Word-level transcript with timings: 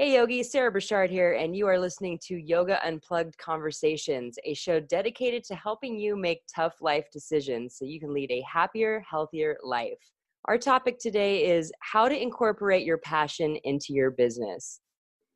Hey 0.00 0.14
Yogi, 0.14 0.42
Sarah 0.42 0.72
Burchard 0.72 1.10
here, 1.10 1.34
and 1.34 1.54
you 1.54 1.66
are 1.66 1.78
listening 1.78 2.18
to 2.22 2.34
Yoga 2.34 2.82
Unplugged 2.86 3.36
Conversations, 3.36 4.38
a 4.46 4.54
show 4.54 4.80
dedicated 4.80 5.44
to 5.44 5.54
helping 5.54 5.98
you 5.98 6.16
make 6.16 6.40
tough 6.56 6.80
life 6.80 7.10
decisions 7.12 7.76
so 7.76 7.84
you 7.84 8.00
can 8.00 8.14
lead 8.14 8.30
a 8.30 8.42
happier, 8.50 9.04
healthier 9.06 9.58
life. 9.62 9.98
Our 10.46 10.56
topic 10.56 10.98
today 10.98 11.50
is 11.50 11.70
how 11.80 12.08
to 12.08 12.18
incorporate 12.18 12.86
your 12.86 12.96
passion 12.96 13.58
into 13.64 13.92
your 13.92 14.10
business. 14.10 14.80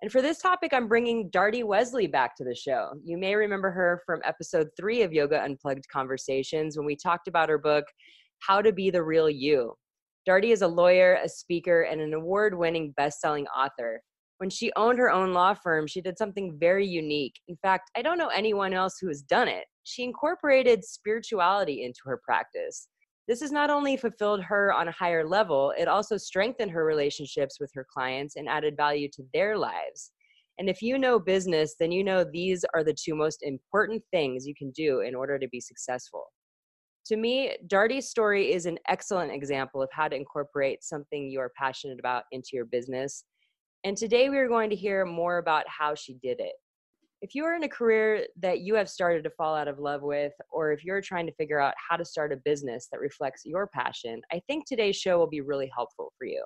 And 0.00 0.10
for 0.10 0.22
this 0.22 0.38
topic, 0.38 0.72
I'm 0.72 0.88
bringing 0.88 1.28
Darty 1.28 1.62
Wesley 1.62 2.06
back 2.06 2.34
to 2.36 2.44
the 2.44 2.54
show. 2.54 2.92
You 3.04 3.18
may 3.18 3.34
remember 3.34 3.70
her 3.70 4.00
from 4.06 4.22
episode 4.24 4.68
three 4.78 5.02
of 5.02 5.12
Yoga 5.12 5.42
Unplugged 5.42 5.86
Conversations 5.92 6.78
when 6.78 6.86
we 6.86 6.96
talked 6.96 7.28
about 7.28 7.50
her 7.50 7.58
book, 7.58 7.84
How 8.38 8.62
to 8.62 8.72
Be 8.72 8.88
the 8.88 9.02
Real 9.02 9.28
You. 9.28 9.74
Darty 10.26 10.52
is 10.52 10.62
a 10.62 10.66
lawyer, 10.66 11.18
a 11.22 11.28
speaker, 11.28 11.82
and 11.82 12.00
an 12.00 12.14
award 12.14 12.56
winning 12.56 12.94
best 12.96 13.20
selling 13.20 13.46
author. 13.48 14.00
When 14.44 14.50
she 14.50 14.70
owned 14.76 14.98
her 14.98 15.10
own 15.10 15.32
law 15.32 15.54
firm, 15.54 15.86
she 15.86 16.02
did 16.02 16.18
something 16.18 16.58
very 16.60 16.86
unique. 16.86 17.40
In 17.48 17.56
fact, 17.62 17.90
I 17.96 18.02
don't 18.02 18.18
know 18.18 18.28
anyone 18.28 18.74
else 18.74 18.98
who 19.00 19.08
has 19.08 19.22
done 19.22 19.48
it. 19.48 19.64
She 19.84 20.04
incorporated 20.04 20.84
spirituality 20.84 21.82
into 21.82 22.00
her 22.04 22.20
practice. 22.22 22.88
This 23.26 23.40
has 23.40 23.50
not 23.50 23.70
only 23.70 23.96
fulfilled 23.96 24.42
her 24.42 24.70
on 24.70 24.88
a 24.88 24.92
higher 24.92 25.26
level, 25.26 25.72
it 25.78 25.88
also 25.88 26.18
strengthened 26.18 26.72
her 26.72 26.84
relationships 26.84 27.56
with 27.58 27.70
her 27.74 27.86
clients 27.90 28.36
and 28.36 28.46
added 28.46 28.76
value 28.76 29.08
to 29.14 29.22
their 29.32 29.56
lives. 29.56 30.12
And 30.58 30.68
if 30.68 30.82
you 30.82 30.98
know 30.98 31.18
business, 31.18 31.76
then 31.80 31.90
you 31.90 32.04
know 32.04 32.22
these 32.22 32.66
are 32.74 32.84
the 32.84 32.92
two 32.92 33.14
most 33.14 33.38
important 33.44 34.02
things 34.12 34.46
you 34.46 34.54
can 34.54 34.72
do 34.72 35.00
in 35.00 35.14
order 35.14 35.38
to 35.38 35.48
be 35.48 35.60
successful. 35.62 36.26
To 37.06 37.16
me, 37.16 37.56
Darty's 37.66 38.10
story 38.10 38.52
is 38.52 38.66
an 38.66 38.78
excellent 38.88 39.32
example 39.32 39.80
of 39.80 39.88
how 39.90 40.08
to 40.08 40.14
incorporate 40.14 40.84
something 40.84 41.30
you 41.30 41.40
are 41.40 41.52
passionate 41.56 41.98
about 41.98 42.24
into 42.30 42.50
your 42.52 42.66
business. 42.66 43.24
And 43.84 43.96
today 43.96 44.30
we 44.30 44.38
are 44.38 44.48
going 44.48 44.70
to 44.70 44.76
hear 44.76 45.04
more 45.04 45.38
about 45.38 45.64
how 45.68 45.94
she 45.94 46.14
did 46.14 46.40
it 46.40 46.54
if 47.24 47.34
you 47.34 47.46
are 47.46 47.54
in 47.54 47.62
a 47.62 47.68
career 47.68 48.26
that 48.42 48.60
you 48.60 48.74
have 48.74 48.86
started 48.86 49.24
to 49.24 49.30
fall 49.30 49.54
out 49.54 49.66
of 49.66 49.78
love 49.78 50.02
with, 50.02 50.34
or 50.50 50.72
if 50.72 50.84
you're 50.84 51.00
trying 51.00 51.24
to 51.24 51.32
figure 51.36 51.58
out 51.58 51.72
how 51.88 51.96
to 51.96 52.04
start 52.04 52.34
a 52.34 52.36
business 52.36 52.88
that 52.92 53.00
reflects 53.00 53.46
your 53.46 53.66
passion, 53.66 54.20
I 54.30 54.42
think 54.46 54.66
today's 54.66 54.96
show 54.96 55.16
will 55.16 55.26
be 55.26 55.40
really 55.40 55.70
helpful 55.74 56.12
for 56.18 56.26
you. 56.26 56.44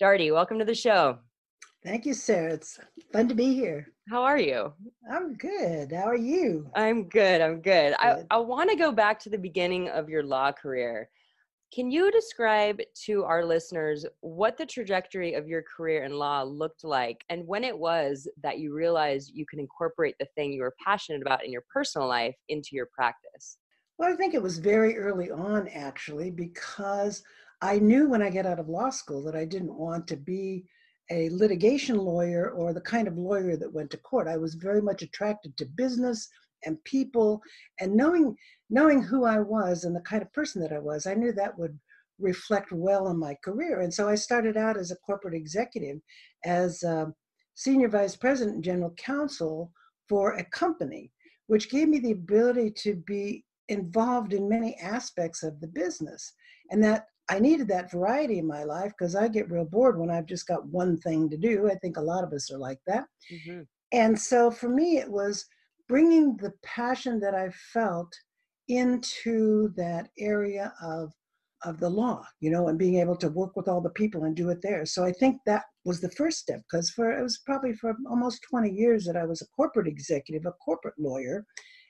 Darty, 0.00 0.32
welcome 0.32 0.60
to 0.60 0.64
the 0.64 0.76
show. 0.76 1.18
Thank 1.84 2.06
you, 2.06 2.14
Sarah. 2.14 2.52
It's 2.52 2.78
fun 3.12 3.26
to 3.26 3.34
be 3.34 3.52
here. 3.52 3.88
How 4.08 4.22
are 4.22 4.38
you? 4.38 4.72
I'm 5.12 5.34
good. 5.34 5.90
How 5.90 6.04
are 6.04 6.14
you? 6.14 6.70
I'm 6.76 7.08
good. 7.08 7.40
I'm 7.40 7.60
good. 7.60 7.94
good. 7.94 7.94
I, 7.98 8.22
I 8.30 8.36
want 8.36 8.70
to 8.70 8.76
go 8.76 8.92
back 8.92 9.18
to 9.20 9.28
the 9.28 9.38
beginning 9.38 9.88
of 9.88 10.08
your 10.08 10.22
law 10.22 10.52
career. 10.52 11.08
Can 11.74 11.90
you 11.90 12.10
describe 12.10 12.80
to 13.06 13.24
our 13.24 13.44
listeners 13.44 14.06
what 14.20 14.56
the 14.56 14.64
trajectory 14.64 15.34
of 15.34 15.48
your 15.48 15.62
career 15.62 16.04
in 16.04 16.12
law 16.12 16.42
looked 16.42 16.84
like 16.84 17.24
and 17.28 17.46
when 17.46 17.64
it 17.64 17.76
was 17.76 18.28
that 18.42 18.58
you 18.58 18.72
realized 18.72 19.32
you 19.34 19.44
could 19.50 19.58
incorporate 19.58 20.14
the 20.18 20.28
thing 20.36 20.52
you 20.52 20.62
were 20.62 20.74
passionate 20.82 21.22
about 21.22 21.44
in 21.44 21.50
your 21.50 21.64
personal 21.72 22.06
life 22.06 22.36
into 22.48 22.70
your 22.72 22.88
practice? 22.94 23.58
Well, 23.98 24.12
I 24.12 24.16
think 24.16 24.34
it 24.34 24.42
was 24.42 24.58
very 24.58 24.96
early 24.96 25.30
on, 25.30 25.68
actually, 25.68 26.30
because 26.30 27.22
I 27.62 27.78
knew 27.78 28.08
when 28.08 28.22
I 28.22 28.30
get 28.30 28.46
out 28.46 28.60
of 28.60 28.68
law 28.68 28.90
school 28.90 29.22
that 29.24 29.34
I 29.34 29.44
didn't 29.44 29.74
want 29.74 30.06
to 30.08 30.16
be 30.16 30.66
a 31.10 31.30
litigation 31.30 31.96
lawyer 31.96 32.50
or 32.50 32.72
the 32.72 32.80
kind 32.80 33.08
of 33.08 33.16
lawyer 33.16 33.56
that 33.56 33.72
went 33.72 33.90
to 33.90 33.96
court. 33.98 34.28
I 34.28 34.36
was 34.36 34.54
very 34.54 34.82
much 34.82 35.02
attracted 35.02 35.56
to 35.56 35.66
business 35.66 36.28
and 36.64 36.82
people 36.84 37.40
and 37.80 37.94
knowing 37.94 38.36
knowing 38.68 39.02
who 39.02 39.24
I 39.24 39.38
was 39.38 39.84
and 39.84 39.94
the 39.94 40.00
kind 40.00 40.22
of 40.22 40.32
person 40.32 40.60
that 40.62 40.72
I 40.72 40.78
was, 40.78 41.06
I 41.06 41.14
knew 41.14 41.32
that 41.32 41.58
would 41.58 41.78
reflect 42.18 42.72
well 42.72 43.06
on 43.06 43.18
my 43.18 43.36
career. 43.44 43.80
And 43.80 43.92
so 43.92 44.08
I 44.08 44.14
started 44.14 44.56
out 44.56 44.76
as 44.76 44.90
a 44.90 44.96
corporate 44.96 45.34
executive, 45.34 45.98
as 46.44 46.82
senior 47.54 47.88
vice 47.88 48.16
president 48.16 48.56
and 48.56 48.64
general 48.64 48.94
counsel 48.96 49.70
for 50.08 50.34
a 50.34 50.44
company, 50.44 51.10
which 51.46 51.70
gave 51.70 51.88
me 51.88 51.98
the 51.98 52.12
ability 52.12 52.70
to 52.70 52.96
be 53.06 53.44
involved 53.68 54.32
in 54.32 54.48
many 54.48 54.76
aspects 54.76 55.42
of 55.42 55.60
the 55.60 55.68
business. 55.68 56.32
And 56.70 56.82
that 56.84 57.06
I 57.28 57.38
needed 57.38 57.68
that 57.68 57.90
variety 57.90 58.38
in 58.38 58.46
my 58.46 58.62
life 58.62 58.92
because 58.96 59.16
I 59.16 59.28
get 59.28 59.50
real 59.50 59.64
bored 59.64 59.98
when 59.98 60.10
I've 60.10 60.26
just 60.26 60.46
got 60.46 60.66
one 60.66 60.96
thing 60.98 61.28
to 61.30 61.36
do. 61.36 61.68
I 61.68 61.74
think 61.76 61.96
a 61.96 62.02
lot 62.02 62.22
of 62.24 62.32
us 62.32 62.50
are 62.52 62.58
like 62.58 62.78
that. 62.86 63.04
Mm-hmm. 63.32 63.62
And 63.92 64.18
so 64.18 64.50
for 64.50 64.68
me, 64.68 64.98
it 64.98 65.10
was 65.10 65.44
bringing 65.88 66.36
the 66.36 66.52
passion 66.62 67.18
that 67.20 67.34
I 67.34 67.50
felt 67.72 68.12
into 68.68 69.72
that 69.76 70.08
area 70.18 70.72
of 70.82 71.12
of 71.64 71.80
the 71.80 71.88
law, 71.88 72.24
you 72.40 72.50
know, 72.50 72.68
and 72.68 72.78
being 72.78 72.96
able 72.96 73.16
to 73.16 73.28
work 73.28 73.56
with 73.56 73.66
all 73.68 73.80
the 73.80 73.90
people 73.90 74.24
and 74.24 74.36
do 74.36 74.50
it 74.50 74.60
there. 74.62 74.84
So 74.84 75.04
I 75.04 75.12
think 75.12 75.38
that 75.46 75.64
was 75.84 76.00
the 76.00 76.10
first 76.10 76.38
step 76.38 76.60
because 76.70 76.90
for 76.90 77.10
it 77.10 77.22
was 77.22 77.40
probably 77.44 77.72
for 77.74 77.94
almost 78.08 78.44
20 78.48 78.70
years 78.70 79.04
that 79.04 79.16
I 79.16 79.24
was 79.24 79.42
a 79.42 79.46
corporate 79.56 79.88
executive, 79.88 80.46
a 80.46 80.52
corporate 80.52 80.98
lawyer, 80.98 81.44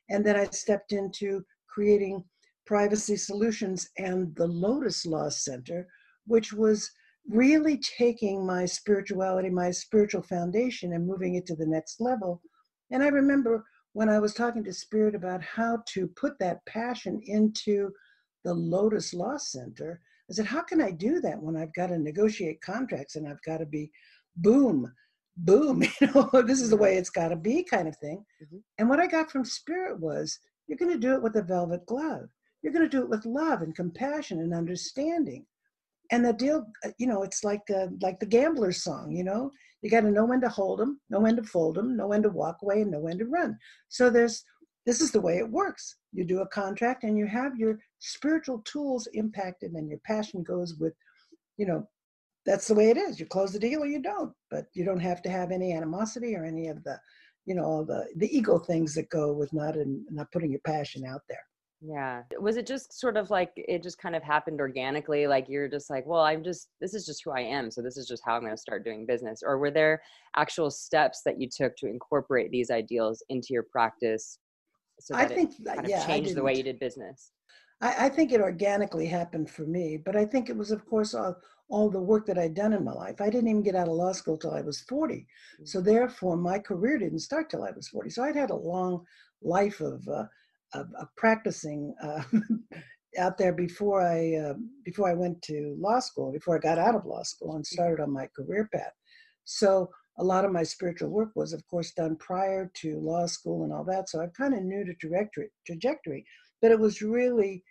and 0.09 0.25
then 0.25 0.37
I 0.37 0.45
stepped 0.47 0.93
into 0.93 1.45
creating 1.69 2.25
privacy 2.65 3.17
solutions 3.17 3.89
and 3.99 4.35
the 4.37 4.47
Lotus 4.47 5.05
Law 5.05 5.29
Center, 5.29 5.87
which 6.27 6.53
was 6.53 6.91
really 7.29 7.81
taking 7.99 8.47
my 8.47 8.65
spirituality, 8.65 9.51
my 9.51 9.71
spiritual 9.71 10.23
foundation, 10.23 10.93
and 10.93 11.07
moving 11.07 11.35
it 11.35 11.47
to 11.47 11.57
the 11.57 11.67
next 11.67 12.01
level. 12.01 12.41
And 12.91 13.03
I 13.03 13.09
remember 13.09 13.65
when 13.97 14.11
I 14.11 14.19
was 14.19 14.35
talking 14.35 14.63
to 14.65 14.75
Spirit 14.75 15.15
about 15.15 15.43
how 15.43 15.83
to 15.95 16.07
put 16.07 16.39
that 16.39 16.63
passion 16.67 17.19
into 17.25 17.91
the 18.45 18.53
Lotus 18.53 19.15
Law 19.15 19.39
Center, 19.39 20.03
I 20.31 20.35
said, 20.35 20.45
How 20.45 20.61
can 20.61 20.83
I 20.83 20.91
do 20.91 21.19
that 21.21 21.43
when 21.43 21.57
I've 21.57 21.73
got 21.73 21.87
to 21.87 21.99
negotiate 21.99 22.61
contracts 22.61 23.17
and 23.17 23.27
I've 23.27 23.41
got 23.41 23.57
to 23.57 23.65
be 23.65 23.91
boom, 24.37 24.93
boom, 25.39 25.83
you 26.03 26.09
know, 26.09 26.29
this 26.43 26.61
is 26.61 26.69
the 26.69 26.77
way 26.77 26.99
it's 26.99 27.09
got 27.09 27.29
to 27.29 27.37
be 27.37 27.65
kind 27.65 27.89
of 27.89 27.97
thing. 27.97 28.23
Mm-hmm. 28.45 28.59
And 28.77 28.91
what 28.91 29.01
I 29.01 29.07
got 29.07 29.31
from 29.31 29.47
Spirit 29.47 29.99
was, 29.99 30.39
You're 30.67 30.77
going 30.77 30.93
to 30.93 30.99
do 30.99 31.15
it 31.15 31.23
with 31.23 31.37
a 31.37 31.43
velvet 31.43 31.87
glove. 31.87 32.29
You're 32.61 32.75
going 32.75 32.85
to 32.85 32.95
do 32.95 33.03
it 33.03 33.09
with 33.09 33.25
love 33.25 33.63
and 33.63 33.75
compassion 33.75 34.41
and 34.41 34.53
understanding. 34.53 35.47
And 36.11 36.25
the 36.25 36.33
deal, 36.33 36.67
uh, 36.85 36.91
you 36.99 37.07
know, 37.07 37.23
it's 37.23 37.45
like 37.45 37.63
uh, 37.75 37.89
like 38.01 38.21
the 38.21 38.27
gambler's 38.27 38.83
song, 38.83 39.13
you 39.13 39.25
know, 39.25 39.51
you 39.83 39.91
got 39.91 40.01
to 40.03 40.11
know 40.11 40.25
when 40.25 40.41
to 40.41 40.49
hold 40.49 40.79
them, 40.79 41.01
know 41.11 41.21
when 41.21 41.37
to 41.37 41.43
fold 41.43 41.77
them, 41.77 41.97
know 41.97 42.09
when 42.09 42.23
to 42.23 42.29
walk 42.29 42.59
away, 42.63 42.83
and 42.83 42.91
know 42.91 43.01
when 43.01 43.19
to 43.19 43.27
run. 43.27 43.57
So 43.89 44.11
there's 44.11 44.45
this 44.85 45.01
is 45.01 45.11
the 45.11 45.21
way 45.21 45.39
it 45.39 45.51
works. 45.51 45.97
You 46.13 46.25
do 46.25 46.41
a 46.41 46.49
contract 46.49 47.03
and 47.03 47.19
you 47.19 47.27
have 47.27 47.57
your 47.57 47.79
spiritual 47.99 48.63
tools 48.65 49.09
impacted, 49.15 49.73
and 49.73 49.89
your 49.89 49.99
passion 50.07 50.43
goes 50.43 50.77
with, 50.79 50.95
you 51.57 51.67
know, 51.67 51.89
that's 52.47 52.69
the 52.69 52.75
way 52.75 52.91
it 52.91 52.97
is. 52.97 53.19
You 53.19 53.27
close 53.27 53.53
the 53.53 53.59
deal 53.59 53.83
or 53.83 53.87
you 53.87 54.01
don't, 54.01 54.33
but 54.51 54.67
you 54.75 54.85
don't 54.85 55.01
have 55.01 55.21
to 55.23 55.31
have 55.31 55.51
any 55.51 55.73
animosity 55.73 56.37
or 56.37 56.45
any 56.45 56.69
of 56.69 56.83
the, 56.85 56.99
you 57.45 57.55
know, 57.55 57.65
all 57.65 57.85
the 57.85 58.07
the 58.17 58.35
ego 58.37 58.59
things 58.59 58.95
that 58.95 59.11
go 59.11 59.33
with 59.33 59.53
not 59.53 59.77
in, 59.77 60.07
not 60.11 60.31
putting 60.31 60.53
your 60.53 60.61
passion 60.65 61.05
out 61.05 61.23
there. 61.29 61.45
Yeah. 61.81 62.23
Was 62.39 62.57
it 62.57 62.67
just 62.67 62.99
sort 62.99 63.17
of 63.17 63.31
like 63.31 63.53
it 63.57 63.83
just 63.83 63.99
kind 63.99 64.17
of 64.17 64.23
happened 64.23 64.61
organically? 64.61 65.27
Like 65.27 65.47
you're 65.49 65.69
just 65.69 65.91
like, 65.91 66.07
well, 66.07 66.23
I'm 66.23 66.43
just, 66.43 66.69
this 66.81 66.95
is 66.95 67.05
just 67.05 67.23
who 67.25 67.33
I 67.33 67.41
am. 67.41 67.71
So 67.71 67.83
this 67.83 67.97
is 67.97 68.09
just 68.09 68.23
how 68.25 68.35
I'm 68.35 68.43
going 68.43 68.53
to 68.53 68.57
start 68.57 68.85
doing 68.85 69.07
business. 69.07 69.43
Or 69.45 69.59
were 69.59 69.71
there 69.71 70.03
actual 70.37 70.71
steps 70.71 71.23
that 71.27 71.41
you 71.41 71.49
took 71.55 71.77
to 71.77 71.87
incorporate 71.87 72.51
these 72.51 72.71
ideals 72.71 73.23
into 73.29 73.49
your 73.51 73.65
practice? 73.65 74.39
So 75.01 75.15
I 75.15 75.27
think, 75.27 75.53
kind 75.65 75.81
of 75.81 75.89
yeah, 75.89 76.07
changed 76.07 76.35
the 76.35 76.43
way 76.43 76.55
you 76.55 76.63
did 76.63 76.79
business. 76.79 77.33
I, 77.83 78.07
I, 78.07 78.09
think 78.09 78.33
it 78.33 78.41
organically 78.41 79.07
happened 79.07 79.51
for 79.51 79.67
me, 79.67 79.99
but 79.99 80.17
I 80.17 80.25
think 80.25 80.49
it 80.49 80.57
was, 80.57 80.71
of 80.71 80.87
course, 80.87 81.13
all, 81.13 81.37
all 81.69 81.91
the 81.91 82.01
work 82.01 82.25
that 82.27 82.39
I'd 82.39 82.55
done 82.55 82.73
in 82.73 82.83
my 82.85 82.93
life. 82.95 83.21
I 83.21 83.29
didn't 83.29 83.49
even 83.49 83.63
get 83.63 83.75
out 83.75 83.89
of 83.89 83.95
law 83.95 84.13
school 84.13 84.39
till 84.39 84.55
I 84.55 84.63
was 84.63 84.81
40. 84.81 85.15
Mm-hmm. 85.15 85.65
So 85.67 85.83
therefore, 85.83 86.39
my 86.39 86.59
career 86.59 86.97
didn't 86.97 87.19
start 87.19 87.51
till 87.51 87.65
I 87.65 87.73
was 87.73 87.89
40. 87.89 88.09
So 88.09 88.23
I'd 88.23 88.37
had 88.37 88.51
a 88.51 88.57
long 88.57 89.05
life 89.43 89.81
of, 89.81 90.09
uh, 90.09 90.25
of, 90.75 90.89
of 90.99 91.09
practicing 91.17 91.95
uh, 92.03 92.23
out 93.19 93.39
there 93.39 93.53
before 93.53 94.03
I 94.03 94.37
uh, 94.37 94.55
before 94.85 95.09
I 95.09 95.15
went 95.15 95.41
to 95.43 95.77
law 95.79 96.01
school, 96.01 96.33
before 96.33 96.57
I 96.57 96.61
got 96.61 96.79
out 96.79 96.95
of 96.95 97.07
law 97.07 97.23
school 97.23 97.55
and 97.55 97.65
mm-hmm. 97.65 97.75
started 97.75 98.03
on 98.03 98.13
my 98.13 98.29
career 98.37 98.69
path. 98.73 98.93
So 99.45 99.91
a 100.19 100.25
lot 100.25 100.45
of 100.45 100.53
my 100.53 100.63
spiritual 100.63 101.11
work 101.11 101.31
was, 101.35 101.53
of 101.53 101.67
course, 101.69 101.93
done 101.93 102.17
prior 102.17 102.71
to 102.75 102.99
law 103.01 103.27
school 103.27 103.65
and 103.65 103.73
all 103.73 103.85
that. 103.85 104.09
So 104.09 104.21
I 104.21 104.27
kind 104.29 104.55
of 104.55 104.63
knew 104.63 104.85
the 104.85 104.95
trajectory, 104.95 105.51
trajectory, 105.67 106.25
but 106.63 106.71
it 106.71 106.79
was 106.79 107.03
really 107.03 107.63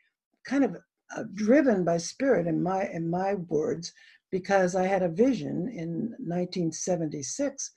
kind 0.46 0.64
of 0.64 0.78
uh, 1.16 1.24
driven 1.34 1.84
by 1.84 1.98
spirit 1.98 2.48
in 2.48 2.62
my 2.62 2.88
in 2.92 3.10
my 3.10 3.36
words 3.36 3.94
because 4.31 4.75
I 4.75 4.86
had 4.86 5.04
a 5.04 5.10
vision 5.10 5.69
in 5.69 6.14
1976 6.19 7.72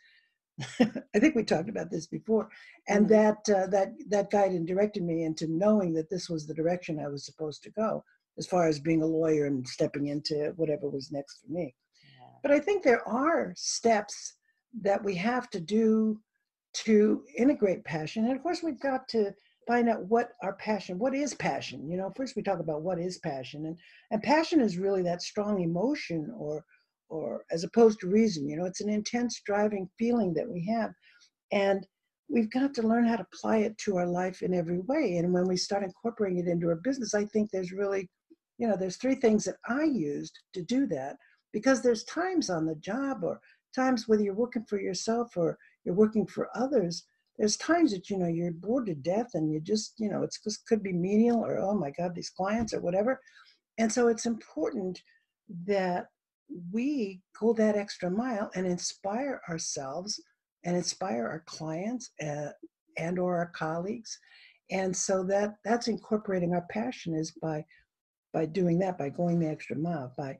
I 0.81 1.19
think 1.19 1.35
we 1.35 1.45
talked 1.45 1.69
about 1.69 1.91
this 1.91 2.07
before, 2.07 2.49
and 2.89 3.07
mm-hmm. 3.07 3.15
that 3.15 3.57
uh, 3.57 3.67
that 3.69 3.93
that 4.09 4.31
guided 4.31 4.57
and 4.57 4.67
directed 4.67 5.03
me 5.03 5.25
into 5.25 5.47
knowing 5.49 5.93
that 5.95 6.11
this 6.11 6.29
was 6.29 6.47
the 6.47 6.55
direction 6.55 6.99
I 6.99 7.09
was 7.09 7.25
supposed 7.25 7.63
to 7.65 7.71
go, 7.71 8.05
as 8.39 8.47
far 8.47 8.69
as 8.69 8.81
being 8.81 9.03
a 9.03 9.07
lawyer 9.07 9.47
and 9.47 9.67
stepping 9.67 10.09
into 10.09 10.53
whatever 10.57 10.89
was 10.89 11.13
next 11.13 11.41
for 11.41 11.53
me. 11.53 11.75
Yeah. 12.03 12.27
But 12.43 12.53
I 12.53 12.59
think 12.59 12.83
there 12.83 13.07
are 13.07 13.53
steps 13.57 14.35
that 14.83 15.03
we 15.03 15.15
have 15.17 15.49
to 15.51 15.61
do 15.61 16.21
to 16.85 17.23
integrate 17.37 17.85
passion, 17.85 18.25
and 18.25 18.37
of 18.37 18.43
course 18.43 18.63
we've 18.63 18.81
got 18.81 19.09
to 19.09 19.33
find 19.67 19.89
out 19.89 20.03
what 20.07 20.31
our 20.43 20.55
passion 20.55 20.99
what 20.99 21.15
is 21.15 21.35
passion 21.35 21.91
you 21.91 21.99
know 21.99 22.11
first 22.17 22.35
we 22.35 22.43
talk 22.43 22.59
about 22.59 22.81
what 22.81 22.99
is 22.99 23.19
passion 23.19 23.67
and 23.67 23.77
and 24.11 24.23
passion 24.23 24.63
is 24.63 24.79
really 24.79 25.03
that 25.03 25.21
strong 25.21 25.61
emotion 25.61 26.33
or 26.39 26.65
or 27.09 27.45
as 27.51 27.65
opposed 27.65 28.01
to 28.01 28.09
reason. 28.09 28.49
You 28.49 28.57
know, 28.57 28.65
it's 28.65 28.81
an 28.81 28.89
intense 28.89 29.41
driving 29.45 29.89
feeling 29.99 30.35
that 30.35 30.49
we 30.49 30.67
have. 30.67 30.93
And 31.53 31.87
we've 32.29 32.51
got 32.51 32.75
to 32.75 32.83
learn 32.83 33.07
how 33.07 33.17
to 33.17 33.27
apply 33.33 33.59
it 33.59 33.77
to 33.79 33.97
our 33.97 34.07
life 34.07 34.43
in 34.43 34.55
every 34.55 34.81
way. 34.81 35.17
And 35.17 35.33
when 35.33 35.47
we 35.47 35.57
start 35.57 35.83
incorporating 35.83 36.39
it 36.39 36.49
into 36.49 36.69
our 36.69 36.77
business, 36.77 37.15
I 37.15 37.25
think 37.25 37.51
there's 37.51 37.73
really, 37.73 38.09
you 38.59 38.69
know, 38.69 38.77
there's 38.77 38.97
three 38.97 39.15
things 39.15 39.45
that 39.45 39.57
I 39.69 39.85
used 39.85 40.39
to 40.55 40.63
do 40.63 40.87
that 40.89 41.17
because 41.53 41.83
there's 41.83 42.05
times 42.05 42.51
on 42.51 42.67
the 42.67 42.77
job 42.77 43.25
or 43.25 43.41
times 43.75 44.07
whether 44.07 44.23
you're 44.23 44.35
working 44.35 44.65
for 44.69 44.81
yourself 44.81 45.37
or 45.37 45.57
you're 45.85 45.95
working 45.95 46.27
for 46.27 46.49
others 46.55 47.05
there's 47.39 47.57
times 47.57 47.93
that 47.93 48.11
you 48.11 48.19
know 48.19 48.27
you're 48.27 48.51
bored 48.51 48.87
to 48.87 48.95
death 48.95 49.31
and 49.35 49.53
you 49.53 49.61
just 49.61 49.95
you 49.99 50.11
know 50.11 50.23
it's 50.23 50.43
just 50.43 50.67
could 50.67 50.83
be 50.83 50.93
menial 50.93 51.45
or 51.45 51.59
oh 51.59 51.75
my 51.75 51.91
god 51.91 52.15
these 52.15 52.31
clients 52.31 52.75
or 52.75 52.81
whatever 52.81 53.21
and 53.79 53.93
so 53.93 54.09
it's 54.09 54.27
important 54.27 55.01
that 55.67 56.07
we 56.73 57.21
go 57.39 57.53
that 57.55 57.77
extra 57.77 58.11
mile 58.11 58.51
and 58.55 58.67
inspire 58.67 59.41
ourselves 59.49 60.21
and 60.65 60.77
inspire 60.77 61.27
our 61.27 61.43
clients 61.47 62.11
uh, 62.23 62.51
and 62.97 63.19
or 63.19 63.37
our 63.37 63.51
colleagues. 63.55 64.19
And 64.71 64.95
so 64.95 65.23
that 65.25 65.57
that's 65.65 65.89
incorporating 65.89 66.53
our 66.53 66.67
passion 66.71 67.15
is 67.15 67.31
by 67.31 67.65
by 68.33 68.45
doing 68.45 68.79
that 68.81 68.99
by 68.99 69.09
going 69.09 69.41
the 69.41 69.49
extra 69.49 69.77
mile 69.77 70.13
by 70.19 70.37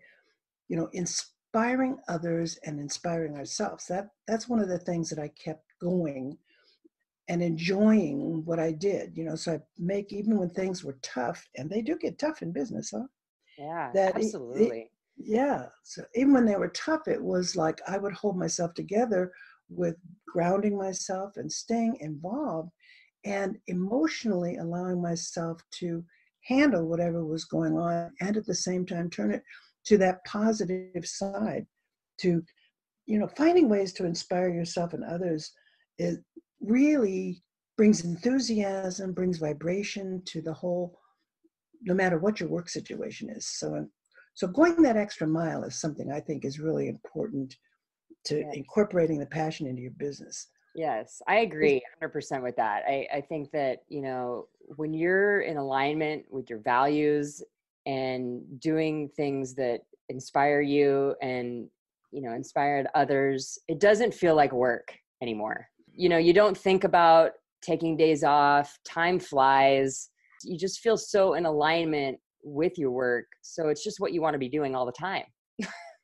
you 0.69 0.77
know 0.77 0.89
inspiring 0.93 1.99
others 2.09 2.59
and 2.65 2.79
inspiring 2.79 3.37
ourselves. 3.37 3.87
That 3.87 4.09
that's 4.27 4.49
one 4.49 4.61
of 4.61 4.69
the 4.69 4.79
things 4.79 5.09
that 5.11 5.19
i 5.19 5.29
kept 5.29 5.65
going 5.81 6.37
and 7.29 7.43
enjoying 7.43 8.43
what 8.45 8.59
i 8.59 8.73
did 8.73 9.17
you 9.17 9.25
know 9.25 9.35
so 9.35 9.53
i 9.53 9.61
make 9.79 10.13
even 10.13 10.39
when 10.39 10.51
things 10.51 10.83
were 10.83 10.99
tough 11.03 11.47
and 11.57 11.71
they 11.71 11.83
do 11.83 11.97
get 11.97 12.19
tough 12.19 12.43
in 12.43 12.53
business 12.53 12.93
huh? 12.95 13.05
Yeah 13.59 13.91
that 13.95 14.17
absolutely 14.17 14.67
it, 14.67 14.83
it, 14.85 14.91
yeah 15.19 15.67
so 15.83 16.03
even 16.15 16.33
when 16.33 16.45
they 16.45 16.57
were 16.57 16.69
tough 16.69 17.09
it 17.09 17.23
was 17.23 17.57
like 17.57 17.81
i 17.89 17.99
would 17.99 18.13
hold 18.13 18.37
myself 18.37 18.73
together 18.75 19.33
with 19.69 19.97
grounding 20.27 20.77
myself 20.77 21.33
and 21.37 21.51
staying 21.51 21.97
involved 22.01 22.71
and 23.25 23.57
emotionally 23.67 24.57
allowing 24.57 25.03
myself 25.03 25.61
to 25.73 26.05
handle 26.45 26.87
whatever 26.87 27.25
was 27.25 27.45
going 27.45 27.77
on 27.77 28.11
and 28.21 28.37
at 28.37 28.47
the 28.47 28.55
same 28.55 28.87
time 28.87 29.11
turn 29.11 29.33
it 29.33 29.43
to 29.85 29.99
that 29.99 30.25
positive 30.25 31.05
side 31.05 31.67
to 32.19 32.43
you 33.07 33.19
know 33.19 33.29
finding 33.37 33.69
ways 33.69 33.93
to 33.93 34.07
inspire 34.07 34.49
yourself 34.49 34.93
and 34.93 35.05
others 35.05 35.53
it 35.99 36.19
really 36.61 37.43
brings 37.77 38.05
enthusiasm 38.05 39.13
brings 39.13 39.39
vibration 39.39 40.23
to 40.27 40.41
the 40.41 40.53
whole 40.53 40.99
no 41.83 41.95
matter 41.95 42.19
what 42.19 42.39
your 42.39 42.49
work 42.49 42.69
situation 42.69 43.29
is 43.31 43.47
so 43.47 43.87
so 44.39 44.47
going 44.47 44.81
that 44.83 44.97
extra 44.97 45.27
mile 45.27 45.65
is 45.65 45.75
something 45.75 46.13
i 46.13 46.21
think 46.21 46.45
is 46.45 46.61
really 46.61 46.87
important 46.89 47.57
to 48.25 48.39
yes. 48.39 48.55
incorporating 48.55 49.19
the 49.19 49.27
passion 49.27 49.67
into 49.67 49.83
your 49.83 49.91
business. 49.93 50.49
Yes 50.77 51.21
i 51.27 51.39
agree 51.39 51.83
100% 52.01 52.43
with 52.43 52.55
that. 52.57 52.85
I, 52.87 53.07
I 53.13 53.21
think 53.21 53.51
that 53.51 53.83
you 53.89 54.01
know 54.01 54.47
when 54.77 54.95
you're 54.95 55.41
in 55.41 55.57
alignment 55.57 56.25
with 56.31 56.49
your 56.49 56.61
values 56.61 57.43
and 57.87 58.43
doing 58.61 59.09
things 59.17 59.55
that 59.55 59.81
inspire 60.09 60.61
you 60.61 61.17
and 61.21 61.69
you 62.13 62.23
know 62.23 62.33
inspired 62.33 62.87
others 62.95 63.59
it 63.67 63.81
doesn't 63.81 64.15
feel 64.15 64.37
like 64.37 64.53
work 64.53 64.97
anymore. 65.21 65.69
You 65.95 66.11
know 66.11 66.19
you 66.19 66.33
don't 66.33 66.57
think 66.57 66.85
about 66.85 67.33
taking 67.61 67.97
days 67.97 68.23
off 68.23 68.79
time 68.85 69.19
flies. 69.19 70.11
You 70.45 70.57
just 70.57 70.79
feel 70.79 70.97
so 70.97 71.35
in 71.35 71.45
alignment 71.45 72.21
with 72.49 72.79
your 72.79 72.91
work 72.91 73.27
so 73.43 73.69
it's 73.69 73.83
just 73.83 74.01
what 74.01 74.13
you 74.13 74.21
want 74.21 74.35
to 74.35 74.39
be 74.39 74.49
doing 74.49 74.75
all 74.75 74.87
the 74.87 74.93
time. 74.93 75.25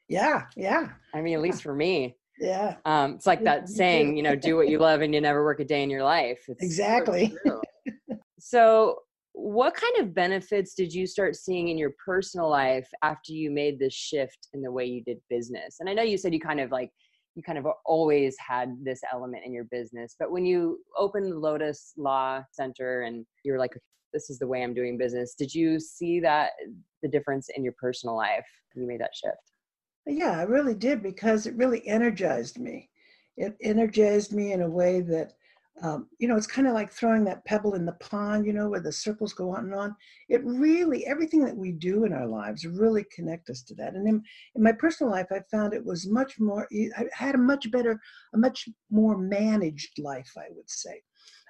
Yeah 0.09 0.43
yeah 0.57 0.89
i 1.15 1.21
mean 1.23 1.35
at 1.35 1.41
least 1.41 1.63
for 1.63 1.75
me. 1.75 2.17
Yeah. 2.39 2.77
Um 2.85 3.15
it's 3.15 3.27
like 3.27 3.45
that 3.45 3.69
saying 3.69 4.17
you 4.17 4.23
know 4.23 4.37
do 4.37 4.57
what 4.57 4.69
you 4.69 4.79
love 4.79 5.01
and 5.01 5.15
you 5.15 5.21
never 5.21 5.45
work 5.45 5.61
a 5.61 5.65
day 5.65 5.83
in 5.83 5.91
your 5.91 6.05
life. 6.05 6.41
It's 6.49 6.63
exactly. 6.63 7.35
So, 7.47 7.61
so 8.39 8.99
what 9.33 9.75
kind 9.75 9.95
of 9.99 10.15
benefits 10.15 10.75
did 10.75 10.93
you 10.93 11.07
start 11.07 11.37
seeing 11.37 11.69
in 11.69 11.79
your 11.79 11.93
personal 12.05 12.49
life 12.49 12.89
after 13.03 13.33
you 13.33 13.51
made 13.51 13.79
this 13.79 13.95
shift 13.95 14.49
in 14.53 14.63
the 14.63 14.71
way 14.71 14.85
you 14.85 15.03
did 15.05 15.19
business? 15.31 15.77
And 15.81 15.89
i 15.89 15.95
know 15.95 16.03
you 16.03 16.19
said 16.19 16.35
you 16.35 16.41
kind 16.41 16.61
of 16.61 16.71
like 16.71 16.91
you 17.35 17.43
kind 17.43 17.59
of 17.59 17.67
always 17.85 18.37
had 18.39 18.77
this 18.83 19.01
element 19.13 19.45
in 19.45 19.53
your 19.53 19.65
business 19.65 20.15
but 20.19 20.31
when 20.31 20.45
you 20.45 20.79
opened 20.97 21.33
the 21.33 21.39
lotus 21.39 21.93
law 21.97 22.43
center 22.53 23.03
and 23.03 23.27
you're 23.45 23.59
like 23.59 23.77
this 24.15 24.31
is 24.31 24.39
the 24.39 24.47
way 24.47 24.63
i'm 24.63 24.73
doing 24.73 24.97
business 24.97 25.35
did 25.35 25.55
you 25.55 25.79
see 25.79 26.21
that 26.21 26.53
the 27.03 27.09
difference 27.09 27.51
in 27.55 27.63
your 27.63 27.75
personal 27.79 28.17
life 28.17 28.47
when 28.73 28.83
you 28.83 28.89
made 28.89 29.01
that 29.01 29.15
shift 29.15 29.53
yeah 30.07 30.39
i 30.39 30.43
really 30.43 30.75
did 30.75 31.03
because 31.03 31.47
it 31.47 31.55
really 31.57 31.87
energized 31.87 32.59
me 32.59 32.89
it 33.37 33.55
energized 33.61 34.33
me 34.33 34.53
in 34.53 34.63
a 34.63 34.71
way 34.71 35.01
that 35.01 35.33
um, 35.83 36.09
you 36.19 36.29
know, 36.29 36.37
it's 36.37 36.47
kind 36.47 36.69
of 36.69 36.75
like 36.75 36.93
throwing 36.93 37.25
that 37.25 37.45
pebble 37.45 37.75
in 37.75 37.85
the 37.85 37.95
pond, 37.95 38.47
you 38.47 38.53
know, 38.53 38.69
where 38.69 38.81
the 38.81 38.93
circles 38.93 39.33
go 39.33 39.51
on 39.51 39.65
and 39.65 39.75
on. 39.75 39.97
It 40.29 40.41
really, 40.45 41.05
everything 41.05 41.45
that 41.45 41.57
we 41.57 41.73
do 41.73 42.05
in 42.05 42.13
our 42.13 42.29
lives 42.29 42.65
really 42.65 43.05
connect 43.13 43.51
us 43.51 43.63
to 43.63 43.75
that. 43.77 43.95
And 43.95 44.07
in, 44.07 44.23
in 44.55 44.63
my 44.63 44.71
personal 44.71 45.13
life, 45.13 45.27
I 45.33 45.41
found 45.51 45.75
it 45.75 45.85
was 45.85 46.07
much 46.07 46.39
more, 46.39 46.69
I 46.97 47.07
had 47.13 47.35
a 47.35 47.39
much 47.39 47.71
better, 47.73 48.01
a 48.35 48.39
much 48.39 48.69
more 48.91 49.19
managed 49.19 49.99
life, 49.99 50.31
I 50.37 50.47
would 50.51 50.71
say. 50.71 51.03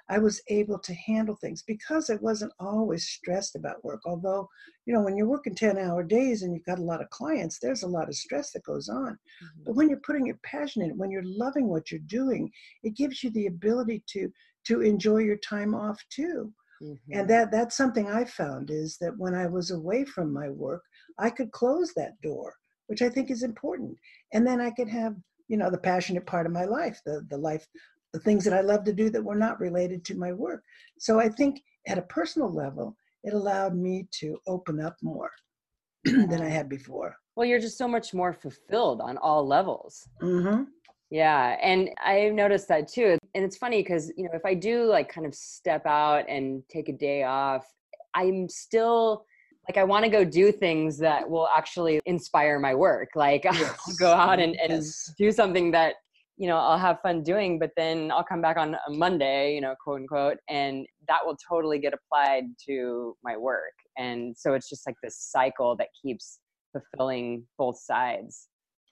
I 0.09 0.19
was 0.19 0.41
able 0.49 0.77
to 0.79 0.93
handle 0.93 1.35
things 1.35 1.63
because 1.63 2.09
I 2.09 2.15
wasn't 2.15 2.53
always 2.59 3.07
stressed 3.07 3.55
about 3.55 3.83
work. 3.83 4.01
Although, 4.05 4.47
you 4.85 4.93
know, 4.93 5.01
when 5.01 5.17
you're 5.17 5.27
working 5.27 5.55
10 5.55 5.77
hour 5.77 6.03
days 6.03 6.43
and 6.43 6.53
you've 6.53 6.65
got 6.65 6.79
a 6.79 6.83
lot 6.83 7.01
of 7.01 7.09
clients, 7.09 7.57
there's 7.59 7.83
a 7.83 7.87
lot 7.87 8.07
of 8.07 8.15
stress 8.15 8.51
that 8.51 8.63
goes 8.63 8.87
on. 8.87 9.13
Mm-hmm. 9.13 9.63
But 9.65 9.75
when 9.75 9.89
you're 9.89 9.99
putting 10.05 10.25
your 10.25 10.39
passion 10.43 10.83
in 10.83 10.97
when 10.97 11.09
you're 11.09 11.23
loving 11.25 11.67
what 11.67 11.91
you're 11.91 12.01
doing, 12.01 12.51
it 12.83 12.95
gives 12.95 13.23
you 13.23 13.31
the 13.31 13.47
ability 13.47 14.03
to 14.09 14.31
to 14.67 14.81
enjoy 14.81 15.17
your 15.17 15.37
time 15.37 15.73
off 15.73 15.99
too. 16.09 16.53
Mm-hmm. 16.83 17.19
And 17.19 17.29
that 17.29 17.51
that's 17.51 17.77
something 17.77 18.07
I 18.07 18.25
found 18.25 18.69
is 18.69 18.97
that 19.01 19.17
when 19.17 19.33
I 19.33 19.47
was 19.47 19.71
away 19.71 20.05
from 20.05 20.31
my 20.31 20.49
work, 20.49 20.83
I 21.17 21.31
could 21.31 21.51
close 21.51 21.93
that 21.95 22.19
door, 22.21 22.53
which 22.87 23.01
I 23.01 23.09
think 23.09 23.31
is 23.31 23.43
important. 23.43 23.97
And 24.33 24.45
then 24.45 24.61
I 24.61 24.69
could 24.69 24.89
have 24.89 25.15
you 25.47 25.57
know 25.57 25.69
the 25.69 25.77
passionate 25.77 26.25
part 26.25 26.45
of 26.45 26.51
my 26.51 26.65
life 26.65 27.01
the 27.05 27.25
the 27.29 27.37
life 27.37 27.67
the 28.15 28.21
things 28.21 28.45
that 28.45 28.53
I 28.53 28.61
love 28.61 28.85
to 28.85 28.93
do 28.93 29.09
that 29.09 29.21
were 29.21 29.35
not 29.35 29.59
related 29.59 30.05
to 30.05 30.15
my 30.15 30.31
work. 30.31 30.63
So 30.99 31.19
I 31.19 31.27
think 31.27 31.61
at 31.85 31.97
a 31.97 32.03
personal 32.03 32.49
level, 32.49 32.95
it 33.25 33.33
allowed 33.33 33.75
me 33.75 34.07
to 34.19 34.37
open 34.47 34.79
up 34.79 34.95
more 35.01 35.31
than 36.05 36.41
I 36.41 36.47
had 36.47 36.69
before. 36.69 37.13
Well, 37.35 37.45
you're 37.45 37.59
just 37.59 37.77
so 37.77 37.89
much 37.89 38.13
more 38.13 38.31
fulfilled 38.31 39.01
on 39.01 39.17
all 39.17 39.45
levels. 39.45 40.07
Mm-hmm. 40.21 40.63
Yeah. 41.09 41.57
And 41.61 41.89
I've 42.05 42.31
noticed 42.31 42.69
that 42.69 42.87
too. 42.87 43.17
And 43.33 43.43
it's 43.43 43.57
funny 43.57 43.83
because, 43.83 44.13
you 44.15 44.23
know, 44.23 44.31
if 44.33 44.45
I 44.45 44.53
do 44.53 44.85
like 44.85 45.09
kind 45.09 45.27
of 45.27 45.35
step 45.35 45.85
out 45.85 46.23
and 46.29 46.63
take 46.69 46.87
a 46.87 46.93
day 46.93 47.23
off, 47.23 47.65
I'm 48.13 48.47
still 48.47 49.25
like 49.67 49.77
I 49.77 49.83
want 49.83 50.05
to 50.05 50.09
go 50.09 50.23
do 50.23 50.53
things 50.53 50.97
that 50.99 51.29
will 51.29 51.49
actually 51.53 51.99
inspire 52.05 52.59
my 52.59 52.73
work. 52.73 53.09
Like 53.13 53.43
yes. 53.43 53.75
I'll 53.87 53.95
go 53.95 54.13
out 54.13 54.39
and, 54.39 54.55
and 54.55 54.71
yes. 54.71 55.13
do 55.17 55.33
something 55.33 55.71
that 55.71 55.95
you 56.37 56.47
know 56.47 56.57
i'll 56.57 56.77
have 56.77 56.99
fun 57.01 57.23
doing 57.23 57.57
but 57.57 57.71
then 57.77 58.11
i'll 58.11 58.23
come 58.23 58.41
back 58.41 58.57
on 58.57 58.75
a 58.75 58.91
monday 58.91 59.55
you 59.55 59.61
know 59.61 59.73
quote 59.81 60.01
unquote 60.01 60.37
and 60.49 60.85
that 61.07 61.19
will 61.25 61.37
totally 61.49 61.79
get 61.79 61.93
applied 61.93 62.45
to 62.67 63.15
my 63.23 63.37
work. 63.37 63.73
And 63.97 64.35
so 64.37 64.53
it's 64.53 64.69
just 64.69 64.85
like 64.85 64.95
this 65.01 65.17
cycle 65.19 65.75
that 65.77 65.87
keeps 66.01 66.39
fulfilling 66.71 67.43
both 67.57 67.79
sides 67.79 68.47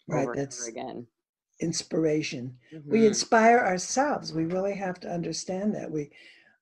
right 0.07 0.23
over 0.23 0.35
that's 0.35 0.67
and 0.67 0.77
over 0.77 0.88
again. 0.89 1.07
inspiration. 1.62 2.57
Mm-hmm. 2.73 2.91
we 2.91 3.05
inspire 3.05 3.59
ourselves. 3.59 4.33
We 4.33 4.45
really 4.45 4.75
have 4.75 5.00
to 5.01 5.09
understand 5.09 5.75
that. 5.75 5.91
We 5.91 6.12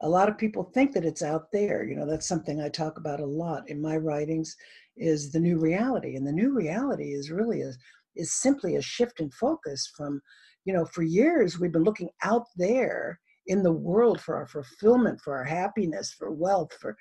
a 0.04 0.10
lot 0.10 0.30
of 0.30 0.38
people 0.38 0.64
think 0.64 0.94
that 0.94 1.06
it's 1.06 1.22
out 1.22 1.52
there. 1.52 1.84
You 1.84 1.96
know 1.96 2.08
that's 2.08 2.28
something 2.28 2.60
i 2.60 2.70
talk 2.70 2.98
about 2.98 3.20
a 3.20 3.26
lot 3.26 3.70
in 3.70 3.82
my 3.82 3.98
writings 3.98 4.56
is 4.98 5.32
the 5.32 5.40
new 5.40 5.60
reality. 5.60 6.16
And 6.16 6.26
the 6.26 6.32
new 6.32 6.54
reality 6.54 7.14
is 7.14 7.32
really 7.32 7.62
a 7.62 7.72
is 8.16 8.34
simply 8.34 8.76
a 8.76 8.82
shift 8.82 9.22
in 9.22 9.30
focus 9.32 9.90
from 9.96 10.22
you 10.66 10.74
know, 10.74 10.86
for 10.86 11.04
years 11.04 11.60
we've 11.60 11.72
been 11.72 11.84
looking 11.84 12.10
out 12.24 12.46
there 12.56 13.20
in 13.48 13.64
the 13.64 13.72
world 13.72 14.22
for 14.22 14.36
our 14.36 14.48
fulfillment, 14.48 15.20
for 15.22 15.36
our 15.36 15.44
happiness, 15.44 16.14
for 16.18 16.32
wealth, 16.32 16.72
for 16.80 16.96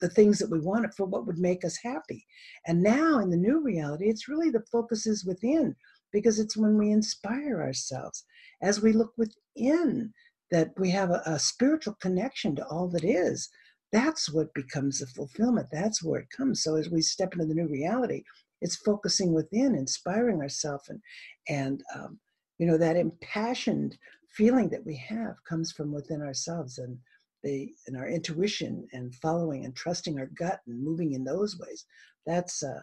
the 0.00 0.08
things 0.08 0.38
that 0.38 0.50
we 0.50 0.60
wanted, 0.60 0.92
for 0.94 1.06
what 1.06 1.26
would 1.26 1.38
make 1.38 1.64
us 1.64 1.78
happy. 1.82 2.24
And 2.66 2.82
now 2.82 3.20
in 3.20 3.30
the 3.30 3.36
new 3.36 3.62
reality, 3.62 4.08
it's 4.08 4.28
really 4.28 4.50
the 4.50 4.64
focus 4.72 5.06
is 5.06 5.24
within 5.24 5.74
because 6.12 6.38
it's 6.38 6.56
when 6.56 6.76
we 6.76 6.90
inspire 6.90 7.62
ourselves. 7.62 8.24
As 8.62 8.82
we 8.82 8.92
look 8.92 9.12
within, 9.16 10.12
that 10.50 10.70
we 10.78 10.90
have 10.90 11.10
a, 11.10 11.22
a 11.26 11.38
spiritual 11.38 11.96
connection 12.00 12.54
to 12.56 12.66
all 12.66 12.88
that 12.88 13.04
is. 13.04 13.48
That's 13.92 14.32
what 14.32 14.54
becomes 14.54 14.98
the 14.98 15.06
fulfillment. 15.06 15.68
That's 15.72 16.02
where 16.02 16.20
it 16.20 16.30
comes. 16.36 16.62
So 16.62 16.76
as 16.76 16.90
we 16.90 17.00
step 17.00 17.32
into 17.32 17.46
the 17.46 17.54
new 17.54 17.68
reality, 17.68 18.22
it's 18.60 18.76
focusing 18.76 19.32
within, 19.32 19.74
inspiring 19.74 20.40
ourselves, 20.40 20.88
and 20.88 21.00
and 21.48 21.82
um, 21.94 22.18
you 22.58 22.66
know 22.66 22.78
that 22.78 22.96
impassioned 22.96 23.96
feeling 24.28 24.68
that 24.68 24.84
we 24.84 24.96
have 24.96 25.36
comes 25.48 25.72
from 25.72 25.92
within 25.92 26.22
ourselves 26.22 26.78
and 26.78 26.98
the 27.42 27.72
and 27.86 27.96
our 27.96 28.08
intuition 28.08 28.86
and 28.92 29.14
following 29.16 29.64
and 29.64 29.76
trusting 29.76 30.18
our 30.18 30.30
gut 30.38 30.60
and 30.66 30.82
moving 30.82 31.12
in 31.12 31.24
those 31.24 31.58
ways 31.58 31.86
that's 32.26 32.62
uh 32.62 32.80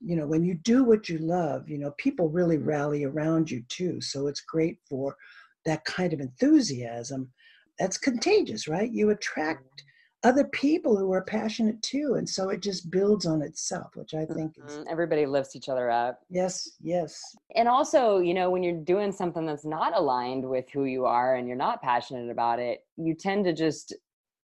you 0.00 0.16
know, 0.16 0.26
when 0.26 0.44
you 0.44 0.54
do 0.54 0.84
what 0.84 1.08
you 1.08 1.18
love, 1.18 1.68
you 1.68 1.78
know, 1.78 1.92
people 1.92 2.28
really 2.28 2.58
rally 2.58 3.04
around 3.04 3.50
you 3.50 3.62
too. 3.68 4.00
So 4.00 4.26
it's 4.26 4.42
great 4.42 4.78
for 4.88 5.16
that 5.64 5.84
kind 5.84 6.12
of 6.12 6.20
enthusiasm. 6.20 7.32
That's 7.78 7.96
contagious, 7.96 8.68
right? 8.68 8.90
You 8.92 9.10
attract. 9.10 9.82
Other 10.24 10.44
people 10.44 10.96
who 10.96 11.12
are 11.12 11.22
passionate 11.22 11.80
too. 11.82 12.14
And 12.16 12.28
so 12.28 12.48
it 12.48 12.60
just 12.60 12.90
builds 12.90 13.26
on 13.26 13.42
itself, 13.42 13.94
which 13.94 14.14
I 14.14 14.24
think 14.24 14.56
mm-hmm. 14.56 14.68
is. 14.68 14.86
Everybody 14.88 15.26
lifts 15.26 15.54
each 15.54 15.68
other 15.68 15.90
up. 15.90 16.20
Yes, 16.30 16.70
yes. 16.80 17.20
And 17.54 17.68
also, 17.68 18.18
you 18.18 18.34
know, 18.34 18.50
when 18.50 18.62
you're 18.62 18.80
doing 18.80 19.12
something 19.12 19.46
that's 19.46 19.66
not 19.66 19.96
aligned 19.96 20.48
with 20.48 20.68
who 20.70 20.84
you 20.84 21.04
are 21.04 21.36
and 21.36 21.46
you're 21.46 21.56
not 21.56 21.82
passionate 21.82 22.30
about 22.30 22.58
it, 22.58 22.80
you 22.96 23.14
tend 23.14 23.44
to 23.44 23.52
just, 23.52 23.94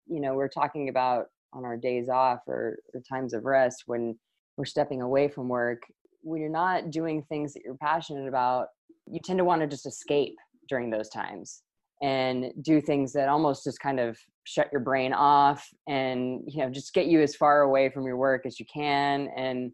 you 0.06 0.20
know, 0.20 0.34
we're 0.34 0.48
talking 0.48 0.88
about 0.88 1.26
on 1.52 1.64
our 1.64 1.76
days 1.76 2.08
off 2.08 2.40
or, 2.46 2.78
or 2.92 3.00
times 3.08 3.32
of 3.32 3.44
rest 3.44 3.84
when 3.86 4.18
we're 4.56 4.64
stepping 4.64 5.00
away 5.00 5.28
from 5.28 5.48
work 5.48 5.82
when 6.22 6.40
you're 6.40 6.50
not 6.50 6.90
doing 6.90 7.22
things 7.22 7.54
that 7.54 7.62
you're 7.64 7.76
passionate 7.76 8.28
about 8.28 8.66
you 9.06 9.20
tend 9.24 9.38
to 9.38 9.44
want 9.44 9.60
to 9.60 9.66
just 9.66 9.86
escape 9.86 10.36
during 10.68 10.90
those 10.90 11.08
times 11.08 11.62
and 12.02 12.52
do 12.62 12.80
things 12.80 13.12
that 13.12 13.28
almost 13.28 13.64
just 13.64 13.80
kind 13.80 13.98
of 13.98 14.18
shut 14.48 14.68
your 14.72 14.80
brain 14.80 15.12
off 15.12 15.68
and 15.86 16.40
you 16.46 16.62
know 16.62 16.70
just 16.70 16.94
get 16.94 17.06
you 17.06 17.20
as 17.20 17.36
far 17.36 17.62
away 17.62 17.90
from 17.90 18.04
your 18.04 18.16
work 18.16 18.46
as 18.46 18.58
you 18.58 18.64
can 18.72 19.28
and 19.36 19.70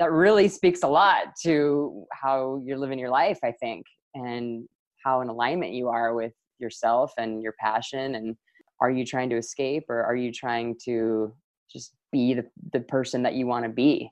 that 0.00 0.10
really 0.10 0.48
speaks 0.48 0.82
a 0.82 0.88
lot 0.88 1.36
to 1.40 2.04
how 2.12 2.60
you're 2.64 2.78
living 2.78 2.98
your 2.98 3.10
life 3.10 3.38
i 3.44 3.52
think 3.52 3.86
and 4.14 4.68
how 5.04 5.20
in 5.20 5.28
alignment 5.28 5.72
you 5.72 5.88
are 5.88 6.14
with 6.14 6.32
yourself 6.58 7.12
and 7.16 7.42
your 7.44 7.54
passion 7.60 8.16
and 8.16 8.36
are 8.80 8.90
you 8.90 9.04
trying 9.04 9.30
to 9.30 9.36
escape 9.36 9.84
or 9.88 10.02
are 10.02 10.16
you 10.16 10.32
trying 10.32 10.74
to 10.84 11.32
just 11.70 11.94
be 12.10 12.34
the, 12.34 12.44
the 12.72 12.80
person 12.80 13.22
that 13.22 13.34
you 13.34 13.46
want 13.46 13.64
to 13.64 13.68
be 13.70 14.10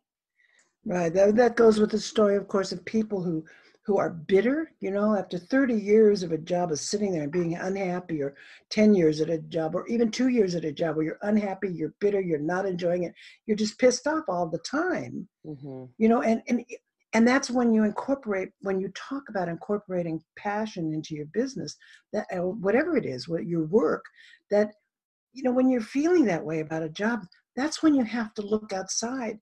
Right. 0.88 1.12
That, 1.12 1.34
that 1.34 1.56
goes 1.56 1.80
with 1.80 1.90
the 1.90 1.98
story, 1.98 2.36
of 2.36 2.46
course, 2.46 2.70
of 2.70 2.84
people 2.84 3.20
who 3.20 3.44
who 3.86 3.98
are 3.98 4.10
bitter, 4.10 4.72
you 4.80 4.90
know, 4.90 5.14
after 5.14 5.38
30 5.38 5.74
years 5.74 6.24
of 6.24 6.32
a 6.32 6.38
job 6.38 6.72
of 6.72 6.80
sitting 6.80 7.12
there 7.12 7.22
and 7.22 7.30
being 7.30 7.54
unhappy, 7.54 8.20
or 8.20 8.34
10 8.70 8.94
years 8.94 9.20
at 9.20 9.30
a 9.30 9.38
job, 9.38 9.76
or 9.76 9.86
even 9.86 10.10
two 10.10 10.26
years 10.26 10.56
at 10.56 10.64
a 10.64 10.72
job 10.72 10.96
where 10.96 11.04
you're 11.04 11.18
unhappy, 11.22 11.68
you're 11.68 11.94
bitter, 12.00 12.20
you're 12.20 12.40
not 12.40 12.66
enjoying 12.66 13.04
it, 13.04 13.14
you're 13.46 13.56
just 13.56 13.78
pissed 13.78 14.08
off 14.08 14.24
all 14.28 14.48
the 14.48 14.58
time. 14.58 15.28
Mm-hmm. 15.46 15.84
You 15.98 16.08
know, 16.08 16.22
and 16.22 16.42
and 16.48 16.64
and 17.12 17.26
that's 17.26 17.48
when 17.48 17.72
you 17.72 17.84
incorporate 17.84 18.48
when 18.60 18.80
you 18.80 18.88
talk 18.94 19.22
about 19.28 19.48
incorporating 19.48 20.20
passion 20.36 20.92
into 20.92 21.14
your 21.14 21.26
business, 21.26 21.76
that 22.12 22.26
uh, 22.32 22.38
whatever 22.42 22.96
it 22.96 23.06
is, 23.06 23.28
what 23.28 23.46
your 23.46 23.66
work, 23.66 24.04
that 24.50 24.72
you 25.32 25.44
know, 25.44 25.52
when 25.52 25.70
you're 25.70 25.80
feeling 25.80 26.24
that 26.24 26.44
way 26.44 26.58
about 26.58 26.82
a 26.82 26.88
job, 26.88 27.20
that's 27.54 27.84
when 27.84 27.94
you 27.94 28.02
have 28.02 28.34
to 28.34 28.42
look 28.42 28.72
outside 28.72 29.38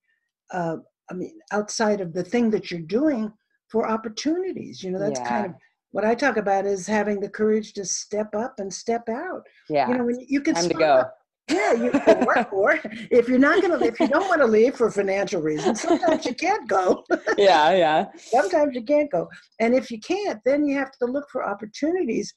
uh, 0.53 0.77
I 1.11 1.15
mean, 1.15 1.39
outside 1.53 2.01
of 2.01 2.13
the 2.13 2.25
thing 2.25 2.51
that 2.51 2.71
you're 2.71 2.81
doing 2.81 3.33
for 3.75 3.91
opportunities. 3.91 4.85
You 4.85 4.93
know, 4.93 5.01
that's 5.01 5.19
yeah. 5.19 5.29
kind 5.29 5.47
of 5.47 5.53
what 5.91 6.05
I 6.05 6.15
talk 6.15 6.37
about 6.37 6.65
is 6.65 6.87
having 6.87 7.19
the 7.19 7.29
courage 7.29 7.73
to 7.73 7.85
step 7.85 8.33
up 8.33 8.55
and 8.59 8.73
step 8.73 9.09
out. 9.09 9.43
Yeah. 9.69 9.89
You 9.89 9.99
know, 9.99 10.05
when 10.05 10.25
you 10.29 10.41
can 10.43 10.55
time 10.55 10.69
to 10.69 10.75
go. 10.75 11.05
Yeah, 11.51 11.73
you 11.73 11.91
can 11.91 12.25
work 12.25 12.51
for. 12.51 12.81
If 13.11 13.29
you're 13.29 13.41
not 13.41 13.61
gonna, 13.61 13.85
if 13.85 13.99
you 13.99 14.07
don't 14.07 14.29
want 14.29 14.43
to 14.43 14.47
leave 14.47 14.77
for 14.77 14.93
financial 14.93 15.43
reasons, 15.43 15.83
sometimes 15.83 16.25
you 16.25 16.35
can't 16.35 16.69
go. 16.69 17.03
yeah, 17.37 17.75
yeah. 17.75 18.05
Sometimes 18.17 18.77
you 18.77 18.83
can't 18.85 19.11
go, 19.11 19.29
and 19.61 19.75
if 19.75 19.91
you 19.91 19.99
can't, 20.01 20.41
then 20.45 20.65
you 20.65 20.79
have 20.79 20.93
to 21.03 21.05
look 21.05 21.29
for 21.31 21.45
opportunities 21.45 22.33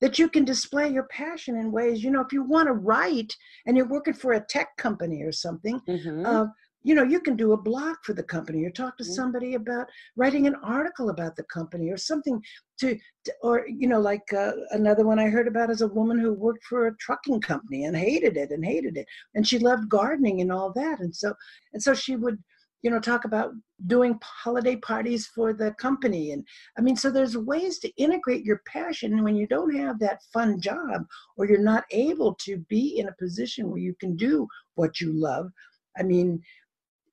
that 0.00 0.18
you 0.18 0.28
can 0.28 0.44
display 0.44 0.88
your 0.88 1.06
passion 1.10 1.56
in 1.56 1.70
ways. 1.70 2.02
You 2.02 2.10
know, 2.10 2.22
if 2.22 2.32
you 2.32 2.42
want 2.42 2.66
to 2.66 2.72
write 2.72 3.32
and 3.66 3.76
you're 3.76 3.88
working 3.88 4.14
for 4.14 4.32
a 4.32 4.40
tech 4.40 4.68
company 4.76 5.22
or 5.22 5.32
something, 5.32 5.80
mm-hmm. 5.88 6.26
uh, 6.26 6.46
you 6.82 6.94
know 6.94 7.02
you 7.02 7.20
can 7.20 7.36
do 7.36 7.52
a 7.52 7.56
blog 7.56 7.96
for 8.02 8.12
the 8.12 8.22
company 8.22 8.64
or 8.64 8.70
talk 8.70 8.96
to 8.96 9.04
somebody 9.04 9.54
about 9.54 9.86
writing 10.16 10.46
an 10.46 10.54
article 10.62 11.10
about 11.10 11.36
the 11.36 11.42
company 11.44 11.90
or 11.90 11.96
something 11.96 12.40
to, 12.78 12.96
to 13.24 13.32
or 13.42 13.66
you 13.68 13.88
know 13.88 14.00
like 14.00 14.32
uh, 14.32 14.52
another 14.70 15.04
one 15.04 15.18
i 15.18 15.28
heard 15.28 15.48
about 15.48 15.70
is 15.70 15.82
a 15.82 15.88
woman 15.88 16.18
who 16.18 16.32
worked 16.32 16.64
for 16.64 16.86
a 16.86 16.96
trucking 16.96 17.40
company 17.40 17.84
and 17.84 17.96
hated 17.96 18.36
it 18.36 18.50
and 18.50 18.64
hated 18.64 18.96
it 18.96 19.06
and 19.34 19.46
she 19.46 19.58
loved 19.58 19.88
gardening 19.88 20.40
and 20.40 20.52
all 20.52 20.72
that 20.72 21.00
and 21.00 21.14
so 21.14 21.34
and 21.72 21.82
so 21.82 21.94
she 21.94 22.16
would 22.16 22.38
you 22.82 22.90
know 22.90 23.00
talk 23.00 23.24
about 23.24 23.52
doing 23.86 24.18
holiday 24.22 24.76
parties 24.76 25.26
for 25.26 25.52
the 25.52 25.72
company 25.72 26.32
and 26.32 26.44
i 26.78 26.80
mean 26.80 26.96
so 26.96 27.10
there's 27.10 27.36
ways 27.36 27.78
to 27.78 27.90
integrate 27.96 28.44
your 28.44 28.62
passion 28.66 29.22
when 29.24 29.36
you 29.36 29.46
don't 29.46 29.74
have 29.74 29.98
that 29.98 30.22
fun 30.32 30.60
job 30.60 31.04
or 31.36 31.46
you're 31.46 31.58
not 31.58 31.84
able 31.90 32.34
to 32.34 32.58
be 32.68 32.98
in 32.98 33.08
a 33.08 33.16
position 33.18 33.68
where 33.68 33.80
you 33.80 33.94
can 34.00 34.16
do 34.16 34.46
what 34.76 35.00
you 35.00 35.12
love 35.12 35.50
i 35.98 36.02
mean 36.02 36.40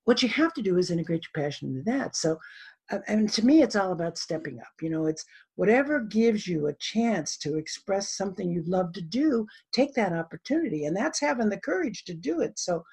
what 0.06 0.24
you 0.24 0.30
have 0.30 0.54
to 0.54 0.62
do 0.62 0.78
is 0.78 0.90
integrate 0.90 1.26
your 1.26 1.44
passion 1.44 1.70
into 1.70 1.84
that. 1.84 2.16
So, 2.16 2.38
and 3.08 3.30
to 3.34 3.46
me, 3.46 3.64
it's 3.64 3.76
all 3.76 3.92
about 3.92 4.18
stepping 4.18 4.60
up. 4.60 4.74
You 4.82 4.92
know, 4.92 5.08
it's 5.08 5.26
whatever 5.56 6.00
gives 6.00 6.48
you 6.48 6.68
a 6.68 6.76
chance 6.76 7.38
to 7.40 7.58
express 7.58 8.16
something 8.16 8.50
you'd 8.50 8.68
love 8.68 8.94
to 8.94 9.02
do, 9.02 9.48
take 9.74 9.94
that 9.96 10.14
opportunity, 10.14 10.86
and 10.86 10.96
that's 10.96 11.20
having 11.20 11.50
the 11.50 11.60
courage 11.60 12.04
to 12.06 12.14
do 12.14 12.42
it. 12.42 12.58
So, 12.60 12.84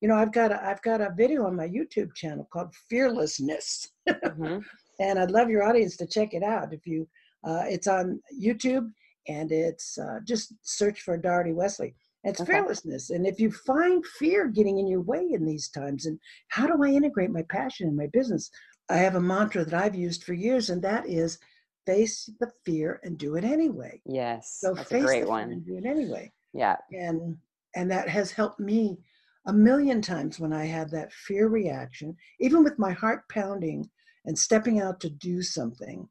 you 0.00 0.08
know, 0.08 0.16
I've 0.16 0.32
got 0.32 0.52
a, 0.52 0.66
I've 0.66 0.82
got 0.82 1.02
a 1.02 1.12
video 1.16 1.44
on 1.46 1.54
my 1.54 1.68
YouTube 1.68 2.14
channel 2.14 2.48
called 2.52 2.74
Fearlessness, 2.88 3.88
mm-hmm. 4.08 4.58
and 5.00 5.18
I'd 5.18 5.30
love 5.30 5.50
your 5.50 5.62
audience 5.62 5.96
to 5.98 6.06
check 6.06 6.32
it 6.32 6.42
out. 6.42 6.72
If 6.72 6.86
you, 6.86 7.06
uh, 7.44 7.64
it's 7.66 7.86
on 7.86 8.20
YouTube, 8.42 8.90
and 9.28 9.52
it's 9.52 9.98
uh, 9.98 10.18
just 10.24 10.54
search 10.62 11.02
for 11.02 11.16
Doherty 11.16 11.52
Wesley 11.52 11.94
it's 12.24 12.40
okay. 12.40 12.52
fearlessness. 12.52 13.10
And 13.10 13.26
if 13.26 13.40
you 13.40 13.50
find 13.50 14.04
fear 14.06 14.48
getting 14.48 14.78
in 14.78 14.86
your 14.86 15.00
way 15.00 15.30
in 15.32 15.44
these 15.44 15.68
times, 15.68 16.06
and 16.06 16.18
how 16.48 16.66
do 16.66 16.82
I 16.82 16.88
integrate 16.88 17.30
my 17.30 17.42
passion 17.50 17.88
in 17.88 17.96
my 17.96 18.06
business? 18.12 18.50
I 18.88 18.96
have 18.96 19.14
a 19.14 19.20
mantra 19.20 19.64
that 19.64 19.74
I've 19.74 19.94
used 19.94 20.24
for 20.24 20.34
years, 20.34 20.70
and 20.70 20.82
that 20.82 21.08
is 21.08 21.38
face 21.86 22.30
the 22.40 22.50
fear 22.64 23.00
and 23.02 23.18
do 23.18 23.36
it 23.36 23.44
anyway. 23.44 24.00
Yes. 24.06 24.58
So 24.60 24.74
that's 24.74 24.88
face 24.88 25.02
a 25.02 25.06
great 25.06 25.28
one. 25.28 25.50
and 25.50 25.64
do 25.64 25.76
it 25.76 25.86
anyway. 25.86 26.32
Yeah. 26.52 26.76
And 26.92 27.36
and 27.74 27.90
that 27.90 28.08
has 28.08 28.30
helped 28.30 28.60
me 28.60 28.98
a 29.46 29.52
million 29.52 30.00
times 30.00 30.38
when 30.38 30.52
I 30.52 30.66
had 30.66 30.90
that 30.90 31.12
fear 31.12 31.48
reaction, 31.48 32.16
even 32.38 32.62
with 32.62 32.78
my 32.78 32.92
heart 32.92 33.22
pounding 33.28 33.88
and 34.24 34.38
stepping 34.38 34.80
out 34.80 35.00
to 35.00 35.10
do 35.10 35.42
something. 35.42 36.08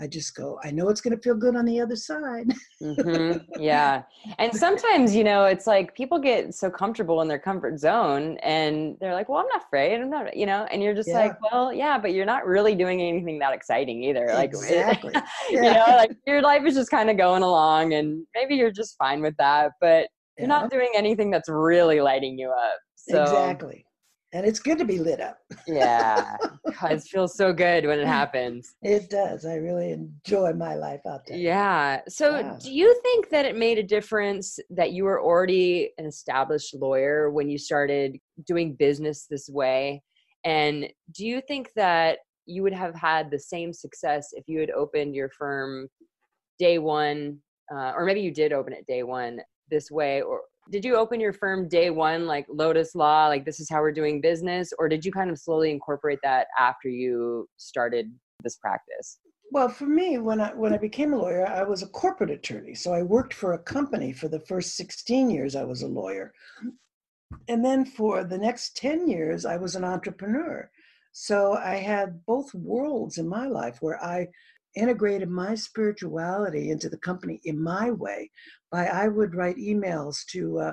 I 0.00 0.08
just 0.08 0.34
go, 0.34 0.58
I 0.64 0.72
know 0.72 0.88
it's 0.88 1.00
going 1.00 1.16
to 1.16 1.22
feel 1.22 1.36
good 1.36 1.54
on 1.54 1.64
the 1.64 1.80
other 1.80 1.94
side. 1.94 2.52
mm-hmm. 2.82 3.38
Yeah. 3.60 4.02
And 4.38 4.52
sometimes, 4.52 5.14
you 5.14 5.22
know, 5.22 5.44
it's 5.44 5.66
like 5.66 5.94
people 5.94 6.18
get 6.18 6.52
so 6.54 6.68
comfortable 6.68 7.22
in 7.22 7.28
their 7.28 7.38
comfort 7.38 7.78
zone 7.78 8.36
and 8.42 8.96
they're 9.00 9.14
like, 9.14 9.28
well, 9.28 9.38
I'm 9.38 9.46
not 9.46 9.64
afraid. 9.64 10.00
I'm 10.00 10.10
not, 10.10 10.36
you 10.36 10.46
know, 10.46 10.66
and 10.72 10.82
you're 10.82 10.94
just 10.94 11.08
yeah. 11.08 11.20
like, 11.20 11.36
well, 11.40 11.72
yeah, 11.72 11.96
but 11.98 12.12
you're 12.12 12.26
not 12.26 12.44
really 12.44 12.74
doing 12.74 13.00
anything 13.00 13.38
that 13.38 13.54
exciting 13.54 14.02
either. 14.02 14.26
Like, 14.34 14.50
exactly. 14.54 15.14
you 15.50 15.62
know, 15.62 15.84
like 15.88 16.16
your 16.26 16.42
life 16.42 16.62
is 16.66 16.74
just 16.74 16.90
kind 16.90 17.08
of 17.08 17.16
going 17.16 17.44
along 17.44 17.94
and 17.94 18.26
maybe 18.34 18.56
you're 18.56 18.72
just 18.72 18.96
fine 18.98 19.22
with 19.22 19.36
that, 19.38 19.72
but 19.80 20.08
you're 20.36 20.48
yeah. 20.48 20.60
not 20.60 20.70
doing 20.70 20.90
anything 20.96 21.30
that's 21.30 21.48
really 21.48 22.00
lighting 22.00 22.36
you 22.36 22.50
up. 22.50 22.78
So, 22.96 23.22
exactly 23.22 23.84
and 24.34 24.44
it's 24.44 24.58
good 24.58 24.78
to 24.78 24.84
be 24.84 24.98
lit 24.98 25.20
up. 25.20 25.38
yeah, 25.66 26.36
it 26.90 27.02
feels 27.02 27.36
so 27.36 27.52
good 27.52 27.86
when 27.86 28.00
it 28.00 28.06
happens. 28.06 28.74
It 28.82 29.08
does. 29.08 29.46
I 29.46 29.54
really 29.54 29.92
enjoy 29.92 30.52
my 30.52 30.74
life 30.74 31.00
out 31.06 31.24
there. 31.26 31.38
Yeah. 31.38 32.00
So, 32.08 32.38
yeah. 32.38 32.58
do 32.60 32.72
you 32.72 33.00
think 33.02 33.30
that 33.30 33.46
it 33.46 33.56
made 33.56 33.78
a 33.78 33.82
difference 33.82 34.58
that 34.70 34.92
you 34.92 35.04
were 35.04 35.22
already 35.22 35.92
an 35.98 36.04
established 36.04 36.74
lawyer 36.74 37.30
when 37.30 37.48
you 37.48 37.56
started 37.56 38.18
doing 38.44 38.74
business 38.74 39.26
this 39.30 39.48
way? 39.48 40.02
And 40.44 40.88
do 41.12 41.24
you 41.24 41.40
think 41.40 41.70
that 41.76 42.18
you 42.44 42.62
would 42.64 42.74
have 42.74 42.94
had 42.94 43.30
the 43.30 43.38
same 43.38 43.72
success 43.72 44.30
if 44.32 44.44
you 44.48 44.58
had 44.58 44.70
opened 44.70 45.14
your 45.14 45.30
firm 45.30 45.88
day 46.58 46.78
one, 46.78 47.38
uh, 47.72 47.92
or 47.96 48.04
maybe 48.04 48.20
you 48.20 48.32
did 48.32 48.52
open 48.52 48.72
it 48.72 48.84
day 48.86 49.04
one 49.04 49.40
this 49.70 49.92
way, 49.92 50.22
or 50.22 50.42
did 50.70 50.84
you 50.84 50.96
open 50.96 51.20
your 51.20 51.32
firm 51.32 51.68
day 51.68 51.90
one 51.90 52.26
like 52.26 52.46
lotus 52.48 52.94
law 52.94 53.26
like 53.26 53.44
this 53.44 53.60
is 53.60 53.68
how 53.68 53.80
we're 53.80 53.92
doing 53.92 54.20
business? 54.20 54.72
Or 54.78 54.88
did 54.88 55.04
you 55.04 55.12
kind 55.12 55.30
of 55.30 55.38
slowly 55.38 55.70
incorporate 55.70 56.18
that 56.22 56.46
after 56.58 56.88
you 56.88 57.48
started 57.56 58.12
this 58.42 58.56
practice? 58.56 59.18
Well 59.52 59.68
for 59.68 59.86
me 59.86 60.18
when 60.18 60.40
i 60.40 60.54
when 60.54 60.72
i 60.72 60.78
became 60.78 61.12
a 61.12 61.18
lawyer 61.18 61.46
i 61.46 61.62
was 61.62 61.82
a 61.82 61.88
corporate 61.88 62.30
attorney. 62.30 62.74
So 62.74 62.92
i 62.92 63.02
worked 63.02 63.34
for 63.34 63.52
a 63.52 63.58
company 63.58 64.12
for 64.12 64.28
the 64.28 64.40
first 64.40 64.76
16 64.76 65.30
years 65.30 65.54
i 65.54 65.64
was 65.64 65.82
a 65.82 65.88
lawyer. 65.88 66.32
And 67.48 67.64
then 67.64 67.84
for 67.84 68.24
the 68.24 68.38
next 68.38 68.76
10 68.76 69.08
years 69.08 69.44
i 69.44 69.56
was 69.56 69.76
an 69.76 69.84
entrepreneur. 69.84 70.70
So 71.12 71.54
i 71.54 71.76
had 71.76 72.24
both 72.26 72.52
worlds 72.54 73.18
in 73.18 73.28
my 73.28 73.46
life 73.46 73.78
where 73.80 74.02
i 74.02 74.28
integrated 74.74 75.28
my 75.28 75.54
spirituality 75.54 76.70
into 76.70 76.88
the 76.88 76.98
company 76.98 77.40
in 77.44 77.62
my 77.62 77.90
way 77.90 78.30
by 78.70 78.86
I 78.86 79.08
would 79.08 79.34
write 79.34 79.56
emails 79.56 80.24
to 80.32 80.58
uh, 80.58 80.72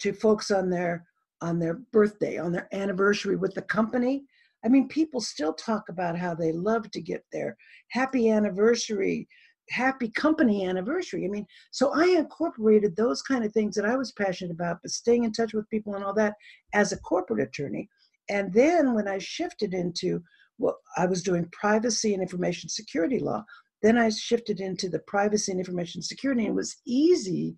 to 0.00 0.12
folks 0.12 0.50
on 0.50 0.70
their 0.70 1.04
on 1.42 1.58
their 1.58 1.74
birthday, 1.92 2.38
on 2.38 2.52
their 2.52 2.68
anniversary 2.72 3.36
with 3.36 3.54
the 3.54 3.62
company. 3.62 4.24
I 4.64 4.68
mean, 4.68 4.88
people 4.88 5.20
still 5.20 5.54
talk 5.54 5.88
about 5.88 6.18
how 6.18 6.34
they 6.34 6.52
love 6.52 6.90
to 6.90 7.00
get 7.00 7.24
their 7.32 7.56
happy 7.90 8.28
anniversary, 8.30 9.26
happy 9.70 10.10
company 10.10 10.66
anniversary. 10.66 11.24
I 11.24 11.28
mean, 11.28 11.46
so 11.70 11.92
I 11.94 12.04
incorporated 12.18 12.94
those 12.94 13.22
kind 13.22 13.44
of 13.44 13.52
things 13.52 13.74
that 13.76 13.86
I 13.86 13.96
was 13.96 14.12
passionate 14.12 14.52
about, 14.52 14.78
but 14.82 14.90
staying 14.90 15.24
in 15.24 15.32
touch 15.32 15.54
with 15.54 15.70
people 15.70 15.94
and 15.94 16.04
all 16.04 16.14
that 16.14 16.34
as 16.74 16.92
a 16.92 16.98
corporate 16.98 17.40
attorney. 17.40 17.88
And 18.28 18.52
then 18.52 18.94
when 18.94 19.08
I 19.08 19.18
shifted 19.18 19.72
into 19.72 20.22
well, 20.60 20.78
I 20.96 21.06
was 21.06 21.22
doing 21.22 21.48
privacy 21.52 22.12
and 22.12 22.22
information 22.22 22.68
security 22.68 23.18
law. 23.18 23.44
Then 23.82 23.96
I 23.96 24.10
shifted 24.10 24.60
into 24.60 24.90
the 24.90 24.98
privacy 25.00 25.50
and 25.52 25.58
information 25.58 26.02
security, 26.02 26.42
and 26.42 26.50
it 26.50 26.54
was 26.54 26.76
easy 26.86 27.56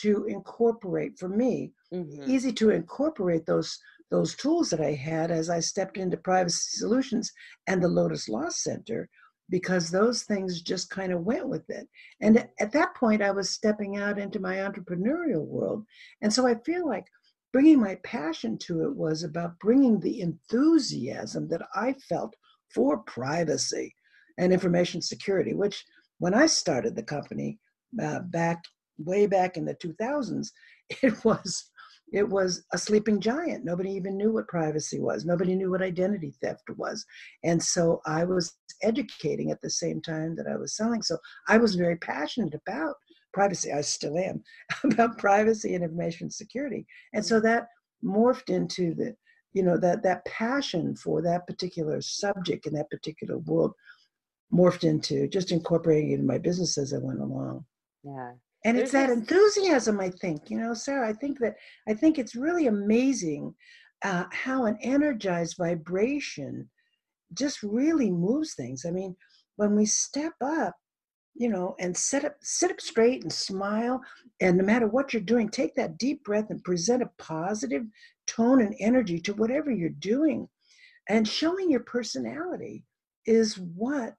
to 0.00 0.26
incorporate 0.26 1.18
for 1.18 1.28
me, 1.28 1.72
mm-hmm. 1.92 2.30
easy 2.30 2.52
to 2.52 2.70
incorporate 2.70 3.46
those 3.46 3.78
those 4.10 4.34
tools 4.36 4.68
that 4.68 4.80
I 4.80 4.92
had 4.92 5.30
as 5.30 5.48
I 5.48 5.60
stepped 5.60 5.96
into 5.96 6.18
privacy 6.18 6.76
solutions 6.76 7.32
and 7.66 7.82
the 7.82 7.88
Lotus 7.88 8.28
Law 8.28 8.50
Center, 8.50 9.08
because 9.48 9.90
those 9.90 10.24
things 10.24 10.60
just 10.60 10.90
kind 10.90 11.12
of 11.14 11.22
went 11.22 11.48
with 11.48 11.64
it. 11.70 11.88
And 12.20 12.46
at 12.60 12.72
that 12.72 12.94
point, 12.94 13.22
I 13.22 13.30
was 13.30 13.48
stepping 13.48 13.96
out 13.96 14.18
into 14.18 14.38
my 14.38 14.56
entrepreneurial 14.56 15.46
world, 15.46 15.86
and 16.20 16.30
so 16.30 16.46
I 16.46 16.56
feel 16.66 16.86
like 16.86 17.06
bringing 17.54 17.80
my 17.80 17.94
passion 18.04 18.58
to 18.58 18.82
it 18.82 18.94
was 18.94 19.22
about 19.22 19.58
bringing 19.58 20.00
the 20.00 20.20
enthusiasm 20.20 21.48
that 21.48 21.62
I 21.74 21.94
felt 22.08 22.34
for 22.74 22.98
privacy 22.98 23.94
and 24.38 24.52
information 24.52 25.02
security, 25.02 25.54
which 25.54 25.84
when 26.18 26.34
I 26.34 26.46
started 26.46 26.94
the 26.94 27.02
company 27.02 27.58
uh, 28.00 28.20
back 28.20 28.62
way 28.98 29.26
back 29.26 29.56
in 29.56 29.64
the 29.64 29.74
2000s, 29.74 30.48
it 31.02 31.24
was 31.24 31.70
it 32.12 32.28
was 32.28 32.64
a 32.74 32.78
sleeping 32.78 33.20
giant. 33.20 33.64
Nobody 33.64 33.90
even 33.92 34.18
knew 34.18 34.32
what 34.32 34.46
privacy 34.46 35.00
was. 35.00 35.24
Nobody 35.24 35.54
knew 35.54 35.70
what 35.70 35.80
identity 35.80 36.34
theft 36.42 36.68
was. 36.76 37.04
And 37.42 37.62
so 37.62 38.02
I 38.04 38.24
was 38.24 38.54
educating 38.82 39.50
at 39.50 39.62
the 39.62 39.70
same 39.70 40.02
time 40.02 40.36
that 40.36 40.46
I 40.46 40.56
was 40.56 40.76
selling. 40.76 41.00
So 41.00 41.16
I 41.48 41.56
was 41.56 41.74
very 41.74 41.96
passionate 41.96 42.54
about 42.54 42.96
privacy. 43.32 43.72
I 43.72 43.80
still 43.80 44.18
am 44.18 44.42
about 44.92 45.16
privacy 45.16 45.74
and 45.74 45.82
information 45.82 46.30
security. 46.30 46.86
And 47.14 47.24
so 47.24 47.40
that 47.40 47.68
morphed 48.04 48.50
into 48.50 48.94
the, 48.94 49.16
you 49.52 49.62
know, 49.62 49.76
that 49.78 50.02
that 50.02 50.24
passion 50.24 50.96
for 50.96 51.22
that 51.22 51.46
particular 51.46 52.00
subject 52.00 52.66
in 52.66 52.74
that 52.74 52.90
particular 52.90 53.38
world 53.38 53.72
morphed 54.52 54.84
into 54.84 55.28
just 55.28 55.52
incorporating 55.52 56.12
it 56.12 56.20
in 56.20 56.26
my 56.26 56.38
business 56.38 56.78
as 56.78 56.92
I 56.92 56.98
went 56.98 57.20
along. 57.20 57.64
Yeah. 58.04 58.32
And 58.64 58.76
There's 58.76 58.86
it's 58.86 58.92
that 58.92 59.10
enthusiasm, 59.10 59.98
I 60.00 60.10
think, 60.10 60.48
you 60.48 60.58
know, 60.58 60.72
Sarah, 60.74 61.08
I 61.08 61.12
think 61.12 61.38
that 61.40 61.56
I 61.88 61.94
think 61.94 62.18
it's 62.18 62.36
really 62.36 62.66
amazing 62.66 63.54
uh, 64.04 64.24
how 64.30 64.66
an 64.66 64.78
energized 64.82 65.56
vibration 65.58 66.68
just 67.34 67.62
really 67.62 68.10
moves 68.10 68.54
things. 68.54 68.84
I 68.86 68.90
mean, 68.90 69.16
when 69.56 69.74
we 69.74 69.86
step 69.86 70.34
up 70.44 70.74
you 71.34 71.48
know, 71.48 71.74
and 71.78 71.96
sit 71.96 72.24
up, 72.24 72.36
sit 72.42 72.70
up 72.70 72.80
straight 72.80 73.22
and 73.22 73.32
smile. 73.32 74.00
And 74.40 74.58
no 74.58 74.64
matter 74.64 74.86
what 74.86 75.12
you're 75.12 75.22
doing, 75.22 75.48
take 75.48 75.74
that 75.76 75.98
deep 75.98 76.24
breath 76.24 76.50
and 76.50 76.62
present 76.62 77.02
a 77.02 77.10
positive 77.18 77.84
tone 78.26 78.60
and 78.60 78.74
energy 78.80 79.20
to 79.20 79.34
whatever 79.34 79.70
you're 79.70 79.90
doing. 79.90 80.48
And 81.08 81.26
showing 81.26 81.70
your 81.70 81.80
personality 81.80 82.84
is 83.26 83.58
what, 83.58 84.14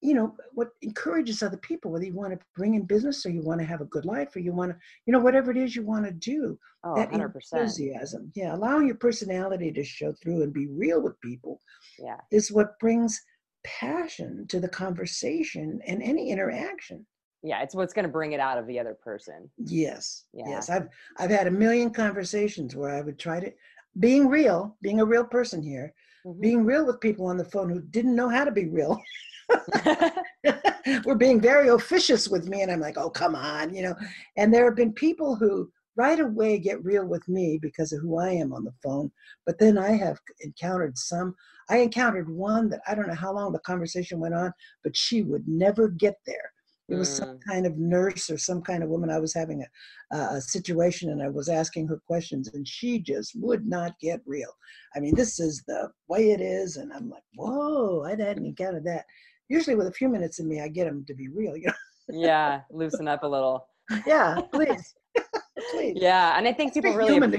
you 0.00 0.14
know, 0.14 0.34
what 0.52 0.68
encourages 0.82 1.42
other 1.42 1.58
people, 1.58 1.90
whether 1.90 2.04
you 2.04 2.14
want 2.14 2.32
to 2.32 2.46
bring 2.56 2.74
in 2.74 2.84
business 2.84 3.24
or 3.24 3.30
you 3.30 3.42
want 3.42 3.60
to 3.60 3.66
have 3.66 3.80
a 3.80 3.86
good 3.86 4.04
life 4.04 4.34
or 4.34 4.40
you 4.40 4.52
want 4.52 4.72
to, 4.72 4.78
you 5.06 5.12
know, 5.12 5.18
whatever 5.18 5.50
it 5.50 5.56
is 5.56 5.76
you 5.76 5.84
want 5.84 6.06
to 6.06 6.12
do. 6.12 6.58
Oh, 6.82 6.96
that 6.96 7.10
100%. 7.10 7.34
enthusiasm. 7.52 8.32
Yeah. 8.34 8.54
Allowing 8.54 8.86
your 8.86 8.96
personality 8.96 9.70
to 9.72 9.84
show 9.84 10.12
through 10.12 10.42
and 10.42 10.52
be 10.52 10.66
real 10.66 11.02
with 11.02 11.20
people 11.20 11.60
yeah. 11.98 12.16
is 12.32 12.50
what 12.50 12.78
brings 12.78 13.20
passion 13.64 14.46
to 14.48 14.58
the 14.58 14.68
conversation 14.68 15.80
and 15.86 16.02
any 16.02 16.30
interaction 16.30 17.06
yeah 17.42 17.62
it's 17.62 17.74
what's 17.74 17.92
going 17.92 18.04
to 18.04 18.12
bring 18.12 18.32
it 18.32 18.40
out 18.40 18.58
of 18.58 18.66
the 18.66 18.78
other 18.78 18.94
person 18.94 19.50
yes 19.58 20.24
yeah. 20.32 20.48
yes 20.48 20.70
i've 20.70 20.88
i've 21.18 21.30
had 21.30 21.46
a 21.46 21.50
million 21.50 21.90
conversations 21.90 22.76
where 22.76 22.90
i 22.90 23.00
would 23.00 23.18
try 23.18 23.40
to 23.40 23.52
being 23.98 24.28
real 24.28 24.76
being 24.82 25.00
a 25.00 25.04
real 25.04 25.24
person 25.24 25.62
here 25.62 25.92
mm-hmm. 26.26 26.40
being 26.40 26.64
real 26.64 26.86
with 26.86 27.00
people 27.00 27.26
on 27.26 27.36
the 27.36 27.44
phone 27.44 27.68
who 27.68 27.80
didn't 27.80 28.16
know 28.16 28.28
how 28.28 28.44
to 28.44 28.52
be 28.52 28.66
real 28.66 29.00
were 31.04 31.16
being 31.16 31.40
very 31.40 31.68
officious 31.68 32.28
with 32.28 32.46
me 32.48 32.62
and 32.62 32.70
i'm 32.70 32.80
like 32.80 32.96
oh 32.96 33.10
come 33.10 33.34
on 33.34 33.74
you 33.74 33.82
know 33.82 33.94
and 34.36 34.52
there 34.52 34.64
have 34.64 34.76
been 34.76 34.92
people 34.92 35.34
who 35.34 35.70
right 35.96 36.20
away 36.20 36.58
get 36.58 36.82
real 36.82 37.04
with 37.04 37.28
me 37.28 37.58
because 37.60 37.92
of 37.92 38.00
who 38.00 38.18
I 38.18 38.30
am 38.30 38.54
on 38.54 38.64
the 38.64 38.72
phone. 38.82 39.10
But 39.44 39.58
then 39.58 39.76
I 39.76 39.90
have 39.90 40.18
encountered 40.40 40.96
some. 40.96 41.34
I 41.68 41.78
encountered 41.78 42.30
one 42.30 42.70
that 42.70 42.80
I 42.88 42.94
don't 42.94 43.08
know 43.08 43.14
how 43.14 43.34
long 43.34 43.52
the 43.52 43.58
conversation 43.60 44.18
went 44.18 44.34
on, 44.34 44.52
but 44.82 44.96
she 44.96 45.20
would 45.22 45.46
never 45.46 45.88
get 45.88 46.14
there. 46.26 46.52
It 46.90 46.96
was 46.96 47.08
mm. 47.08 47.18
some 47.18 47.38
kind 47.38 47.66
of 47.66 47.78
nurse 47.78 48.30
or 48.30 48.38
some 48.38 48.62
kind 48.62 48.82
of 48.82 48.88
woman. 48.88 49.10
I 49.10 49.18
was 49.18 49.32
having 49.32 49.64
a, 50.12 50.16
a 50.16 50.40
situation 50.40 51.10
and 51.10 51.22
I 51.22 51.28
was 51.28 51.48
asking 51.48 51.86
her 51.88 52.00
questions, 52.06 52.50
and 52.52 52.66
she 52.66 52.98
just 52.98 53.32
would 53.36 53.66
not 53.66 53.98
get 54.00 54.20
real. 54.26 54.50
I 54.96 55.00
mean, 55.00 55.14
this 55.14 55.38
is 55.38 55.62
the 55.66 55.90
way 56.08 56.30
it 56.30 56.40
is, 56.40 56.76
and 56.76 56.92
I'm 56.92 57.08
like, 57.08 57.22
whoa, 57.34 58.04
I 58.04 58.10
hadn't 58.10 58.46
encountered 58.46 58.84
that. 58.84 59.04
Usually, 59.48 59.76
with 59.76 59.86
a 59.86 59.92
few 59.92 60.08
minutes 60.08 60.38
in 60.38 60.48
me, 60.48 60.60
I 60.60 60.68
get 60.68 60.84
them 60.84 61.04
to 61.06 61.14
be 61.14 61.28
real. 61.28 61.56
You 61.56 61.68
know? 61.68 61.72
yeah, 62.08 62.60
loosen 62.70 63.08
up 63.08 63.22
a 63.22 63.28
little. 63.28 63.66
Yeah, 64.06 64.40
please. 64.52 64.94
please. 65.72 65.96
Yeah, 66.00 66.36
and 66.36 66.46
I 66.46 66.52
think 66.52 66.74
people 66.74 66.94
really. 66.94 67.14
Human 67.14 67.30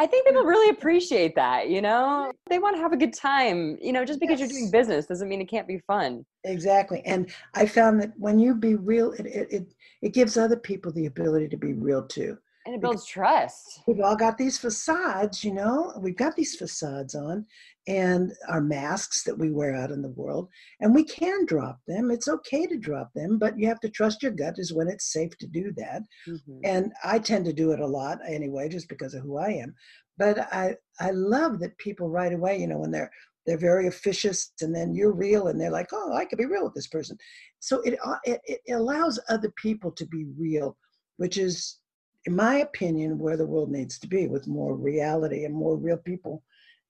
I 0.00 0.06
think 0.06 0.26
people 0.26 0.44
really 0.44 0.70
appreciate 0.70 1.34
that, 1.34 1.68
you 1.68 1.82
know? 1.82 2.32
They 2.48 2.58
want 2.58 2.74
to 2.74 2.80
have 2.80 2.92
a 2.92 2.96
good 2.96 3.12
time. 3.12 3.76
You 3.82 3.92
know, 3.92 4.04
just 4.04 4.18
because 4.18 4.40
yes. 4.40 4.50
you're 4.50 4.60
doing 4.60 4.70
business 4.70 5.04
doesn't 5.04 5.28
mean 5.28 5.42
it 5.42 5.48
can't 5.48 5.68
be 5.68 5.78
fun. 5.86 6.24
Exactly. 6.44 7.02
And 7.04 7.30
I 7.54 7.66
found 7.66 8.00
that 8.00 8.12
when 8.16 8.38
you 8.38 8.54
be 8.54 8.76
real, 8.76 9.12
it 9.12 9.26
it 9.26 9.48
it, 9.52 9.74
it 10.00 10.14
gives 10.14 10.38
other 10.38 10.56
people 10.56 10.90
the 10.90 11.06
ability 11.06 11.48
to 11.48 11.58
be 11.58 11.74
real 11.74 12.02
too. 12.06 12.38
And 12.70 12.76
it 12.76 12.82
builds 12.82 13.04
trust. 13.04 13.80
We've 13.88 13.98
all 13.98 14.14
got 14.14 14.38
these 14.38 14.56
facades, 14.56 15.42
you 15.42 15.52
know, 15.52 15.92
we've 15.98 16.16
got 16.16 16.36
these 16.36 16.54
facades 16.54 17.16
on 17.16 17.44
and 17.88 18.32
our 18.48 18.60
masks 18.60 19.24
that 19.24 19.36
we 19.36 19.50
wear 19.50 19.74
out 19.74 19.90
in 19.90 20.02
the 20.02 20.10
world, 20.10 20.48
and 20.78 20.94
we 20.94 21.02
can 21.02 21.46
drop 21.46 21.80
them. 21.88 22.12
It's 22.12 22.28
okay 22.28 22.68
to 22.68 22.78
drop 22.78 23.10
them, 23.12 23.40
but 23.40 23.58
you 23.58 23.66
have 23.66 23.80
to 23.80 23.88
trust 23.88 24.22
your 24.22 24.30
gut 24.30 24.54
is 24.58 24.72
when 24.72 24.86
it's 24.86 25.12
safe 25.12 25.36
to 25.38 25.48
do 25.48 25.72
that. 25.78 26.02
Mm-hmm. 26.28 26.60
And 26.62 26.92
I 27.02 27.18
tend 27.18 27.44
to 27.46 27.52
do 27.52 27.72
it 27.72 27.80
a 27.80 27.86
lot 27.86 28.20
anyway, 28.24 28.68
just 28.68 28.88
because 28.88 29.14
of 29.14 29.24
who 29.24 29.38
I 29.38 29.48
am. 29.48 29.74
But 30.16 30.38
I, 30.52 30.76
I 31.00 31.10
love 31.10 31.58
that 31.58 31.76
people 31.78 32.08
right 32.08 32.32
away, 32.32 32.60
you 32.60 32.68
know, 32.68 32.78
when 32.78 32.92
they're 32.92 33.10
they're 33.46 33.58
very 33.58 33.88
officious 33.88 34.52
and 34.60 34.72
then 34.72 34.94
you're 34.94 35.10
real 35.12 35.48
and 35.48 35.58
they're 35.58 35.70
like 35.70 35.88
oh 35.94 36.12
i 36.12 36.26
could 36.26 36.36
be 36.36 36.44
real 36.44 36.62
with 36.62 36.74
this 36.74 36.88
person 36.88 37.16
so 37.58 37.80
it, 37.80 37.98
it, 38.24 38.40
it 38.44 38.72
allows 38.74 39.18
other 39.30 39.50
people 39.56 39.90
to 39.90 40.06
be 40.06 40.26
real 40.38 40.76
which 41.16 41.38
is 41.38 41.79
in 42.26 42.36
my 42.36 42.56
opinion, 42.56 43.18
where 43.18 43.36
the 43.36 43.46
world 43.46 43.70
needs 43.70 43.98
to 43.98 44.06
be 44.06 44.26
with 44.26 44.46
more 44.46 44.74
reality 44.74 45.44
and 45.44 45.54
more 45.54 45.76
real 45.76 45.96
people 45.96 46.42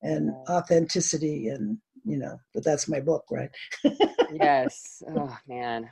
and 0.03 0.31
authenticity 0.49 1.49
and 1.49 1.77
you 2.05 2.17
know 2.17 2.39
but 2.55 2.65
that's 2.65 2.89
my 2.89 3.01
book 3.01 3.25
right? 3.31 3.51
Yes. 4.33 5.03
Oh 5.17 5.37
man. 5.49 5.89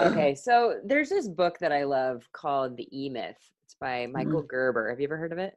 Okay 0.00 0.34
so 0.34 0.80
there's 0.84 1.08
this 1.08 1.28
book 1.28 1.58
that 1.60 1.72
i 1.72 1.84
love 1.84 2.24
called 2.32 2.76
the 2.76 2.88
e-myth 2.92 3.36
it's 3.64 3.76
by 3.80 4.06
michael 4.06 4.40
mm-hmm. 4.40 4.48
gerber. 4.48 4.90
Have 4.90 5.00
you 5.00 5.06
ever 5.06 5.16
heard 5.16 5.32
of 5.32 5.38
it 5.38 5.54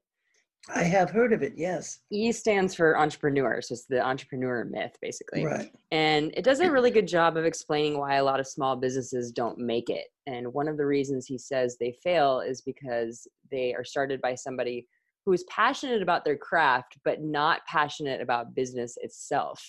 I 0.67 0.83
have 0.83 1.09
heard 1.09 1.33
of 1.33 1.41
it, 1.41 1.53
yes. 1.55 1.99
E 2.11 2.31
stands 2.31 2.75
for 2.75 2.99
entrepreneur. 2.99 3.61
So 3.61 3.73
it's 3.73 3.85
the 3.85 4.05
entrepreneur 4.05 4.65
myth, 4.65 4.95
basically. 5.01 5.45
Right. 5.45 5.71
And 5.91 6.31
it 6.35 6.43
does 6.43 6.59
a 6.59 6.71
really 6.71 6.91
good 6.91 7.07
job 7.07 7.37
of 7.37 7.45
explaining 7.45 7.97
why 7.97 8.15
a 8.15 8.23
lot 8.23 8.39
of 8.39 8.47
small 8.47 8.75
businesses 8.75 9.31
don't 9.31 9.57
make 9.57 9.89
it. 9.89 10.07
And 10.27 10.53
one 10.53 10.67
of 10.67 10.77
the 10.77 10.85
reasons 10.85 11.25
he 11.25 11.37
says 11.37 11.77
they 11.79 11.97
fail 12.03 12.41
is 12.41 12.61
because 12.61 13.27
they 13.49 13.73
are 13.73 13.83
started 13.83 14.21
by 14.21 14.35
somebody 14.35 14.87
who 15.25 15.33
is 15.33 15.43
passionate 15.49 16.01
about 16.01 16.23
their 16.23 16.37
craft, 16.37 16.97
but 17.03 17.21
not 17.21 17.65
passionate 17.65 18.21
about 18.21 18.55
business 18.55 18.97
itself. 19.01 19.63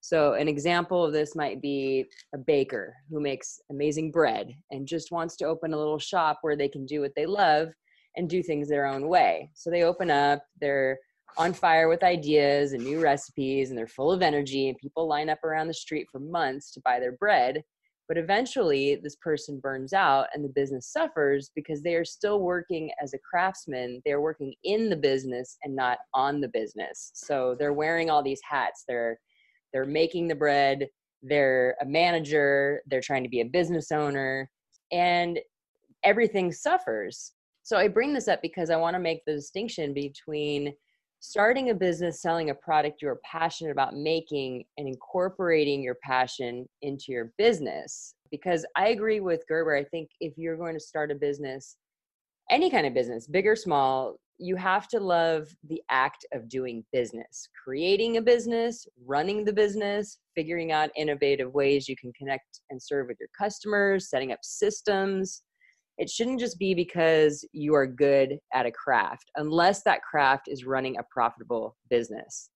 So, 0.00 0.34
an 0.34 0.48
example 0.48 1.04
of 1.04 1.12
this 1.12 1.36
might 1.36 1.62
be 1.62 2.06
a 2.34 2.38
baker 2.38 2.96
who 3.08 3.20
makes 3.20 3.60
amazing 3.70 4.10
bread 4.10 4.52
and 4.72 4.86
just 4.86 5.12
wants 5.12 5.36
to 5.36 5.44
open 5.44 5.72
a 5.72 5.78
little 5.78 5.98
shop 5.98 6.38
where 6.42 6.56
they 6.56 6.68
can 6.68 6.84
do 6.86 7.00
what 7.00 7.12
they 7.14 7.26
love 7.26 7.68
and 8.16 8.28
do 8.28 8.42
things 8.42 8.68
their 8.68 8.86
own 8.86 9.08
way. 9.08 9.50
So 9.54 9.70
they 9.70 9.82
open 9.82 10.10
up, 10.10 10.44
they're 10.60 10.98
on 11.38 11.52
fire 11.52 11.88
with 11.88 12.02
ideas 12.02 12.72
and 12.72 12.84
new 12.84 13.00
recipes, 13.00 13.70
and 13.70 13.78
they're 13.78 13.86
full 13.86 14.12
of 14.12 14.22
energy, 14.22 14.68
and 14.68 14.76
people 14.78 15.08
line 15.08 15.30
up 15.30 15.42
around 15.44 15.68
the 15.68 15.74
street 15.74 16.06
for 16.10 16.18
months 16.18 16.70
to 16.72 16.80
buy 16.84 17.00
their 17.00 17.12
bread. 17.12 17.62
But 18.08 18.18
eventually, 18.18 18.96
this 18.96 19.16
person 19.16 19.58
burns 19.60 19.92
out 19.92 20.26
and 20.34 20.44
the 20.44 20.52
business 20.54 20.88
suffers 20.92 21.50
because 21.54 21.82
they 21.82 21.94
are 21.94 22.04
still 22.04 22.40
working 22.40 22.90
as 23.02 23.14
a 23.14 23.18
craftsman. 23.18 24.02
They're 24.04 24.20
working 24.20 24.52
in 24.64 24.90
the 24.90 24.96
business 24.96 25.56
and 25.62 25.74
not 25.74 25.98
on 26.12 26.40
the 26.40 26.48
business. 26.48 27.12
So 27.14 27.56
they're 27.58 27.72
wearing 27.72 28.10
all 28.10 28.22
these 28.22 28.40
hats. 28.46 28.84
They're 28.86 29.18
they're 29.72 29.86
making 29.86 30.28
the 30.28 30.34
bread, 30.34 30.88
they're 31.22 31.76
a 31.80 31.86
manager, 31.86 32.82
they're 32.86 33.00
trying 33.00 33.22
to 33.22 33.30
be 33.30 33.40
a 33.40 33.46
business 33.46 33.90
owner, 33.90 34.50
and 34.90 35.38
everything 36.04 36.52
suffers 36.52 37.32
so 37.62 37.76
I 37.76 37.88
bring 37.88 38.12
this 38.12 38.28
up 38.28 38.42
because 38.42 38.70
I 38.70 38.76
want 38.76 38.94
to 38.94 39.00
make 39.00 39.24
the 39.24 39.34
distinction 39.34 39.94
between 39.94 40.74
starting 41.20 41.70
a 41.70 41.74
business, 41.74 42.20
selling 42.20 42.50
a 42.50 42.54
product 42.54 43.00
you're 43.00 43.20
passionate 43.24 43.70
about 43.70 43.94
making, 43.94 44.64
and 44.76 44.88
incorporating 44.88 45.80
your 45.82 45.96
passion 46.02 46.68
into 46.82 47.06
your 47.08 47.32
business. 47.38 48.14
Because 48.30 48.66
I 48.76 48.88
agree 48.88 49.20
with 49.20 49.44
Gerber. 49.48 49.76
I 49.76 49.84
think 49.84 50.10
if 50.20 50.32
you're 50.36 50.56
going 50.56 50.74
to 50.74 50.80
start 50.80 51.12
a 51.12 51.14
business, 51.14 51.76
any 52.50 52.70
kind 52.70 52.86
of 52.86 52.94
business, 52.94 53.28
big 53.28 53.46
or 53.46 53.54
small, 53.54 54.16
you 54.38 54.56
have 54.56 54.88
to 54.88 54.98
love 54.98 55.46
the 55.68 55.80
act 55.88 56.26
of 56.32 56.48
doing 56.48 56.84
business, 56.92 57.48
creating 57.62 58.16
a 58.16 58.22
business, 58.22 58.84
running 59.06 59.44
the 59.44 59.52
business, 59.52 60.18
figuring 60.34 60.72
out 60.72 60.90
innovative 60.96 61.52
ways 61.54 61.88
you 61.88 61.94
can 61.94 62.12
connect 62.14 62.60
and 62.70 62.82
serve 62.82 63.06
with 63.06 63.18
your 63.20 63.28
customers, 63.38 64.10
setting 64.10 64.32
up 64.32 64.40
systems. 64.42 65.42
It 65.98 66.08
shouldn't 66.08 66.40
just 66.40 66.58
be 66.58 66.74
because 66.74 67.46
you 67.52 67.74
are 67.74 67.86
good 67.86 68.38
at 68.54 68.66
a 68.66 68.72
craft, 68.72 69.30
unless 69.36 69.82
that 69.82 70.02
craft 70.02 70.48
is 70.48 70.64
running 70.64 70.96
a 70.96 71.02
profitable 71.10 71.76
business. 71.90 72.50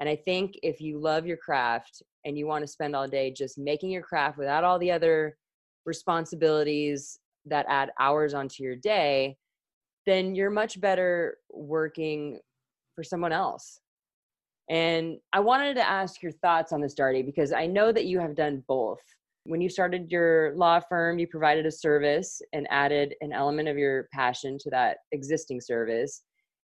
And 0.00 0.08
I 0.08 0.16
think 0.16 0.54
if 0.62 0.80
you 0.80 0.98
love 0.98 1.26
your 1.26 1.36
craft 1.36 2.02
and 2.24 2.38
you 2.38 2.46
want 2.46 2.62
to 2.62 2.68
spend 2.68 2.96
all 2.96 3.06
day 3.06 3.32
just 3.32 3.58
making 3.58 3.90
your 3.90 4.02
craft 4.02 4.38
without 4.38 4.64
all 4.64 4.78
the 4.78 4.90
other 4.90 5.36
responsibilities 5.84 7.18
that 7.46 7.66
add 7.68 7.90
hours 7.98 8.32
onto 8.34 8.62
your 8.62 8.76
day, 8.76 9.36
then 10.06 10.34
you're 10.34 10.50
much 10.50 10.80
better 10.80 11.38
working 11.50 12.38
for 12.94 13.04
someone 13.04 13.32
else. 13.32 13.80
And 14.70 15.18
I 15.32 15.40
wanted 15.40 15.74
to 15.74 15.88
ask 15.88 16.22
your 16.22 16.32
thoughts 16.32 16.72
on 16.72 16.80
this, 16.80 16.94
Darty, 16.94 17.24
because 17.26 17.52
I 17.52 17.66
know 17.66 17.92
that 17.92 18.06
you 18.06 18.20
have 18.20 18.36
done 18.36 18.62
both. 18.68 19.02
When 19.50 19.60
you 19.60 19.68
started 19.68 20.12
your 20.12 20.54
law 20.54 20.78
firm, 20.78 21.18
you 21.18 21.26
provided 21.26 21.66
a 21.66 21.72
service 21.72 22.40
and 22.52 22.68
added 22.70 23.16
an 23.20 23.32
element 23.32 23.68
of 23.68 23.76
your 23.76 24.08
passion 24.12 24.58
to 24.60 24.70
that 24.70 24.98
existing 25.10 25.60
service. 25.60 26.22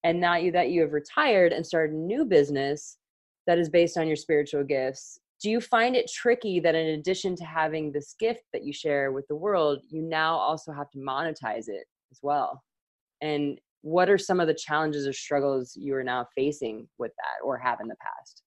And 0.06 0.22
now 0.22 0.38
you, 0.38 0.54
that 0.54 0.70
you 0.70 0.80
have 0.84 0.94
retired 0.94 1.52
and 1.52 1.66
started 1.66 1.94
a 1.94 2.00
new 2.00 2.24
business 2.24 2.98
that 3.48 3.60
is 3.60 3.70
based 3.70 3.98
on 3.98 4.08
your 4.08 4.16
spiritual 4.16 4.64
gifts, 4.64 5.20
do 5.42 5.50
you 5.50 5.60
find 5.60 5.94
it 5.94 6.10
tricky 6.10 6.62
that 6.62 6.74
in 6.74 7.00
addition 7.00 7.36
to 7.36 7.44
having 7.44 7.92
this 7.92 8.16
gift 8.18 8.44
that 8.54 8.64
you 8.64 8.72
share 8.72 9.12
with 9.12 9.28
the 9.28 9.36
world, 9.36 9.80
you 9.90 10.02
now 10.02 10.36
also 10.36 10.72
have 10.72 10.90
to 10.92 11.00
monetize 11.00 11.68
it 11.68 11.86
as 12.12 12.20
well? 12.22 12.64
and 13.22 13.60
what 13.82 14.10
are 14.10 14.18
some 14.18 14.40
of 14.40 14.48
the 14.48 14.54
challenges 14.54 15.08
or 15.08 15.14
struggles 15.14 15.76
you 15.76 15.96
are 15.96 16.04
now 16.04 16.26
facing 16.36 16.88
with 16.98 17.12
that 17.18 17.46
or 17.46 17.58
have 17.58 17.80
in 17.82 17.88
the 17.88 17.96
past 17.96 18.44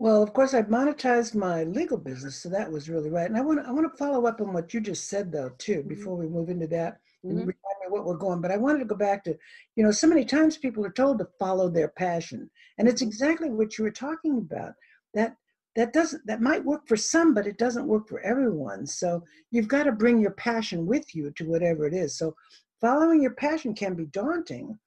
well 0.00 0.22
of 0.22 0.32
course 0.32 0.54
i've 0.54 0.66
monetized 0.66 1.34
my 1.34 1.62
legal 1.64 1.98
business 1.98 2.34
so 2.42 2.48
that 2.48 2.72
was 2.72 2.88
really 2.88 3.10
right 3.10 3.28
and 3.28 3.36
i 3.36 3.40
want 3.40 3.62
to 3.62 3.68
i 3.68 3.70
want 3.70 3.88
to 3.88 3.98
follow 3.98 4.26
up 4.26 4.40
on 4.40 4.52
what 4.52 4.72
you 4.74 4.80
just 4.80 5.08
said 5.08 5.30
though 5.30 5.50
too 5.58 5.80
mm-hmm. 5.80 5.88
before 5.88 6.16
we 6.16 6.26
move 6.26 6.48
into 6.48 6.66
that 6.66 6.94
mm-hmm. 7.24 7.30
and 7.30 7.38
remind 7.38 7.78
me 7.80 7.88
what 7.88 8.06
we're 8.06 8.16
going 8.16 8.40
but 8.40 8.50
i 8.50 8.56
wanted 8.56 8.78
to 8.78 8.86
go 8.86 8.96
back 8.96 9.22
to 9.22 9.36
you 9.76 9.84
know 9.84 9.90
so 9.92 10.08
many 10.08 10.24
times 10.24 10.56
people 10.56 10.84
are 10.84 10.90
told 10.90 11.18
to 11.18 11.28
follow 11.38 11.68
their 11.68 11.88
passion 11.88 12.50
and 12.78 12.88
it's 12.88 13.02
mm-hmm. 13.02 13.08
exactly 13.08 13.50
what 13.50 13.78
you 13.78 13.84
were 13.84 13.90
talking 13.90 14.38
about 14.38 14.72
that 15.14 15.36
that 15.76 15.92
doesn't 15.92 16.26
that 16.26 16.40
might 16.40 16.64
work 16.64 16.88
for 16.88 16.96
some 16.96 17.34
but 17.34 17.46
it 17.46 17.58
doesn't 17.58 17.86
work 17.86 18.08
for 18.08 18.20
everyone 18.20 18.86
so 18.86 19.22
you've 19.50 19.68
got 19.68 19.84
to 19.84 19.92
bring 19.92 20.18
your 20.18 20.32
passion 20.32 20.86
with 20.86 21.14
you 21.14 21.30
to 21.36 21.44
whatever 21.44 21.86
it 21.86 21.94
is 21.94 22.16
so 22.16 22.34
following 22.80 23.20
your 23.20 23.34
passion 23.34 23.74
can 23.74 23.94
be 23.94 24.06
daunting 24.06 24.78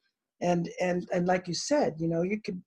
and 0.41 0.69
and 0.81 1.07
and 1.13 1.27
like 1.27 1.47
you 1.47 1.53
said 1.53 1.93
you 1.99 2.07
know 2.07 2.23
you 2.23 2.41
could 2.41 2.61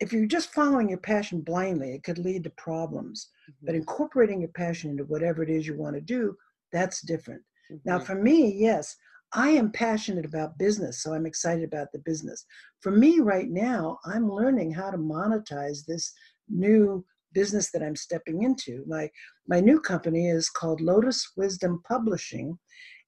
if 0.00 0.12
you're 0.12 0.26
just 0.26 0.52
following 0.52 0.88
your 0.88 0.98
passion 0.98 1.40
blindly 1.40 1.92
it 1.92 2.02
could 2.02 2.18
lead 2.18 2.44
to 2.44 2.50
problems 2.50 3.28
mm-hmm. 3.50 3.66
but 3.66 3.74
incorporating 3.74 4.40
your 4.40 4.50
passion 4.50 4.90
into 4.90 5.04
whatever 5.04 5.42
it 5.42 5.50
is 5.50 5.66
you 5.66 5.76
want 5.76 5.94
to 5.94 6.00
do 6.00 6.34
that's 6.72 7.00
different 7.02 7.42
mm-hmm. 7.70 7.88
now 7.88 7.98
for 7.98 8.14
me 8.14 8.52
yes 8.56 8.96
i 9.32 9.48
am 9.48 9.70
passionate 9.70 10.24
about 10.24 10.58
business 10.58 11.02
so 11.02 11.12
i'm 11.12 11.26
excited 11.26 11.64
about 11.64 11.88
the 11.92 11.98
business 12.00 12.44
for 12.80 12.92
me 12.92 13.20
right 13.20 13.48
now 13.48 13.98
i'm 14.06 14.30
learning 14.30 14.72
how 14.72 14.90
to 14.90 14.98
monetize 14.98 15.84
this 15.86 16.12
new 16.48 17.04
business 17.32 17.70
that 17.70 17.82
i'm 17.82 17.96
stepping 17.96 18.42
into 18.42 18.84
my 18.86 19.08
my 19.48 19.60
new 19.60 19.80
company 19.80 20.28
is 20.28 20.48
called 20.48 20.80
lotus 20.80 21.32
wisdom 21.36 21.82
publishing 21.88 22.58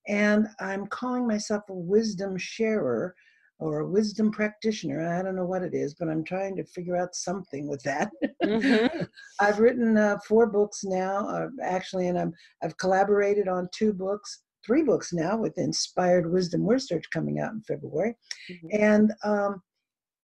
and 0.09 0.49
I'm 0.59 0.87
calling 0.87 1.27
myself 1.27 1.65
a 1.69 1.75
wisdom 1.75 2.37
sharer 2.39 3.15
or 3.59 3.81
a 3.81 3.87
wisdom 3.87 4.31
practitioner. 4.31 5.07
I 5.07 5.23
don't 5.23 5.37
know 5.37 5.45
what 5.45 5.63
it 5.63 5.75
is, 5.75 5.95
but 5.95 6.09
I'm 6.09 6.25
trying 6.25 6.57
to 6.57 6.65
figure 6.65 6.97
out 6.97 7.15
something 7.15 7.67
with 7.67 7.83
that. 7.83 8.11
Mm-hmm. 8.43 9.03
I've 9.41 9.59
written 9.59 9.97
uh, 9.97 10.19
four 10.27 10.47
books 10.47 10.85
now, 10.85 11.29
uh, 11.29 11.49
actually, 11.63 12.09
and 12.09 12.19
I'm 12.19 12.33
I've 12.63 12.77
collaborated 12.79 13.49
on 13.49 13.69
two 13.75 13.93
books, 13.93 14.43
three 14.65 14.83
books 14.83 15.13
now 15.13 15.37
with 15.37 15.59
Inspired 15.59 16.31
Wisdom 16.31 16.67
Research 16.67 17.05
coming 17.13 17.41
out 17.41 17.53
in 17.53 17.63
February, 17.63 18.15
mm-hmm. 18.51 18.83
and 18.83 19.13
um, 19.25 19.63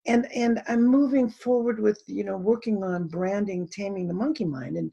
and 0.06 0.30
and 0.34 0.62
I'm 0.68 0.84
moving 0.84 1.30
forward 1.30 1.80
with 1.80 2.02
you 2.06 2.24
know 2.24 2.37
working 2.37 2.84
on 2.84 3.08
branding, 3.08 3.68
taming 3.68 4.06
the 4.06 4.14
monkey 4.14 4.44
mind, 4.44 4.76
and 4.76 4.92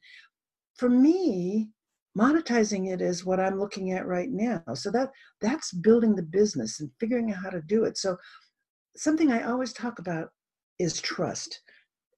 for 0.78 0.90
me, 0.90 1.70
monetizing 2.18 2.92
it 2.92 3.02
is 3.02 3.26
what 3.26 3.40
i'm 3.40 3.60
looking 3.60 3.92
at 3.92 4.06
right 4.06 4.30
now. 4.32 4.62
So 4.74 4.92
that 4.92 5.12
that's 5.40 5.72
building 5.72 6.16
the 6.16 6.24
business 6.24 6.80
and 6.80 6.90
figuring 7.00 7.32
out 7.32 7.44
how 7.44 7.50
to 7.50 7.62
do 7.62 7.86
it. 7.86 7.98
So 7.98 8.18
something 8.98 9.32
i 9.32 9.44
always 9.44 9.74
talk 9.74 10.00
about 10.00 10.30
is 10.80 11.02
trust 11.02 11.62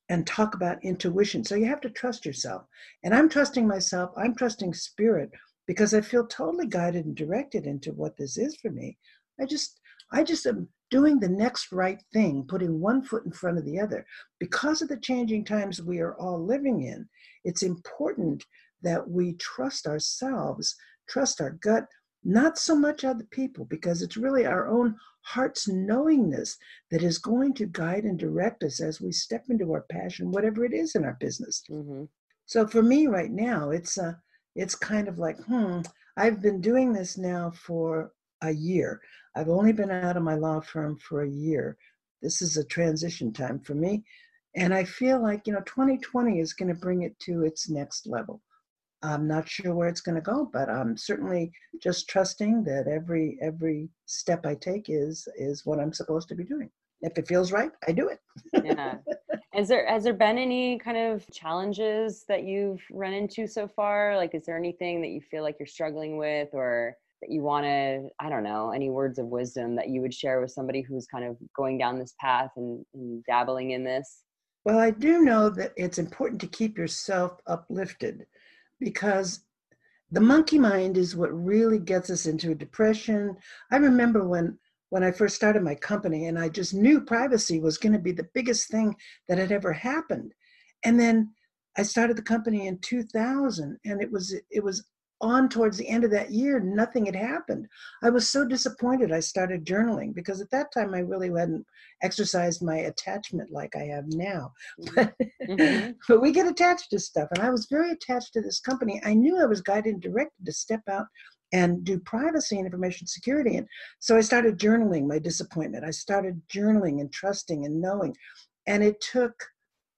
and 0.09 0.27
talk 0.27 0.53
about 0.53 0.83
intuition. 0.83 1.43
So 1.43 1.55
you 1.55 1.65
have 1.65 1.81
to 1.81 1.89
trust 1.89 2.25
yourself. 2.25 2.63
And 3.03 3.13
i'm 3.13 3.29
trusting 3.29 3.67
myself. 3.67 4.11
I'm 4.17 4.35
trusting 4.35 4.73
spirit 4.73 5.29
because 5.67 5.93
i 5.93 6.01
feel 6.01 6.25
totally 6.25 6.67
guided 6.67 7.05
and 7.05 7.15
directed 7.15 7.65
into 7.65 7.93
what 7.93 8.17
this 8.17 8.37
is 8.37 8.55
for 8.57 8.71
me. 8.71 8.97
I 9.39 9.45
just 9.45 9.79
i 10.11 10.23
just 10.23 10.45
am 10.47 10.67
doing 10.89 11.19
the 11.19 11.29
next 11.29 11.71
right 11.71 12.01
thing 12.13 12.45
putting 12.47 12.79
one 12.79 13.03
foot 13.03 13.25
in 13.25 13.31
front 13.31 13.59
of 13.59 13.65
the 13.65 13.79
other. 13.79 14.05
Because 14.39 14.81
of 14.81 14.89
the 14.89 14.97
changing 14.97 15.45
times 15.45 15.83
we 15.83 15.99
are 15.99 16.15
all 16.15 16.43
living 16.43 16.81
in 16.81 17.07
it's 17.43 17.63
important 17.63 18.43
that 18.83 19.09
we 19.09 19.33
trust 19.33 19.87
ourselves, 19.87 20.75
trust 21.07 21.41
our 21.41 21.51
gut, 21.51 21.85
not 22.23 22.57
so 22.57 22.75
much 22.75 23.03
other 23.03 23.25
people, 23.31 23.65
because 23.65 24.01
it's 24.01 24.17
really 24.17 24.45
our 24.45 24.67
own 24.67 24.95
heart's 25.21 25.67
knowingness 25.67 26.57
that 26.91 27.03
is 27.03 27.17
going 27.17 27.53
to 27.53 27.65
guide 27.65 28.03
and 28.03 28.19
direct 28.19 28.63
us 28.63 28.81
as 28.81 29.01
we 29.01 29.11
step 29.11 29.45
into 29.49 29.71
our 29.71 29.85
passion, 29.91 30.31
whatever 30.31 30.63
it 30.65 30.73
is 30.73 30.95
in 30.95 31.03
our 31.03 31.17
business. 31.19 31.63
Mm-hmm. 31.69 32.03
So 32.45 32.67
for 32.67 32.83
me 32.83 33.07
right 33.07 33.31
now, 33.31 33.71
it's 33.71 33.97
uh, 33.97 34.13
it's 34.55 34.75
kind 34.75 35.07
of 35.07 35.17
like, 35.17 35.39
hmm, 35.45 35.81
I've 36.17 36.41
been 36.41 36.61
doing 36.61 36.93
this 36.93 37.17
now 37.17 37.51
for 37.51 38.11
a 38.41 38.51
year. 38.51 39.01
I've 39.35 39.49
only 39.49 39.73
been 39.73 39.89
out 39.89 40.17
of 40.17 40.23
my 40.23 40.35
law 40.35 40.59
firm 40.59 40.97
for 40.97 41.23
a 41.23 41.29
year. 41.29 41.77
This 42.21 42.41
is 42.41 42.57
a 42.57 42.63
transition 42.63 43.33
time 43.33 43.59
for 43.59 43.73
me. 43.73 44.03
And 44.55 44.73
I 44.73 44.83
feel 44.83 45.21
like, 45.21 45.47
you 45.47 45.53
know, 45.53 45.61
2020 45.61 46.39
is 46.39 46.53
going 46.53 46.69
to 46.69 46.79
bring 46.79 47.01
it 47.01 47.17
to 47.19 47.43
its 47.43 47.69
next 47.69 48.05
level. 48.05 48.41
I'm 49.03 49.27
not 49.27 49.49
sure 49.49 49.75
where 49.75 49.89
it's 49.89 50.01
going 50.01 50.15
to 50.15 50.21
go, 50.21 50.49
but 50.51 50.69
I'm 50.69 50.95
certainly 50.95 51.51
just 51.81 52.07
trusting 52.07 52.63
that 52.63 52.87
every 52.87 53.37
every 53.41 53.89
step 54.05 54.45
I 54.45 54.55
take 54.55 54.85
is 54.87 55.27
is 55.37 55.65
what 55.65 55.79
I'm 55.79 55.93
supposed 55.93 56.29
to 56.29 56.35
be 56.35 56.45
doing. 56.45 56.69
If 57.01 57.17
it 57.17 57.27
feels 57.27 57.51
right, 57.51 57.71
I 57.85 57.91
do 57.91 58.07
it. 58.07 58.19
yeah. 58.63 58.95
Is 59.55 59.67
there 59.67 59.85
has 59.87 60.03
there 60.05 60.13
been 60.13 60.37
any 60.37 60.79
kind 60.79 60.97
of 60.97 61.29
challenges 61.31 62.23
that 62.29 62.43
you've 62.43 62.81
run 62.91 63.13
into 63.13 63.45
so 63.45 63.67
far? 63.67 64.15
Like, 64.15 64.33
is 64.33 64.45
there 64.45 64.57
anything 64.57 65.01
that 65.01 65.09
you 65.09 65.21
feel 65.21 65.43
like 65.43 65.57
you're 65.59 65.67
struggling 65.67 66.17
with, 66.17 66.49
or 66.53 66.95
that 67.21 67.29
you 67.29 67.41
want 67.41 67.65
to 67.65 68.07
I 68.19 68.29
don't 68.29 68.43
know 68.43 68.71
any 68.71 68.89
words 68.89 69.19
of 69.19 69.27
wisdom 69.27 69.75
that 69.75 69.89
you 69.89 70.01
would 70.01 70.13
share 70.13 70.39
with 70.41 70.51
somebody 70.51 70.81
who's 70.81 71.05
kind 71.07 71.25
of 71.25 71.37
going 71.55 71.77
down 71.77 71.99
this 71.99 72.15
path 72.19 72.51
and, 72.55 72.85
and 72.93 73.23
dabbling 73.25 73.71
in 73.71 73.83
this? 73.83 74.23
Well, 74.65 74.79
I 74.79 74.91
do 74.91 75.21
know 75.21 75.49
that 75.49 75.73
it's 75.75 75.97
important 75.97 76.39
to 76.41 76.47
keep 76.47 76.77
yourself 76.77 77.33
uplifted 77.47 78.25
because 78.83 79.43
the 80.11 80.21
monkey 80.21 80.59
mind 80.59 80.97
is 80.97 81.15
what 81.15 81.31
really 81.33 81.79
gets 81.79 82.09
us 82.09 82.25
into 82.25 82.51
a 82.51 82.55
depression. 82.55 83.35
I 83.71 83.77
remember 83.77 84.27
when 84.27 84.57
when 84.89 85.03
I 85.03 85.09
first 85.09 85.35
started 85.35 85.63
my 85.63 85.73
company 85.73 86.27
and 86.27 86.37
I 86.37 86.49
just 86.49 86.75
knew 86.75 87.01
privacy 87.01 87.59
was 87.59 87.79
going 87.79 87.93
to 87.93 87.99
be 87.99 88.11
the 88.11 88.29
biggest 88.35 88.69
thing 88.69 88.95
that 89.27 89.39
had 89.39 89.51
ever 89.51 89.73
happened. 89.73 90.35
And 90.85 90.99
then 90.99 91.33
I 91.75 91.81
started 91.81 92.15
the 92.15 92.21
company 92.21 92.67
in 92.67 92.77
2000 92.77 93.79
and 93.85 94.01
it 94.03 94.11
was 94.11 94.35
it 94.51 94.63
was 94.63 94.85
on 95.21 95.47
towards 95.47 95.77
the 95.77 95.87
end 95.87 96.03
of 96.03 96.11
that 96.11 96.31
year, 96.31 96.59
nothing 96.59 97.05
had 97.05 97.15
happened. 97.15 97.67
I 98.03 98.09
was 98.09 98.29
so 98.29 98.45
disappointed. 98.45 99.11
I 99.11 99.21
started 99.21 99.65
journaling 99.65 100.13
because 100.13 100.41
at 100.41 100.51
that 100.51 100.71
time 100.73 100.93
I 100.93 100.99
really 100.99 101.29
hadn't 101.29 101.65
exercised 102.01 102.61
my 102.61 102.77
attachment 102.77 103.51
like 103.51 103.75
I 103.75 103.83
have 103.83 104.05
now. 104.07 104.51
But, 104.95 105.13
mm-hmm. 105.47 105.91
but 106.07 106.21
we 106.21 106.31
get 106.31 106.47
attached 106.47 106.89
to 106.91 106.99
stuff. 106.99 107.29
And 107.33 107.43
I 107.43 107.49
was 107.49 107.67
very 107.69 107.91
attached 107.91 108.33
to 108.33 108.41
this 108.41 108.59
company. 108.59 109.01
I 109.03 109.13
knew 109.13 109.41
I 109.41 109.45
was 109.45 109.61
guided 109.61 109.93
and 109.93 110.01
directed 110.01 110.45
to 110.45 110.51
step 110.51 110.81
out 110.89 111.07
and 111.53 111.83
do 111.83 111.99
privacy 111.99 112.57
and 112.57 112.65
information 112.65 113.07
security. 113.07 113.57
And 113.57 113.67
so 113.99 114.17
I 114.17 114.21
started 114.21 114.59
journaling 114.59 115.07
my 115.07 115.19
disappointment. 115.19 115.85
I 115.85 115.91
started 115.91 116.41
journaling 116.53 116.99
and 116.99 117.11
trusting 117.13 117.65
and 117.65 117.79
knowing. 117.79 118.15
And 118.67 118.83
it 118.83 118.99
took, 118.99 119.33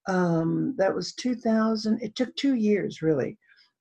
um, 0.08 0.76
that 0.78 0.94
was 0.94 1.14
2000, 1.14 2.02
it 2.02 2.16
took 2.16 2.36
two 2.36 2.56
years 2.56 3.02
really 3.02 3.38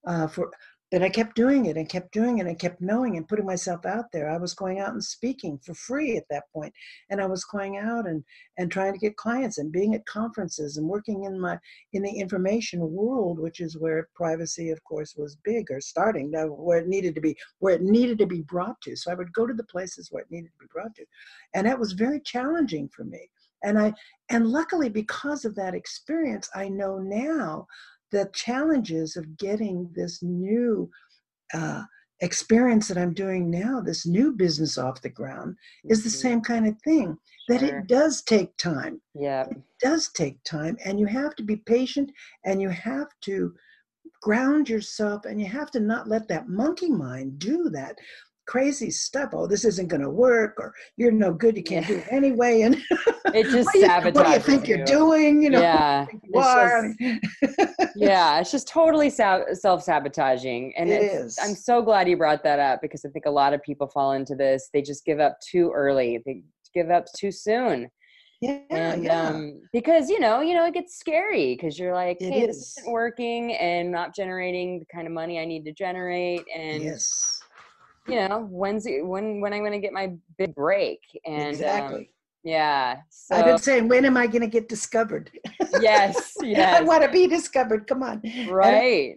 uh, 0.06 0.28
for 0.28 0.50
that 0.94 1.02
I 1.02 1.08
kept 1.08 1.34
doing 1.34 1.66
it 1.66 1.76
and 1.76 1.88
kept 1.88 2.12
doing 2.12 2.38
it 2.38 2.46
and 2.46 2.56
kept 2.56 2.80
knowing 2.80 3.16
and 3.16 3.26
putting 3.26 3.44
myself 3.44 3.84
out 3.84 4.04
there. 4.12 4.30
I 4.30 4.36
was 4.36 4.54
going 4.54 4.78
out 4.78 4.92
and 4.92 5.02
speaking 5.02 5.58
for 5.58 5.74
free 5.74 6.16
at 6.16 6.22
that 6.30 6.44
point, 6.52 6.72
and 7.10 7.20
I 7.20 7.26
was 7.26 7.42
going 7.42 7.78
out 7.78 8.06
and 8.06 8.22
and 8.58 8.70
trying 8.70 8.92
to 8.92 8.98
get 9.00 9.16
clients 9.16 9.58
and 9.58 9.72
being 9.72 9.96
at 9.96 10.06
conferences 10.06 10.76
and 10.76 10.86
working 10.86 11.24
in 11.24 11.40
my 11.40 11.58
in 11.94 12.02
the 12.02 12.20
information 12.20 12.92
world, 12.92 13.40
which 13.40 13.58
is 13.58 13.76
where 13.76 14.08
privacy, 14.14 14.70
of 14.70 14.84
course, 14.84 15.16
was 15.16 15.36
big 15.42 15.68
or 15.72 15.80
starting 15.80 16.30
now 16.30 16.46
where 16.46 16.78
it 16.78 16.86
needed 16.86 17.16
to 17.16 17.20
be 17.20 17.36
where 17.58 17.74
it 17.74 17.82
needed 17.82 18.16
to 18.18 18.26
be 18.26 18.42
brought 18.42 18.80
to. 18.82 18.94
So 18.94 19.10
I 19.10 19.16
would 19.16 19.32
go 19.32 19.48
to 19.48 19.54
the 19.54 19.64
places 19.64 20.12
where 20.12 20.22
it 20.22 20.30
needed 20.30 20.52
to 20.52 20.58
be 20.60 20.70
brought 20.72 20.94
to, 20.94 21.04
and 21.54 21.66
that 21.66 21.80
was 21.80 21.90
very 21.90 22.20
challenging 22.20 22.88
for 22.94 23.02
me. 23.02 23.28
And 23.64 23.80
I 23.80 23.94
and 24.30 24.46
luckily 24.46 24.90
because 24.90 25.44
of 25.44 25.56
that 25.56 25.74
experience, 25.74 26.48
I 26.54 26.68
know 26.68 26.98
now 26.98 27.66
the 28.12 28.30
challenges 28.32 29.16
of 29.16 29.36
getting 29.36 29.90
this 29.94 30.22
new 30.22 30.90
uh, 31.52 31.82
experience 32.20 32.88
that 32.88 32.98
I'm 32.98 33.12
doing 33.12 33.50
now, 33.50 33.80
this 33.80 34.06
new 34.06 34.32
business 34.32 34.78
off 34.78 35.02
the 35.02 35.08
ground, 35.08 35.56
is 35.84 36.02
the 36.02 36.08
mm-hmm. 36.08 36.28
same 36.28 36.40
kind 36.40 36.66
of 36.66 36.80
thing. 36.82 37.16
That 37.48 37.62
it 37.62 37.86
does 37.86 38.22
take 38.22 38.56
time. 38.56 39.02
Yeah. 39.14 39.46
It 39.50 39.58
does 39.82 40.08
take 40.08 40.42
time. 40.44 40.78
And 40.84 40.98
you 40.98 41.06
have 41.06 41.36
to 41.36 41.42
be 41.42 41.56
patient 41.56 42.10
and 42.44 42.62
you 42.62 42.70
have 42.70 43.08
to 43.22 43.54
ground 44.22 44.70
yourself 44.70 45.26
and 45.26 45.38
you 45.38 45.46
have 45.46 45.70
to 45.72 45.80
not 45.80 46.08
let 46.08 46.26
that 46.28 46.48
monkey 46.48 46.88
mind 46.88 47.38
do 47.38 47.68
that 47.68 47.96
crazy 48.46 48.90
stuff. 48.90 49.30
Oh, 49.32 49.46
this 49.46 49.64
isn't 49.64 49.88
going 49.88 50.00
to 50.00 50.10
work, 50.10 50.54
or 50.58 50.74
you're 50.96 51.12
no 51.12 51.32
good. 51.32 51.56
You 51.56 51.62
can't 51.62 51.88
yeah. 51.88 51.96
do 51.96 51.98
it 52.00 52.06
anyway. 52.10 52.62
And 52.62 52.74
it 53.34 53.50
just 53.50 53.68
sabotages. 53.70 54.14
What 54.14 54.26
do 54.26 54.32
you 54.32 54.38
think 54.38 54.68
you. 54.68 54.82
are 54.82 54.84
doing? 54.84 55.42
You 55.42 55.50
know, 55.50 55.60
yeah, 55.60 56.06
it's 56.22 56.98
just, 57.40 57.96
yeah, 57.96 58.40
it's 58.40 58.50
just 58.50 58.68
totally 58.68 59.10
self 59.10 59.82
sabotaging. 59.82 60.74
And 60.76 60.90
it 60.90 61.02
is. 61.02 61.38
I'm 61.40 61.54
so 61.54 61.82
glad 61.82 62.08
you 62.08 62.16
brought 62.16 62.42
that 62.44 62.58
up 62.58 62.80
because 62.82 63.04
I 63.04 63.08
think 63.10 63.26
a 63.26 63.30
lot 63.30 63.54
of 63.54 63.62
people 63.62 63.88
fall 63.88 64.12
into 64.12 64.34
this. 64.34 64.68
They 64.72 64.82
just 64.82 65.04
give 65.04 65.20
up 65.20 65.38
too 65.40 65.72
early. 65.74 66.22
They 66.24 66.42
give 66.74 66.90
up 66.90 67.06
too 67.16 67.30
soon. 67.30 67.88
Yeah, 68.40 68.58
and, 68.68 69.04
yeah. 69.04 69.28
Um, 69.28 69.62
because 69.72 70.10
you 70.10 70.20
know, 70.20 70.40
you 70.40 70.54
know, 70.54 70.66
it 70.66 70.74
gets 70.74 70.98
scary 70.98 71.54
because 71.54 71.78
you're 71.78 71.94
like, 71.94 72.20
it 72.20 72.32
hey, 72.32 72.42
is. 72.42 72.58
this 72.58 72.78
isn't 72.78 72.92
working 72.92 73.54
and 73.54 73.90
not 73.90 74.14
generating 74.14 74.80
the 74.80 74.86
kind 74.92 75.06
of 75.06 75.14
money 75.14 75.38
I 75.38 75.46
need 75.46 75.64
to 75.64 75.72
generate, 75.72 76.42
and 76.54 76.82
yes 76.82 77.33
you 78.08 78.28
know 78.28 78.46
when's 78.50 78.86
it, 78.86 79.04
when 79.04 79.40
when 79.40 79.52
i'm 79.52 79.60
going 79.60 79.72
to 79.72 79.78
get 79.78 79.92
my 79.92 80.12
big 80.38 80.54
break 80.54 81.00
and 81.24 81.42
um, 81.42 81.48
exactly. 81.48 82.00
um, 82.00 82.06
yeah 82.44 82.96
so, 83.08 83.36
i've 83.36 83.44
been 83.44 83.58
saying 83.58 83.88
when 83.88 84.04
am 84.04 84.16
i 84.16 84.26
going 84.26 84.42
to 84.42 84.48
get 84.48 84.68
discovered? 84.68 85.30
Yes 85.80 86.34
yes 86.42 86.80
i 86.80 86.82
want 86.82 87.02
to 87.02 87.10
be 87.10 87.26
discovered 87.26 87.86
come 87.86 88.02
on. 88.02 88.22
Right. 88.48 89.16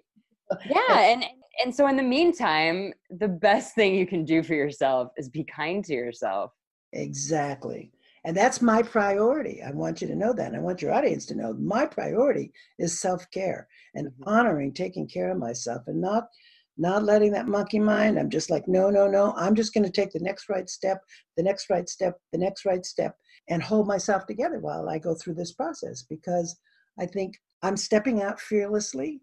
Yeah 0.69 1.00
and 1.00 1.26
and 1.63 1.76
so 1.76 1.88
in 1.88 1.97
the 1.97 2.04
meantime 2.04 2.93
the 3.10 3.28
best 3.28 3.76
thing 3.76 3.95
you 3.95 4.08
can 4.08 4.23
do 4.23 4.43
for 4.43 4.54
yourself 4.54 5.12
is 5.17 5.30
be 5.30 5.43
kind 5.43 5.84
to 5.86 5.93
yourself. 5.93 6.52
Exactly. 6.93 7.91
And 8.23 8.36
that's 8.36 8.62
my 8.62 8.82
priority. 8.82 9.62
I 9.62 9.71
want 9.71 10.02
you 10.02 10.08
to 10.08 10.15
know 10.15 10.34
that 10.34 10.47
and 10.47 10.56
i 10.56 10.60
want 10.60 10.82
your 10.82 10.93
audience 10.93 11.26
to 11.28 11.36
know 11.36 11.54
my 11.54 11.86
priority 11.86 12.52
is 12.80 13.00
self-care 13.00 13.67
and 13.95 14.08
mm-hmm. 14.08 14.23
honoring 14.30 14.73
taking 14.73 15.08
care 15.08 15.32
of 15.32 15.38
myself 15.38 15.84
and 15.88 16.00
not 16.00 16.30
not 16.78 17.04
letting 17.04 17.32
that 17.32 17.48
monkey 17.48 17.80
mind. 17.80 18.20
I'm 18.20 18.30
just 18.30 18.50
like, 18.50 18.68
no, 18.68 18.90
no, 18.90 19.08
no. 19.08 19.34
I'm 19.36 19.56
just 19.56 19.74
going 19.74 19.84
to 19.84 19.92
take 19.92 20.12
the 20.12 20.20
next 20.20 20.50
right 20.50 20.70
step, 20.70 21.00
the 21.36 21.44
next 21.44 21.70
right 21.70 21.90
step, 21.90 22.18
the 22.32 22.38
next 22.38 22.66
right 22.66 22.86
step, 22.86 23.16
and 23.50 23.62
hold 23.63 23.88
myself 23.88 24.26
together 24.26 24.60
while 24.60 24.90
I 24.90 25.00
go 25.00 25.16
through 25.16 25.36
this 25.36 25.54
process 25.54 26.04
because 26.04 26.58
I 27.00 27.06
think 27.06 27.36
I'm 27.63 27.78
stepping 27.78 28.22
out 28.22 28.40
fearlessly. 28.40 29.22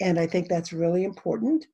And 0.00 0.18
I 0.18 0.26
think 0.26 0.48
that's 0.48 0.72
really 0.72 1.04
important. 1.04 1.66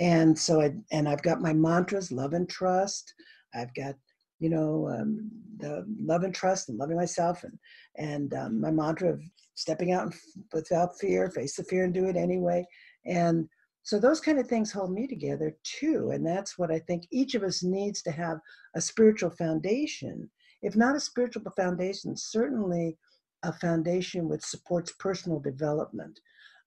And 0.00 0.38
so 0.38 0.60
I, 0.60 0.74
and 0.92 1.08
I've 1.08 1.22
got 1.22 1.40
my 1.40 1.52
mantras, 1.52 2.12
love 2.12 2.32
and 2.32 2.48
trust. 2.48 3.12
I've 3.54 3.74
got, 3.74 3.94
you 4.38 4.48
know, 4.48 4.88
um, 4.88 5.30
the 5.58 5.84
love 6.00 6.22
and 6.22 6.34
trust 6.34 6.68
and 6.68 6.78
loving 6.78 6.96
myself 6.96 7.42
and, 7.44 7.58
and 7.96 8.32
um, 8.34 8.60
my 8.60 8.70
mantra 8.70 9.12
of 9.12 9.22
stepping 9.54 9.92
out 9.92 10.14
without 10.52 10.98
fear, 10.98 11.30
face 11.30 11.56
the 11.56 11.64
fear 11.64 11.84
and 11.84 11.92
do 11.92 12.06
it 12.06 12.16
anyway. 12.16 12.64
And 13.04 13.48
so 13.88 13.98
those 13.98 14.20
kind 14.20 14.38
of 14.38 14.46
things 14.46 14.70
hold 14.70 14.92
me 14.92 15.06
together 15.06 15.56
too. 15.64 16.10
And 16.10 16.26
that's 16.26 16.58
what 16.58 16.70
I 16.70 16.78
think 16.78 17.04
each 17.10 17.34
of 17.34 17.42
us 17.42 17.62
needs 17.62 18.02
to 18.02 18.10
have 18.10 18.38
a 18.76 18.82
spiritual 18.82 19.30
foundation. 19.30 20.28
If 20.60 20.76
not 20.76 20.94
a 20.94 21.00
spiritual 21.00 21.50
foundation, 21.56 22.14
certainly 22.14 22.98
a 23.44 23.50
foundation 23.50 24.28
which 24.28 24.42
supports 24.42 24.92
personal 24.98 25.40
development, 25.40 26.20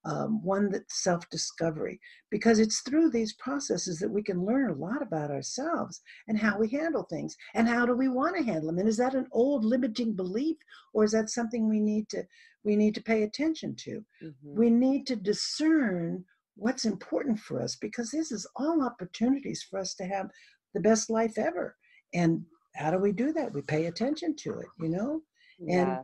um, 0.03 0.43
one 0.43 0.71
that's 0.71 1.03
self 1.03 1.29
discovery, 1.29 1.99
because 2.31 2.57
it's 2.57 2.79
through 2.79 3.11
these 3.11 3.33
processes 3.33 3.99
that 3.99 4.09
we 4.09 4.23
can 4.23 4.43
learn 4.43 4.71
a 4.71 4.73
lot 4.83 5.03
about 5.03 5.29
ourselves 5.29 6.01
and 6.27 6.39
how 6.39 6.57
we 6.57 6.69
handle 6.69 7.03
things 7.03 7.37
and 7.53 7.67
how 7.67 7.85
do 7.85 7.93
we 7.93 8.07
want 8.07 8.35
to 8.35 8.41
handle 8.41 8.65
them. 8.65 8.79
And 8.79 8.89
is 8.89 8.97
that 8.97 9.13
an 9.13 9.27
old 9.31 9.63
limiting 9.63 10.15
belief 10.15 10.57
or 10.91 11.03
is 11.03 11.11
that 11.11 11.29
something 11.29 11.69
we 11.69 11.81
need 11.81 12.09
to? 12.09 12.23
We 12.63 12.75
need 12.75 12.95
to 12.95 13.03
pay 13.03 13.21
attention 13.21 13.75
to. 13.81 14.03
Mm-hmm. 14.23 14.59
We 14.59 14.71
need 14.71 15.05
to 15.05 15.15
discern 15.15 16.25
what's 16.55 16.85
important 16.85 17.39
for 17.39 17.61
us 17.61 17.75
because 17.75 18.11
this 18.11 18.31
is 18.31 18.47
all 18.55 18.83
opportunities 18.83 19.65
for 19.69 19.79
us 19.79 19.93
to 19.95 20.05
have 20.05 20.29
the 20.73 20.79
best 20.79 21.09
life 21.09 21.37
ever. 21.37 21.75
And 22.13 22.43
how 22.75 22.91
do 22.91 22.97
we 22.97 23.11
do 23.11 23.33
that? 23.33 23.53
We 23.53 23.61
pay 23.61 23.85
attention 23.85 24.35
to 24.37 24.59
it, 24.59 24.67
you 24.79 24.89
know? 24.89 25.21
Yeah. 25.59 25.75
And 25.75 25.99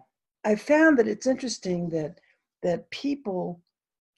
I 0.45 0.55
found 0.55 0.97
that 0.97 1.07
it's 1.07 1.27
interesting 1.27 1.89
that 1.89 2.19
that 2.63 2.89
people, 2.89 3.61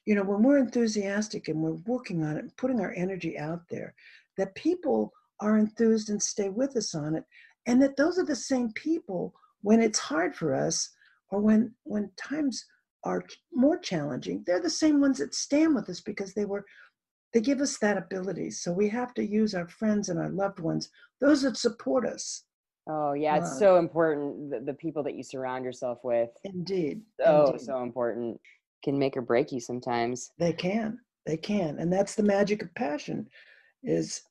you 0.05 0.15
know, 0.15 0.23
when 0.23 0.43
we're 0.43 0.59
enthusiastic 0.59 1.49
and 1.49 1.61
we're 1.61 1.79
working 1.85 2.23
on 2.23 2.37
it 2.37 2.39
and 2.39 2.57
putting 2.57 2.79
our 2.79 2.93
energy 2.95 3.37
out 3.37 3.61
there, 3.69 3.93
that 4.37 4.55
people 4.55 5.11
are 5.41 5.57
enthused 5.57 6.09
and 6.09 6.21
stay 6.21 6.49
with 6.49 6.75
us 6.77 6.95
on 6.95 7.15
it. 7.15 7.23
And 7.67 7.81
that 7.81 7.97
those 7.97 8.17
are 8.17 8.25
the 8.25 8.35
same 8.35 8.71
people 8.73 9.33
when 9.61 9.81
it's 9.81 9.99
hard 9.99 10.35
for 10.35 10.55
us 10.55 10.89
or 11.31 11.41
when 11.41 11.73
when 11.83 12.11
times 12.17 12.65
are 13.03 13.23
more 13.53 13.77
challenging, 13.77 14.43
they're 14.45 14.61
the 14.61 14.69
same 14.69 15.01
ones 15.01 15.19
that 15.19 15.33
stand 15.33 15.75
with 15.75 15.89
us 15.89 16.01
because 16.01 16.33
they 16.33 16.45
were 16.45 16.65
they 17.33 17.41
give 17.41 17.61
us 17.61 17.77
that 17.77 17.97
ability. 17.97 18.49
So 18.49 18.71
we 18.71 18.89
have 18.89 19.13
to 19.13 19.23
use 19.23 19.53
our 19.53 19.67
friends 19.67 20.09
and 20.09 20.19
our 20.19 20.29
loved 20.29 20.59
ones, 20.59 20.89
those 21.21 21.43
that 21.43 21.57
support 21.57 22.05
us. 22.05 22.43
Oh 22.87 23.13
yeah, 23.13 23.37
it's 23.37 23.51
uh, 23.51 23.59
so 23.59 23.75
important 23.77 24.49
the, 24.49 24.59
the, 24.61 24.73
people 24.73 25.03
that 25.03 25.15
you 25.15 25.21
surround 25.21 25.63
yourself 25.63 25.99
with. 26.03 26.29
Indeed. 26.43 27.01
So 27.23 27.47
indeed. 27.47 27.61
so 27.61 27.83
important. 27.83 28.39
Can 28.83 28.97
make 28.97 29.17
or 29.17 29.21
break 29.21 29.51
you 29.51 29.59
sometimes. 29.59 30.31
They 30.39 30.53
can. 30.53 30.99
They 31.25 31.37
can. 31.37 31.77
And 31.79 31.91
that's 31.91 32.15
the 32.15 32.23
magic 32.23 32.63
of 32.63 32.73
passion 32.75 33.27
is 33.83 34.21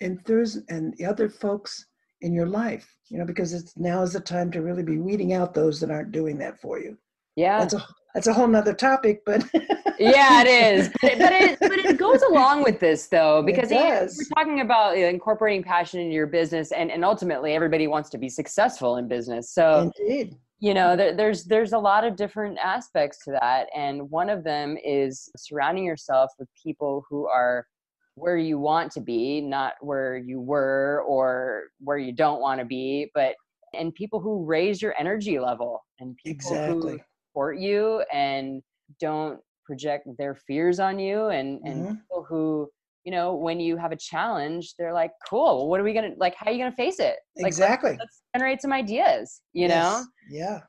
enthusiasm 0.00 0.64
and 0.68 0.94
the 0.96 1.04
other 1.04 1.28
folks 1.28 1.86
in 2.22 2.32
your 2.32 2.46
life, 2.46 2.96
you 3.08 3.18
know, 3.18 3.24
because 3.24 3.52
it's 3.52 3.76
now 3.76 4.02
is 4.02 4.12
the 4.12 4.20
time 4.20 4.50
to 4.52 4.62
really 4.62 4.82
be 4.82 4.98
weeding 4.98 5.32
out 5.32 5.52
those 5.52 5.80
that 5.80 5.90
aren't 5.90 6.12
doing 6.12 6.38
that 6.38 6.60
for 6.60 6.78
you. 6.78 6.96
Yeah. 7.34 7.58
That's 7.58 7.74
a 7.74 7.86
that's 8.16 8.28
a 8.28 8.32
whole 8.32 8.48
nother 8.48 8.72
topic, 8.72 9.20
but 9.26 9.44
yeah, 9.98 10.42
it 10.42 10.46
is. 10.46 10.88
But, 11.02 11.18
but, 11.18 11.32
it 11.32 11.58
but 11.60 11.72
it 11.72 11.98
goes 11.98 12.22
along 12.22 12.62
with 12.62 12.80
this 12.80 13.08
though, 13.08 13.42
because 13.42 13.70
we're 13.70 14.08
talking 14.34 14.62
about 14.62 14.96
uh, 14.96 15.00
incorporating 15.00 15.62
passion 15.62 16.00
into 16.00 16.14
your 16.14 16.26
business, 16.26 16.72
and 16.72 16.90
and 16.90 17.04
ultimately 17.04 17.52
everybody 17.52 17.88
wants 17.88 18.08
to 18.10 18.18
be 18.18 18.30
successful 18.30 18.96
in 18.96 19.06
business. 19.06 19.50
So 19.50 19.92
indeed, 19.98 20.34
you 20.60 20.72
know, 20.72 20.96
there, 20.96 21.14
there's 21.14 21.44
there's 21.44 21.74
a 21.74 21.78
lot 21.78 22.04
of 22.04 22.16
different 22.16 22.56
aspects 22.56 23.22
to 23.24 23.32
that, 23.32 23.66
and 23.76 24.10
one 24.10 24.30
of 24.30 24.44
them 24.44 24.78
is 24.82 25.30
surrounding 25.36 25.84
yourself 25.84 26.30
with 26.38 26.48
people 26.60 27.04
who 27.10 27.26
are 27.26 27.66
where 28.14 28.38
you 28.38 28.58
want 28.58 28.92
to 28.92 29.00
be, 29.02 29.42
not 29.42 29.74
where 29.82 30.16
you 30.16 30.40
were 30.40 31.04
or 31.06 31.64
where 31.80 31.98
you 31.98 32.12
don't 32.12 32.40
want 32.40 32.60
to 32.60 32.64
be, 32.64 33.10
but 33.14 33.34
and 33.74 33.94
people 33.94 34.20
who 34.20 34.42
raise 34.42 34.80
your 34.80 34.94
energy 34.98 35.38
level 35.38 35.84
and 36.00 36.16
people 36.16 36.34
exactly. 36.34 36.92
who 36.92 37.00
support 37.36 37.58
you 37.58 38.02
and 38.12 38.62
don't 39.00 39.38
project 39.64 40.08
their 40.18 40.34
fears 40.34 40.80
on 40.80 40.98
you 40.98 41.26
and 41.26 41.60
and 41.64 41.82
mm-hmm. 41.82 41.94
people 41.94 42.26
who 42.28 42.68
you 43.04 43.12
know 43.12 43.34
when 43.34 43.60
you 43.60 43.76
have 43.76 43.92
a 43.92 43.96
challenge 43.96 44.74
they're 44.78 44.92
like 44.92 45.10
cool 45.28 45.68
what 45.68 45.78
are 45.80 45.84
we 45.84 45.92
gonna 45.92 46.12
like 46.16 46.34
how 46.36 46.46
are 46.46 46.52
you 46.52 46.58
gonna 46.58 46.72
face 46.72 46.98
it? 46.98 47.16
Like, 47.36 47.48
exactly. 47.48 47.90
let's, 47.90 48.00
let's 48.00 48.22
generate 48.34 48.62
some 48.62 48.72
ideas 48.72 49.42
you 49.52 49.68
yes. 49.68 49.70
know 49.70 50.04
yeah. 50.30 50.60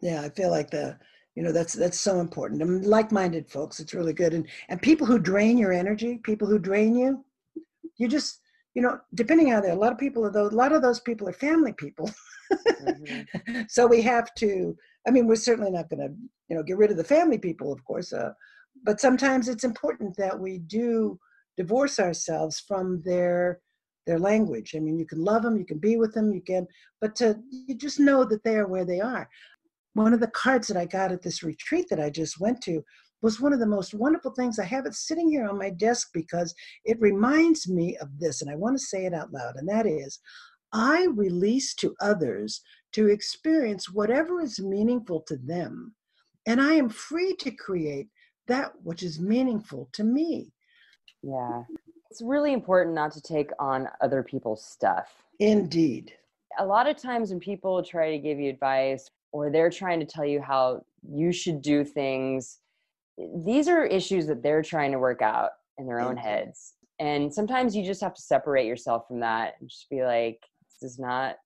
Yeah 0.00 0.20
i 0.22 0.28
feel 0.28 0.50
like 0.50 0.70
the 0.70 0.96
you 1.34 1.42
know 1.42 1.50
that's 1.50 1.72
that's 1.72 1.98
so 1.98 2.20
important. 2.20 2.62
And 2.62 2.86
like-minded 2.86 3.50
folks 3.50 3.80
it's 3.80 3.94
really 3.94 4.12
good. 4.12 4.34
And 4.34 4.46
and 4.68 4.80
people 4.80 5.06
who 5.06 5.18
drain 5.18 5.58
your 5.58 5.72
energy 5.72 6.20
people 6.22 6.46
who 6.46 6.58
drain 6.60 6.94
you 6.94 7.24
you 7.96 8.06
just 8.06 8.40
you 8.74 8.82
know 8.82 9.00
depending 9.14 9.52
on 9.52 9.62
there 9.62 9.72
a 9.72 9.76
lot 9.84 9.92
of 9.92 9.98
people 9.98 10.24
are 10.24 10.30
those 10.30 10.52
a 10.52 10.56
lot 10.56 10.72
of 10.72 10.82
those 10.82 11.00
people 11.00 11.28
are 11.28 11.32
family 11.32 11.72
people. 11.72 12.08
Mm-hmm. 12.52 13.62
so 13.68 13.86
we 13.86 14.00
have 14.02 14.32
to 14.34 14.76
I 15.06 15.10
mean, 15.10 15.26
we're 15.26 15.36
certainly 15.36 15.70
not 15.70 15.88
going 15.90 16.00
to, 16.00 16.14
you 16.48 16.56
know, 16.56 16.62
get 16.62 16.78
rid 16.78 16.90
of 16.90 16.96
the 16.96 17.04
family 17.04 17.38
people, 17.38 17.72
of 17.72 17.84
course. 17.84 18.12
Uh, 18.12 18.32
but 18.84 19.00
sometimes 19.00 19.48
it's 19.48 19.64
important 19.64 20.16
that 20.16 20.38
we 20.38 20.58
do 20.58 21.18
divorce 21.56 21.98
ourselves 21.98 22.60
from 22.60 23.02
their 23.04 23.60
their 24.06 24.18
language. 24.18 24.74
I 24.76 24.80
mean, 24.80 24.98
you 24.98 25.06
can 25.06 25.24
love 25.24 25.42
them, 25.42 25.56
you 25.56 25.64
can 25.64 25.78
be 25.78 25.96
with 25.96 26.12
them, 26.12 26.34
you 26.34 26.42
can, 26.42 26.66
but 27.00 27.16
to 27.16 27.38
you 27.50 27.74
just 27.74 27.98
know 27.98 28.22
that 28.24 28.44
they 28.44 28.56
are 28.56 28.66
where 28.66 28.84
they 28.84 29.00
are. 29.00 29.28
One 29.94 30.12
of 30.12 30.20
the 30.20 30.26
cards 30.28 30.66
that 30.68 30.76
I 30.76 30.84
got 30.84 31.10
at 31.10 31.22
this 31.22 31.42
retreat 31.42 31.86
that 31.88 32.00
I 32.00 32.10
just 32.10 32.38
went 32.38 32.60
to 32.62 32.82
was 33.22 33.40
one 33.40 33.54
of 33.54 33.60
the 33.60 33.66
most 33.66 33.94
wonderful 33.94 34.32
things. 34.32 34.58
I 34.58 34.64
have 34.64 34.84
it 34.84 34.94
sitting 34.94 35.30
here 35.30 35.48
on 35.48 35.58
my 35.58 35.70
desk 35.70 36.10
because 36.12 36.54
it 36.84 37.00
reminds 37.00 37.66
me 37.66 37.96
of 37.96 38.18
this, 38.18 38.42
and 38.42 38.50
I 38.50 38.56
want 38.56 38.76
to 38.76 38.84
say 38.84 39.06
it 39.06 39.14
out 39.14 39.32
loud, 39.32 39.56
and 39.56 39.66
that 39.68 39.86
is 39.86 40.18
I 40.74 41.06
release 41.14 41.74
to 41.76 41.94
others 42.00 42.60
to 42.94 43.08
experience 43.08 43.90
whatever 43.90 44.40
is 44.40 44.60
meaningful 44.60 45.20
to 45.28 45.36
them, 45.36 45.94
and 46.46 46.60
I 46.60 46.74
am 46.74 46.88
free 46.88 47.34
to 47.36 47.50
create 47.50 48.08
that 48.46 48.72
which 48.82 49.02
is 49.02 49.20
meaningful 49.20 49.88
to 49.92 50.04
me. 50.04 50.52
Yeah. 51.22 51.62
It's 52.10 52.22
really 52.22 52.52
important 52.52 52.94
not 52.94 53.12
to 53.12 53.20
take 53.22 53.50
on 53.58 53.88
other 54.00 54.22
people's 54.22 54.64
stuff. 54.64 55.12
Indeed. 55.40 56.12
A 56.58 56.64
lot 56.64 56.86
of 56.86 56.96
times 56.96 57.30
when 57.30 57.40
people 57.40 57.82
try 57.82 58.10
to 58.10 58.18
give 58.18 58.38
you 58.38 58.50
advice 58.50 59.10
or 59.32 59.50
they're 59.50 59.70
trying 59.70 59.98
to 59.98 60.06
tell 60.06 60.24
you 60.24 60.40
how 60.40 60.84
you 61.02 61.32
should 61.32 61.62
do 61.62 61.82
things, 61.82 62.58
these 63.44 63.66
are 63.66 63.84
issues 63.84 64.26
that 64.26 64.42
they're 64.42 64.62
trying 64.62 64.92
to 64.92 64.98
work 64.98 65.22
out 65.22 65.50
in 65.78 65.86
their 65.86 66.00
own 66.00 66.16
heads. 66.16 66.74
And 67.00 67.32
sometimes 67.34 67.74
you 67.74 67.84
just 67.84 68.00
have 68.02 68.14
to 68.14 68.22
separate 68.22 68.66
yourself 68.66 69.08
from 69.08 69.18
that 69.20 69.54
and 69.58 69.68
just 69.68 69.90
be 69.90 70.04
like, 70.04 70.40
this 70.80 70.92
is 70.92 70.98
not, 70.98 71.36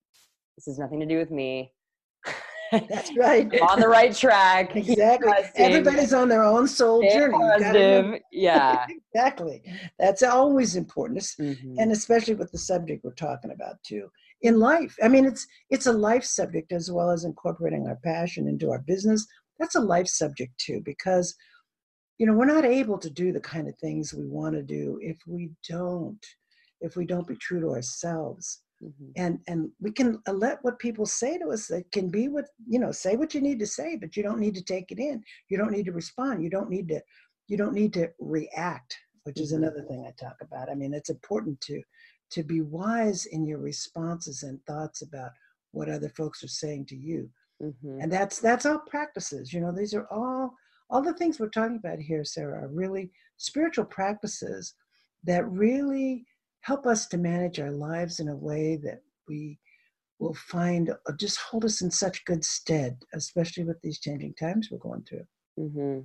this 0.59 0.65
has 0.65 0.79
nothing 0.79 0.99
to 0.99 1.05
do 1.05 1.17
with 1.17 1.31
me. 1.31 1.71
That's 2.71 3.15
right. 3.15 3.49
on 3.69 3.79
the 3.79 3.87
right 3.87 4.13
track. 4.13 4.75
Exactly. 4.75 5.31
Everybody's 5.55 6.13
on 6.13 6.27
their 6.27 6.43
own 6.43 6.67
soul 6.67 7.01
Stay 7.01 7.17
journey. 7.17 7.37
Positive. 7.37 8.21
Yeah. 8.33 8.85
exactly. 9.13 9.63
That's 9.97 10.21
always 10.21 10.75
important. 10.75 11.23
Mm-hmm. 11.39 11.75
And 11.79 11.93
especially 11.93 12.35
with 12.35 12.51
the 12.51 12.57
subject 12.57 13.05
we're 13.05 13.13
talking 13.13 13.51
about 13.51 13.81
too. 13.83 14.09
In 14.41 14.59
life. 14.59 14.97
I 15.01 15.07
mean 15.07 15.25
it's 15.25 15.47
it's 15.69 15.85
a 15.85 15.93
life 15.93 16.25
subject 16.25 16.73
as 16.73 16.91
well 16.91 17.09
as 17.09 17.23
incorporating 17.23 17.87
our 17.87 17.97
passion 18.03 18.47
into 18.47 18.69
our 18.69 18.79
business. 18.79 19.25
That's 19.59 19.75
a 19.75 19.81
life 19.81 20.09
subject 20.09 20.57
too, 20.57 20.81
because 20.83 21.33
you 22.17 22.25
know, 22.25 22.33
we're 22.33 22.45
not 22.45 22.65
able 22.65 22.97
to 22.97 23.09
do 23.09 23.31
the 23.31 23.39
kind 23.39 23.69
of 23.69 23.77
things 23.77 24.13
we 24.13 24.25
want 24.25 24.53
to 24.55 24.61
do 24.61 24.99
if 25.01 25.17
we 25.25 25.51
don't, 25.69 26.19
if 26.81 26.97
we 26.97 27.05
don't 27.05 27.25
be 27.25 27.37
true 27.37 27.61
to 27.61 27.69
ourselves 27.69 28.61
Mm-hmm. 28.83 29.11
And 29.17 29.39
and 29.47 29.69
we 29.81 29.91
can 29.91 30.21
uh, 30.27 30.33
let 30.33 30.59
what 30.61 30.79
people 30.79 31.05
say 31.05 31.37
to 31.37 31.49
us. 31.49 31.69
It 31.69 31.91
can 31.91 32.09
be 32.09 32.29
what 32.29 32.45
you 32.67 32.79
know. 32.79 32.91
Say 32.91 33.17
what 33.17 33.33
you 33.33 33.41
need 33.41 33.59
to 33.59 33.67
say, 33.67 33.97
but 33.97 34.15
you 34.15 34.23
don't 34.23 34.39
need 34.39 34.55
to 34.55 34.63
take 34.63 34.91
it 34.91 34.99
in. 34.99 35.21
You 35.49 35.57
don't 35.57 35.71
need 35.71 35.85
to 35.85 35.91
respond. 35.91 36.43
You 36.43 36.49
don't 36.49 36.69
need 36.69 36.87
to. 36.89 37.01
You 37.47 37.57
don't 37.57 37.73
need 37.73 37.93
to 37.93 38.09
react, 38.19 38.95
which 39.23 39.39
is 39.39 39.51
mm-hmm. 39.51 39.63
another 39.63 39.83
thing 39.83 40.05
I 40.07 40.11
talk 40.23 40.37
about. 40.41 40.69
I 40.69 40.75
mean, 40.75 40.93
it's 40.93 41.09
important 41.09 41.59
to 41.61 41.81
to 42.31 42.43
be 42.43 42.61
wise 42.61 43.25
in 43.25 43.45
your 43.45 43.57
responses 43.57 44.43
and 44.43 44.63
thoughts 44.65 45.01
about 45.01 45.31
what 45.71 45.89
other 45.89 46.09
folks 46.09 46.43
are 46.43 46.47
saying 46.47 46.85
to 46.87 46.95
you. 46.95 47.29
Mm-hmm. 47.61 47.99
And 48.01 48.11
that's 48.11 48.39
that's 48.39 48.65
all 48.65 48.79
practices. 48.79 49.51
You 49.51 49.59
know, 49.59 49.73
these 49.73 49.93
are 49.93 50.07
all 50.09 50.53
all 50.89 51.01
the 51.01 51.13
things 51.13 51.39
we're 51.39 51.49
talking 51.49 51.77
about 51.77 51.99
here, 51.99 52.23
Sarah, 52.23 52.63
are 52.63 52.69
really 52.69 53.11
spiritual 53.37 53.85
practices 53.85 54.73
that 55.23 55.47
really 55.49 56.25
help 56.61 56.85
us 56.85 57.07
to 57.07 57.17
manage 57.17 57.59
our 57.59 57.71
lives 57.71 58.19
in 58.19 58.29
a 58.29 58.35
way 58.35 58.77
that 58.83 59.01
we 59.27 59.59
will 60.19 60.33
find 60.33 60.89
uh, 60.89 61.11
just 61.17 61.39
hold 61.39 61.65
us 61.65 61.81
in 61.81 61.89
such 61.89 62.25
good 62.25 62.43
stead, 62.43 62.97
especially 63.13 63.63
with 63.63 63.81
these 63.81 63.99
changing 63.99 64.33
times 64.33 64.69
we're 64.69 64.77
going 64.77 65.03
through. 65.03 65.25
Mm-hmm. 65.57 65.99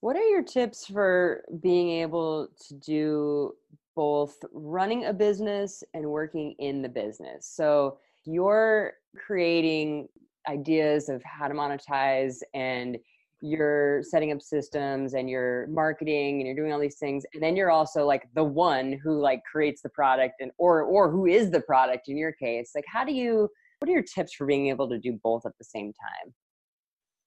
What 0.00 0.16
are 0.16 0.28
your 0.28 0.42
tips 0.42 0.86
for 0.86 1.44
being 1.62 2.02
able 2.02 2.48
to 2.68 2.74
do 2.74 3.54
both 3.94 4.36
running 4.52 5.06
a 5.06 5.12
business 5.12 5.84
and 5.94 6.04
working 6.06 6.54
in 6.58 6.82
the 6.82 6.88
business? 6.88 7.46
So 7.46 7.98
you're 8.24 8.94
creating 9.16 10.08
ideas 10.48 11.08
of 11.08 11.22
how 11.22 11.48
to 11.48 11.54
monetize 11.54 12.38
and 12.54 12.98
you're 13.42 14.02
setting 14.02 14.32
up 14.32 14.42
systems 14.42 15.14
and 15.14 15.30
you're 15.30 15.66
marketing 15.68 16.36
and 16.36 16.46
you're 16.46 16.56
doing 16.56 16.72
all 16.72 16.78
these 16.78 16.98
things 16.98 17.24
and 17.32 17.42
then 17.42 17.56
you're 17.56 17.70
also 17.70 18.04
like 18.06 18.24
the 18.34 18.44
one 18.44 18.98
who 19.02 19.18
like 19.18 19.40
creates 19.50 19.80
the 19.80 19.88
product 19.88 20.34
and 20.40 20.50
or 20.58 20.82
or 20.82 21.10
who 21.10 21.26
is 21.26 21.50
the 21.50 21.60
product 21.62 22.08
in 22.08 22.18
your 22.18 22.32
case 22.32 22.72
like 22.74 22.84
how 22.86 23.02
do 23.02 23.12
you 23.12 23.48
what 23.80 23.88
are 23.88 23.92
your 23.92 24.02
tips 24.02 24.34
for 24.34 24.46
being 24.46 24.68
able 24.68 24.88
to 24.90 24.98
do 24.98 25.18
both 25.22 25.46
at 25.46 25.56
the 25.58 25.64
same 25.64 25.92
time? 25.92 26.34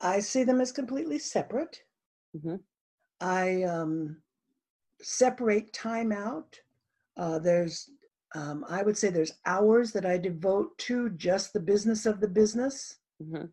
I 0.02 0.20
see 0.20 0.44
them 0.44 0.62
as 0.62 0.72
completely 0.72 1.20
separate. 1.20 1.80
Mm-hmm. 2.36 2.56
i 3.22 3.62
um 3.64 4.18
separate 5.02 5.72
time 5.72 6.12
out. 6.12 6.56
Uh, 7.16 7.38
there's 7.38 7.90
um, 8.34 8.66
i 8.68 8.82
would 8.82 8.98
say 8.98 9.10
there's 9.10 9.34
hours 9.46 9.92
that 9.92 10.06
i 10.06 10.18
devote 10.18 10.76
to 10.80 11.10
just 11.12 11.54
the 11.54 11.60
business 11.60 12.06
of 12.06 12.20
the 12.20 12.28
business. 12.28 12.98
Mm-hmm 13.22 13.46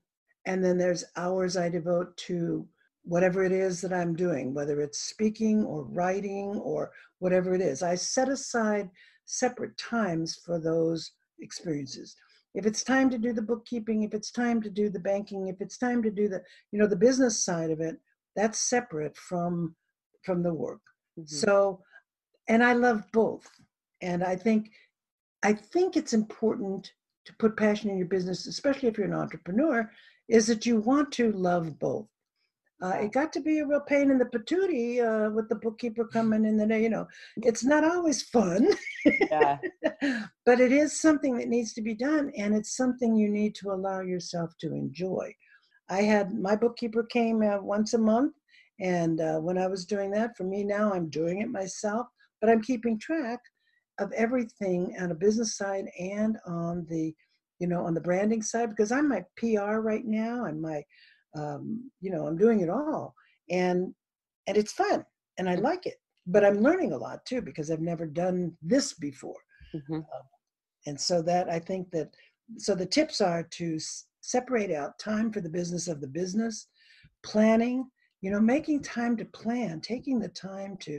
and 0.47 0.65
then 0.65 0.79
there's 0.79 1.05
hours 1.17 1.57
I 1.57 1.69
devote 1.69 2.17
to 2.29 2.67
whatever 3.05 3.45
it 3.45 3.53
is 3.53 3.81
that 3.81 3.93
I'm 3.93 4.15
doing, 4.15 4.55
whether 4.55 4.81
it's 4.81 5.01
speaking 5.01 5.65
or 5.65 5.85
writing 5.85 6.57
or 6.63 6.93
whatever 7.19 7.55
it 7.55 7.61
is. 7.61 7.83
I 7.83 7.95
set 7.95 8.29
aside 8.29 8.91
separate 9.25 9.77
times 9.77 10.39
for 10.45 10.59
those 10.59 11.13
experiences. 11.41 12.17
If 12.55 12.67
it's 12.67 12.83
time 12.83 13.11
to 13.11 13.19
do 13.19 13.33
the 13.33 13.43
bookkeeping, 13.43 14.03
if 14.03 14.13
it's 14.13 14.33
time 14.33 14.61
to 14.63 14.71
do 14.71 14.89
the 14.89 14.99
banking, 14.99 15.49
if 15.49 15.61
it's 15.61 15.79
time 15.79 16.03
to 16.03 16.11
do 16.11 16.29
the, 16.29 16.43
you 16.73 16.79
know, 16.79 16.87
the 16.87 16.97
business 16.97 17.45
side 17.45 17.71
of 17.71 17.81
it, 17.81 17.97
that's 18.37 18.59
separate 18.59 19.17
from 19.17 19.75
from 20.25 20.43
the 20.43 20.53
work. 20.53 20.81
Mm-hmm. 21.19 21.35
So, 21.35 21.83
and 22.49 22.63
I 22.63 22.75
love 22.75 23.05
both. 23.13 23.49
And 24.03 24.23
I 24.25 24.37
think 24.37 24.71
I 25.43 25.53
think 25.53 25.97
it's 25.97 26.13
important 26.13 26.93
to 27.25 27.35
put 27.37 27.57
passion 27.57 27.91
in 27.91 27.99
your 27.99 28.09
business, 28.09 28.47
especially 28.47 28.89
if 28.89 28.99
you're 28.99 29.07
an 29.07 29.15
entrepreneur, 29.15 29.91
is 30.31 30.47
that 30.47 30.65
you 30.65 30.79
want 30.79 31.13
to 31.13 31.33
love 31.33 31.79
both. 31.79 32.07
Uh, 32.83 32.97
it 33.03 33.13
got 33.13 33.31
to 33.31 33.41
be 33.41 33.59
a 33.59 33.67
real 33.67 33.81
pain 33.81 34.11
in 34.11 34.17
the 34.17 34.25
patootie 34.25 35.01
uh, 35.03 35.31
with 35.31 35.49
the 35.51 35.55
bookkeeper 35.57 36.07
coming 36.07 36.47
in 36.47 36.57
the 36.57 36.67
day. 36.67 36.83
you 36.83 36.89
know 36.89 37.07
it's 37.43 37.63
not 37.63 37.85
always 37.85 38.23
fun 38.23 38.67
yeah. 39.05 39.59
but 40.47 40.61
it 40.61 40.73
is 40.73 40.99
something 40.99 41.37
that 41.37 41.49
needs 41.49 41.75
to 41.75 41.83
be 41.83 41.95
done 41.95 42.33
and 42.39 42.55
it's 42.55 42.75
something 42.75 43.15
you 43.15 43.29
need 43.29 43.55
to 43.55 43.71
allow 43.71 44.01
yourself 44.01 44.51
to 44.59 44.73
enjoy 44.73 45.31
i 45.91 46.01
had 46.01 46.33
my 46.33 46.57
bookkeeper 46.57 47.03
came 47.03 47.43
uh, 47.43 47.61
once 47.61 47.93
a 47.93 47.99
month 47.99 48.33
and 48.81 49.21
uh, 49.21 49.37
when 49.39 49.59
i 49.59 49.67
was 49.67 49.85
doing 49.85 50.11
that 50.11 50.35
for 50.35 50.45
me 50.45 50.65
now 50.65 50.91
i'm 50.91 51.11
doing 51.11 51.43
it 51.43 51.51
myself 51.51 52.07
but 52.41 52.49
i'm 52.49 52.63
keeping 52.63 52.99
track 52.99 53.41
of 53.99 54.11
everything 54.13 54.97
on 54.99 55.11
a 55.11 55.15
business 55.15 55.59
side 55.59 55.85
and 55.99 56.39
on 56.47 56.87
the 56.89 57.15
you 57.61 57.67
know, 57.67 57.85
on 57.85 57.95
the 57.95 58.01
branding 58.01 58.43
side 58.43 58.71
because 58.71 58.91
I'm 58.91 59.09
my 59.09 59.23
PR 59.37 59.79
right 59.79 60.05
now 60.05 60.47
and 60.47 60.61
my, 60.61 60.83
um, 61.37 61.91
you 62.01 62.11
know, 62.11 62.27
I'm 62.27 62.39
doing 62.39 62.61
it 62.61 62.71
all, 62.71 63.15
and 63.51 63.95
and 64.47 64.57
it's 64.57 64.73
fun 64.73 65.05
and 65.39 65.49
I 65.49 65.55
like 65.55 65.87
it. 65.87 65.97
But 66.27 66.45
I'm 66.45 66.63
learning 66.63 66.93
a 66.93 66.99
lot 66.99 67.25
too 67.27 67.43
because 67.43 67.71
I've 67.71 67.81
never 67.81 68.07
done 68.07 68.57
this 68.63 68.95
before, 68.95 69.41
mm-hmm. 69.75 69.95
um, 69.95 70.05
and 70.87 71.01
so 71.01 71.23
that 71.23 71.49
I 71.49 71.59
think 71.59 71.91
that 71.93 72.15
so 72.57 72.75
the 72.75 72.87
tips 72.87 73.21
are 73.21 73.43
to 73.43 73.77
s- 73.77 74.07
separate 74.23 74.73
out 74.73 74.99
time 74.99 75.31
for 75.31 75.41
the 75.41 75.49
business 75.49 75.87
of 75.87 76.01
the 76.01 76.09
business, 76.09 76.67
planning, 77.23 77.89
you 78.23 78.31
know, 78.31 78.41
making 78.41 78.83
time 78.83 79.17
to 79.19 79.25
plan, 79.27 79.81
taking 79.81 80.19
the 80.19 80.29
time 80.29 80.77
to 80.81 80.99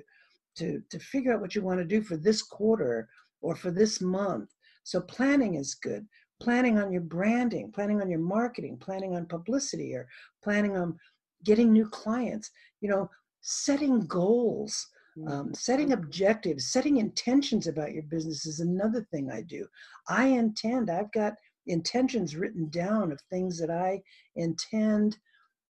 to 0.57 0.81
to 0.91 0.99
figure 0.99 1.33
out 1.33 1.41
what 1.41 1.55
you 1.55 1.63
want 1.63 1.79
to 1.79 1.85
do 1.85 2.01
for 2.01 2.17
this 2.17 2.43
quarter 2.43 3.09
or 3.41 3.55
for 3.55 3.71
this 3.71 3.99
month. 3.99 4.49
So 4.83 5.01
planning 5.01 5.55
is 5.55 5.75
good 5.75 6.05
planning 6.41 6.79
on 6.79 6.91
your 6.91 7.01
branding, 7.01 7.71
planning 7.71 8.01
on 8.01 8.09
your 8.09 8.19
marketing, 8.19 8.77
planning 8.77 9.15
on 9.15 9.25
publicity, 9.25 9.95
or 9.95 10.07
planning 10.43 10.75
on 10.75 10.97
getting 11.43 11.71
new 11.71 11.87
clients, 11.87 12.51
you 12.81 12.89
know, 12.89 13.09
setting 13.41 14.05
goals, 14.07 14.87
um, 15.27 15.45
mm-hmm. 15.45 15.53
setting 15.53 15.93
objectives, 15.93 16.71
setting 16.71 16.97
intentions 16.97 17.67
about 17.67 17.93
your 17.93 18.03
business 18.03 18.45
is 18.45 18.59
another 18.59 19.05
thing 19.11 19.31
I 19.31 19.41
do. 19.41 19.65
I 20.09 20.25
intend, 20.27 20.89
I've 20.89 21.11
got 21.11 21.33
intentions 21.67 22.35
written 22.35 22.69
down 22.69 23.11
of 23.11 23.21
things 23.29 23.59
that 23.59 23.69
I 23.69 24.01
intend 24.35 25.17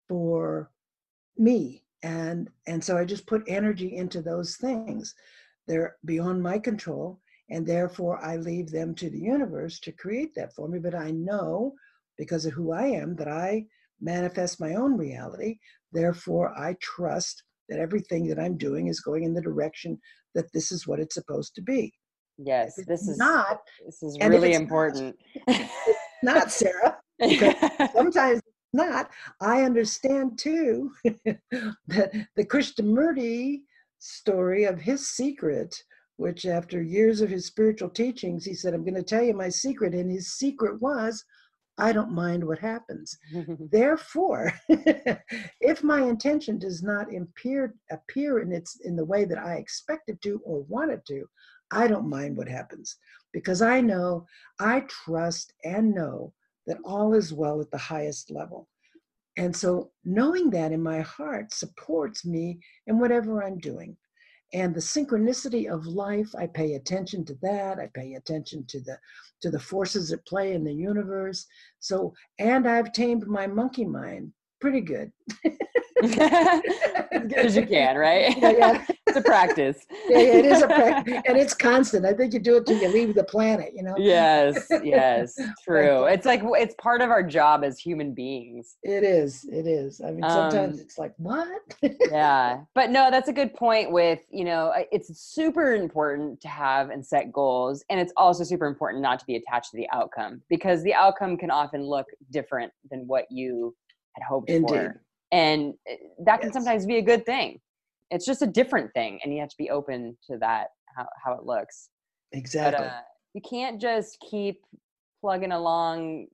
for 0.08 0.72
me 1.38 1.84
and 2.04 2.50
and 2.68 2.84
so 2.84 2.98
i 2.98 3.04
just 3.04 3.26
put 3.28 3.44
energy 3.48 3.96
into 3.96 4.22
those 4.22 4.56
things 4.58 5.16
they're 5.68 5.96
beyond 6.06 6.42
my 6.42 6.58
control 6.58 7.20
and 7.50 7.66
therefore 7.66 8.24
I 8.24 8.38
leave 8.38 8.70
them 8.70 8.96
to 8.96 9.10
the 9.10 9.20
universe 9.20 9.80
to 9.82 9.92
create 9.92 10.34
that 10.36 10.54
for 10.54 10.68
me. 10.68 10.80
But 10.80 10.96
I 10.96 11.12
know 11.12 11.74
because 12.18 12.46
of 12.46 12.54
who 12.54 12.72
I 12.72 12.86
am 12.86 13.16
that 13.16 13.28
I 13.28 13.66
manifest 14.02 14.62
my 14.62 14.76
own 14.76 14.98
reality. 14.98 15.58
Therefore, 15.92 16.58
I 16.58 16.76
trust 16.82 17.44
that 17.70 17.80
everything 17.80 18.28
that 18.28 18.40
I'm 18.40 18.58
doing 18.58 18.88
is 18.88 19.00
going 19.00 19.24
in 19.24 19.34
the 19.34 19.42
direction 19.42 20.00
that 20.36 20.52
this 20.54 20.72
is 20.72 20.88
what 20.88 21.00
it's 21.00 21.16
supposed 21.16 21.56
to 21.56 21.62
be. 21.62 21.94
Yes, 22.38 22.80
this 22.88 23.08
is 23.08 23.18
not. 23.18 23.60
This 23.86 24.02
is 24.02 24.18
really 24.22 24.54
important. 24.54 25.18
Not, 25.48 25.70
not 26.24 26.52
Sarah. 26.52 26.98
sometimes 27.94 28.40
it's 28.40 28.74
not. 28.74 29.10
I 29.42 29.64
understand 29.64 30.40
too 30.40 30.92
that 31.04 32.12
the 32.36 32.46
Krishnamurti 32.46 33.62
story 34.00 34.64
of 34.64 34.80
his 34.80 35.10
secret 35.10 35.84
which 36.20 36.46
after 36.46 36.82
years 36.82 37.22
of 37.22 37.30
his 37.30 37.46
spiritual 37.46 37.90
teachings, 37.90 38.44
he 38.44 38.54
said, 38.54 38.74
I'm 38.74 38.84
going 38.84 38.94
to 38.94 39.04
tell 39.04 39.24
you 39.24 39.34
my 39.34 39.48
secret. 39.48 39.94
And 39.94 40.12
his 40.12 40.34
secret 40.34 40.82
was, 40.82 41.24
I 41.78 41.94
don't 41.94 42.12
mind 42.12 42.44
what 42.44 42.60
happens. 42.60 43.18
Therefore, 43.72 44.52
if 45.62 45.82
my 45.82 46.02
intention 46.02 46.60
does 46.60 46.84
not 46.84 47.08
appear 47.16 47.74
appear 47.90 48.40
in 48.40 48.52
its 48.52 48.82
in 48.84 48.98
the 48.98 49.06
way 49.06 49.24
that 49.24 49.38
I 49.38 49.56
expect 49.56 50.10
it 50.10 50.22
to 50.24 50.42
or 50.44 50.64
want 50.64 50.92
it 50.92 51.06
to, 51.08 51.24
I 51.72 51.88
don't 51.88 52.10
mind 52.10 52.36
what 52.36 52.50
happens 52.50 52.98
because 53.32 53.62
I 53.62 53.80
know, 53.80 54.26
I 54.60 54.82
trust 54.90 55.54
and 55.64 55.96
know 55.96 56.34
that 56.68 56.80
all 56.84 57.14
is 57.14 57.32
well 57.32 57.62
at 57.62 57.72
the 57.72 57.78
highest 57.78 58.30
level. 58.30 58.68
And 59.38 59.56
so 59.56 59.92
knowing 60.04 60.50
that 60.50 60.74
in 60.74 60.84
my 60.84 61.00
heart 61.00 61.54
supports 61.54 62.26
me 62.26 62.60
in 62.88 63.00
whatever 63.00 63.42
I'm 63.42 63.58
doing. 63.60 63.96
And 64.54 64.74
the 64.74 64.80
synchronicity 64.80 65.72
of 65.72 65.86
life, 65.86 66.34
I 66.36 66.48
pay 66.48 66.74
attention 66.74 67.24
to 67.26 67.36
that. 67.42 67.78
I 67.78 67.88
pay 67.94 68.16
attention 68.16 68.66
to 68.66 68.80
the 68.80 68.98
to 69.42 69.50
the 69.50 69.60
forces 69.60 70.12
at 70.12 70.26
play 70.26 70.54
in 70.54 70.64
the 70.64 70.74
universe. 70.74 71.46
So, 71.80 72.14
and 72.40 72.68
I've 72.68 72.92
tamed 72.92 73.28
my 73.28 73.48
monkey 73.48 73.86
mind 73.86 74.34
pretty 74.60 74.82
good. 74.82 75.12
as 76.02 76.16
good 76.16 77.46
as 77.46 77.56
you 77.56 77.66
can, 77.66 77.98
right? 77.98 78.36
Yeah, 78.40 78.52
yeah. 78.52 78.86
it's 79.08 79.18
a 79.18 79.22
practice. 79.22 79.86
Yeah, 80.10 80.20
it 80.20 80.46
is 80.46 80.62
a 80.62 80.68
practice, 80.68 81.22
and 81.28 81.38
it's 81.38 81.54
constant. 81.54 82.06
I 82.06 82.14
think 82.14 82.34
you 82.34 82.40
do 82.40 82.58
it 82.58 82.66
till 82.66 82.82
you 82.82 82.88
leave 82.90 83.16
the 83.16 83.24
planet. 83.24 83.74
You 83.76 83.84
know. 83.84 83.96
Yes, 83.98 84.68
yes, 84.84 85.38
true. 85.64 86.06
it's 86.06 86.26
like 86.26 86.42
it's 86.44 86.76
part 86.76 87.02
of 87.02 87.10
our 87.10 87.24
job 87.24 87.64
as 87.64 87.80
human 87.80 88.14
beings. 88.14 88.78
It 88.84 89.04
is. 89.04 89.46
It 89.52 89.68
is. 89.68 90.02
I 90.02 90.12
mean, 90.12 90.24
sometimes 90.30 90.76
um, 90.76 90.82
it's 90.82 90.98
like 90.98 91.14
what? 91.18 91.62
yeah, 92.10 92.62
but 92.76 92.90
no, 92.92 93.12
that's 93.12 93.30
a 93.30 93.34
good 93.34 93.54
point. 93.54 93.92
With 93.92 94.20
you 94.30 94.46
know, 94.46 94.74
it's 94.92 95.20
super 95.20 95.76
important 95.76 96.40
to 96.42 96.48
have 96.48 96.90
and 96.90 97.06
set 97.06 97.32
goals, 97.32 97.84
and 97.90 98.00
it's 98.00 98.14
also 98.16 98.44
super 98.44 98.66
important 98.66 99.02
not 99.02 99.20
to 99.20 99.26
be 99.26 99.36
attached 99.36 99.72
to 99.72 99.78
the 99.78 99.88
outcome 99.92 100.42
because 100.50 100.82
the 100.84 100.94
outcome 100.94 101.38
can 101.38 101.52
often 101.52 101.84
look 101.84 102.06
different 102.32 102.72
than 102.90 103.06
what 103.08 103.26
you 103.30 103.76
had 104.14 104.24
hoped 104.24 104.50
Indeed. 104.50 104.70
for. 104.70 105.02
And 105.32 105.74
eh, 105.88 105.96
that 106.26 106.40
can 106.42 106.50
yes. 106.50 106.54
sometimes 106.54 106.86
be 106.86 106.98
a 106.98 107.02
good 107.02 107.26
thing. 107.26 107.60
It's 108.12 108.26
just 108.26 108.42
a 108.42 108.48
different 108.48 108.92
thing 108.94 109.20
and 109.24 109.34
you 109.34 109.40
have 109.40 109.50
to 109.50 109.58
be 109.58 109.70
open 109.70 110.18
to 110.30 110.38
that 110.40 110.70
how, 110.96 111.08
how 111.24 111.34
it 111.34 111.46
looks. 111.46 111.90
Exactly. 112.32 112.84
but, 112.84 112.92
uh, 112.92 113.00
you 113.34 113.42
can't 113.42 113.80
just 113.80 114.18
keep 114.30 114.62
plugging 115.22 115.52
along 115.52 116.28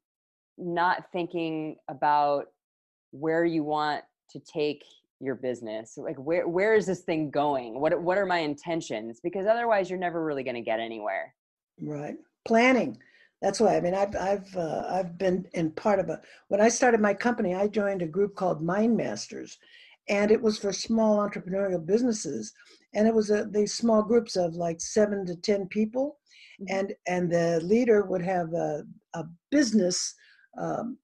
not 0.58 1.12
thinking 1.12 1.76
about 1.90 2.46
where 3.12 3.44
you 3.44 3.64
want 3.64 4.04
to 4.30 4.40
take 4.40 4.84
your 5.20 5.36
business. 5.36 5.98
Like 5.98 6.18
where 6.18 6.48
where 6.48 6.74
is 6.76 6.86
this 6.86 7.02
thing 7.02 7.30
going? 7.30 7.80
What 7.80 8.00
what 8.02 8.18
are 8.18 8.26
my 8.26 8.40
intentions? 8.40 9.20
Because 9.22 9.48
otherwise 9.48 9.90
you're 9.90 10.00
never 10.00 10.24
really 10.24 10.44
going 10.44 10.56
to 10.56 10.62
get 10.62 10.80
anywhere. 10.80 11.34
Right. 11.82 12.16
Planning 12.48 12.98
that's 13.42 13.60
why 13.60 13.76
I 13.76 13.82
mean 13.82 13.94
I've 13.94 14.16
I've 14.16 14.56
uh, 14.56 14.84
I've 14.90 15.18
been 15.18 15.46
in 15.54 15.72
part 15.72 16.00
of 16.00 16.10
a 16.10 16.22
when 16.48 16.62
I 16.62 16.70
started 16.70 17.02
my 17.02 17.14
company 17.14 17.54
I 17.56 17.68
joined 17.68 18.02
a 18.02 18.08
group 18.08 18.36
called 18.36 18.62
Mind 18.62 18.96
Masters, 18.96 19.58
and 20.10 20.32
it 20.32 20.42
was 20.42 20.58
for 20.58 20.72
small 20.72 21.18
entrepreneurial 21.18 21.86
businesses, 21.86 22.54
and 22.94 23.08
it 23.08 23.14
was 23.14 23.30
a 23.30 23.46
these 23.46 23.74
small 23.74 24.02
groups 24.02 24.36
of 24.36 24.56
like 24.56 24.82
seven 24.82 25.26
to 25.26 25.36
ten 25.36 25.68
people, 25.68 26.18
mm-hmm. 26.62 26.78
and 26.78 26.94
and 27.08 27.32
the 27.32 27.60
leader 27.64 28.06
would 28.06 28.22
have 28.22 28.54
a 28.54 28.84
a 29.14 29.24
business, 29.52 30.14
um, 30.58 30.98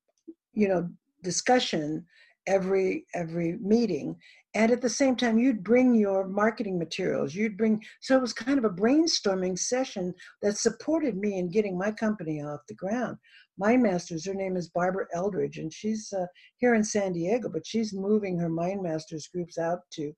you 0.54 0.68
know, 0.68 0.90
discussion 1.24 2.06
every 2.48 3.06
every 3.14 3.58
meeting 3.62 4.16
and 4.54 4.72
at 4.72 4.82
the 4.82 4.90
same 4.90 5.16
time 5.16 5.38
you'd 5.38 5.64
bring 5.64 5.96
your 5.96 6.28
marketing 6.28 6.78
materials 6.78 7.34
you'd 7.34 7.58
bring 7.58 7.82
so 8.02 8.16
it 8.16 8.22
was 8.22 8.34
kind 8.34 8.58
of 8.58 8.66
a 8.66 8.70
brainstorming 8.70 9.58
session 9.58 10.14
that 10.42 10.58
supported 10.58 11.16
me 11.16 11.38
in 11.38 11.50
getting 11.50 11.78
my 11.78 11.92
company 11.92 12.42
off 12.42 12.60
the 12.68 12.76
ground. 12.76 13.18
Mind 13.58 13.84
masters 13.84 14.26
her 14.26 14.34
name 14.34 14.58
is 14.58 14.70
barbara 14.70 15.06
eldridge 15.14 15.58
and 15.58 15.72
she's 15.74 16.12
uh, 16.14 16.26
here 16.58 16.76
in 16.76 16.84
san 16.84 17.14
diego 17.14 17.50
but 17.50 17.66
she's 17.66 17.94
moving 17.94 18.38
her 18.38 18.50
mind 18.50 18.82
masters 18.82 19.28
groups 19.34 19.58
out 19.58 19.80
to 19.92 20.12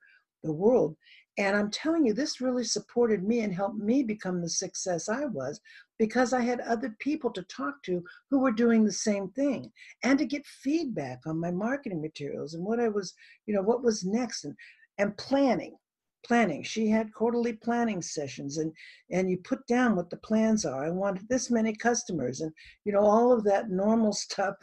the 0.43 0.51
world 0.51 0.95
and 1.37 1.55
I'm 1.55 1.71
telling 1.71 2.05
you, 2.05 2.13
this 2.13 2.41
really 2.41 2.63
supported 2.63 3.23
me 3.23 3.39
and 3.39 3.53
helped 3.53 3.79
me 3.79 4.03
become 4.03 4.41
the 4.41 4.49
success 4.49 5.09
I 5.09 5.25
was 5.25 5.59
because 5.97 6.31
I 6.31 6.41
had 6.41 6.59
other 6.61 6.95
people 6.99 7.31
to 7.31 7.43
talk 7.43 7.81
to 7.83 8.03
who 8.29 8.39
were 8.39 8.51
doing 8.51 8.83
the 8.83 8.91
same 8.91 9.29
thing 9.29 9.71
and 10.03 10.19
to 10.19 10.25
get 10.25 10.45
feedback 10.45 11.21
on 11.25 11.39
my 11.39 11.49
marketing 11.49 12.01
materials 12.01 12.53
and 12.53 12.63
what 12.63 12.79
I 12.79 12.89
was, 12.89 13.13
you 13.47 13.55
know, 13.55 13.61
what 13.63 13.83
was 13.83 14.05
next 14.05 14.43
and, 14.43 14.55
and 14.99 15.17
planning 15.17 15.75
planning. 16.25 16.63
She 16.63 16.87
had 16.87 17.13
quarterly 17.13 17.53
planning 17.53 18.01
sessions 18.01 18.57
and 18.57 18.71
and 19.11 19.29
you 19.29 19.37
put 19.37 19.65
down 19.67 19.95
what 19.95 20.09
the 20.09 20.17
plans 20.17 20.65
are. 20.65 20.85
I 20.85 20.89
want 20.89 21.27
this 21.29 21.51
many 21.51 21.75
customers 21.75 22.41
and 22.41 22.51
you 22.85 22.93
know 22.93 23.01
all 23.01 23.31
of 23.31 23.43
that 23.43 23.69
normal 23.69 24.13
stuff 24.13 24.55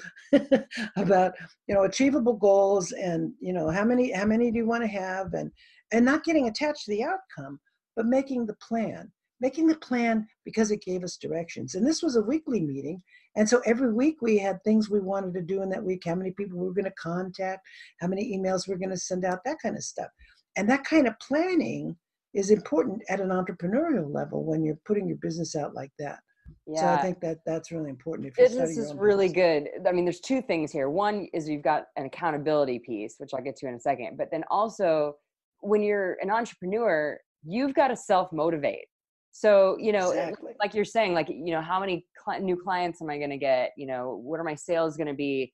about 0.96 1.34
you 1.66 1.74
know 1.74 1.82
achievable 1.82 2.34
goals 2.34 2.92
and 2.92 3.32
you 3.40 3.52
know 3.52 3.68
how 3.70 3.84
many 3.84 4.12
how 4.12 4.24
many 4.24 4.50
do 4.50 4.56
you 4.56 4.66
want 4.66 4.82
to 4.82 4.88
have 4.88 5.34
and 5.34 5.50
and 5.92 6.04
not 6.04 6.24
getting 6.24 6.48
attached 6.48 6.84
to 6.84 6.90
the 6.90 7.04
outcome, 7.04 7.60
but 7.96 8.06
making 8.06 8.46
the 8.46 8.56
plan. 8.66 9.10
Making 9.40 9.68
the 9.68 9.76
plan 9.76 10.26
because 10.44 10.70
it 10.70 10.82
gave 10.82 11.02
us 11.02 11.16
directions. 11.16 11.74
And 11.74 11.86
this 11.86 12.02
was 12.02 12.16
a 12.16 12.22
weekly 12.22 12.60
meeting. 12.60 13.02
And 13.36 13.48
so 13.48 13.62
every 13.64 13.92
week 13.92 14.18
we 14.20 14.36
had 14.36 14.62
things 14.62 14.90
we 14.90 15.00
wanted 15.00 15.32
to 15.34 15.40
do 15.40 15.62
in 15.62 15.70
that 15.70 15.82
week, 15.82 16.02
how 16.04 16.14
many 16.14 16.30
people 16.32 16.58
we 16.58 16.66
were 16.66 16.74
going 16.74 16.84
to 16.84 16.90
contact, 16.92 17.66
how 18.00 18.06
many 18.06 18.36
emails 18.36 18.68
we 18.68 18.74
we're 18.74 18.78
going 18.78 18.90
to 18.90 18.98
send 18.98 19.24
out, 19.24 19.38
that 19.44 19.56
kind 19.62 19.76
of 19.76 19.82
stuff. 19.82 20.08
And 20.56 20.68
that 20.68 20.84
kind 20.84 21.08
of 21.08 21.18
planning 21.20 21.96
is 22.34 22.50
important 22.50 23.02
at 23.08 23.20
an 23.20 23.30
entrepreneurial 23.30 24.12
level 24.12 24.44
when 24.44 24.62
you're 24.62 24.78
putting 24.84 25.08
your 25.08 25.16
business 25.18 25.56
out 25.56 25.74
like 25.74 25.92
that. 25.98 26.18
Yeah. 26.66 26.80
So 26.80 26.86
I 26.86 27.02
think 27.02 27.20
that 27.20 27.38
that's 27.46 27.70
really 27.70 27.90
important. 27.90 28.28
If 28.28 28.34
business 28.34 28.76
is 28.76 28.94
really 28.94 29.28
business. 29.28 29.68
good. 29.78 29.88
I 29.88 29.92
mean, 29.92 30.04
there's 30.04 30.20
two 30.20 30.42
things 30.42 30.70
here. 30.70 30.90
One 30.90 31.28
is 31.32 31.48
you've 31.48 31.62
got 31.62 31.86
an 31.96 32.06
accountability 32.06 32.80
piece, 32.80 33.14
which 33.18 33.30
I'll 33.34 33.42
get 33.42 33.56
to 33.56 33.68
in 33.68 33.74
a 33.74 33.80
second, 33.80 34.18
but 34.18 34.28
then 34.30 34.44
also 34.50 35.16
when 35.60 35.82
you're 35.82 36.16
an 36.22 36.30
entrepreneur, 36.30 37.18
you've 37.44 37.74
got 37.74 37.88
to 37.88 37.96
self 37.96 38.32
motivate. 38.32 38.86
So, 39.32 39.76
you 39.78 39.92
know, 39.92 40.10
exactly. 40.10 40.52
like 40.60 40.74
you're 40.74 40.84
saying, 40.84 41.14
like, 41.14 41.28
you 41.28 41.52
know, 41.52 41.60
how 41.60 41.78
many 41.78 42.04
cl- 42.24 42.40
new 42.40 42.56
clients 42.56 43.00
am 43.00 43.10
I 43.10 43.18
going 43.18 43.30
to 43.30 43.36
get? 43.36 43.70
You 43.76 43.86
know, 43.86 44.20
what 44.22 44.40
are 44.40 44.44
my 44.44 44.54
sales 44.54 44.96
going 44.96 45.06
to 45.06 45.14
be? 45.14 45.52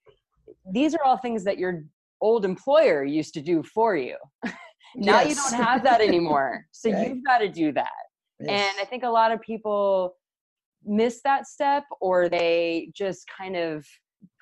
These 0.72 0.94
are 0.94 1.02
all 1.04 1.18
things 1.18 1.44
that 1.44 1.58
your 1.58 1.84
old 2.20 2.44
employer 2.44 3.04
used 3.04 3.34
to 3.34 3.42
do 3.42 3.62
for 3.62 3.96
you. 3.96 4.16
now 4.94 5.20
yes. 5.20 5.28
you 5.28 5.34
don't 5.34 5.62
have 5.62 5.82
that 5.84 6.00
anymore. 6.00 6.64
So 6.72 6.90
right. 6.90 7.08
you've 7.08 7.24
got 7.24 7.38
to 7.38 7.48
do 7.48 7.72
that. 7.72 7.90
Yes. 8.40 8.50
And 8.50 8.80
I 8.80 8.84
think 8.88 9.02
a 9.02 9.08
lot 9.08 9.32
of 9.32 9.40
people 9.40 10.16
miss 10.84 11.20
that 11.24 11.46
step 11.46 11.84
or 12.00 12.28
they 12.28 12.90
just 12.94 13.26
kind 13.36 13.56
of 13.56 13.84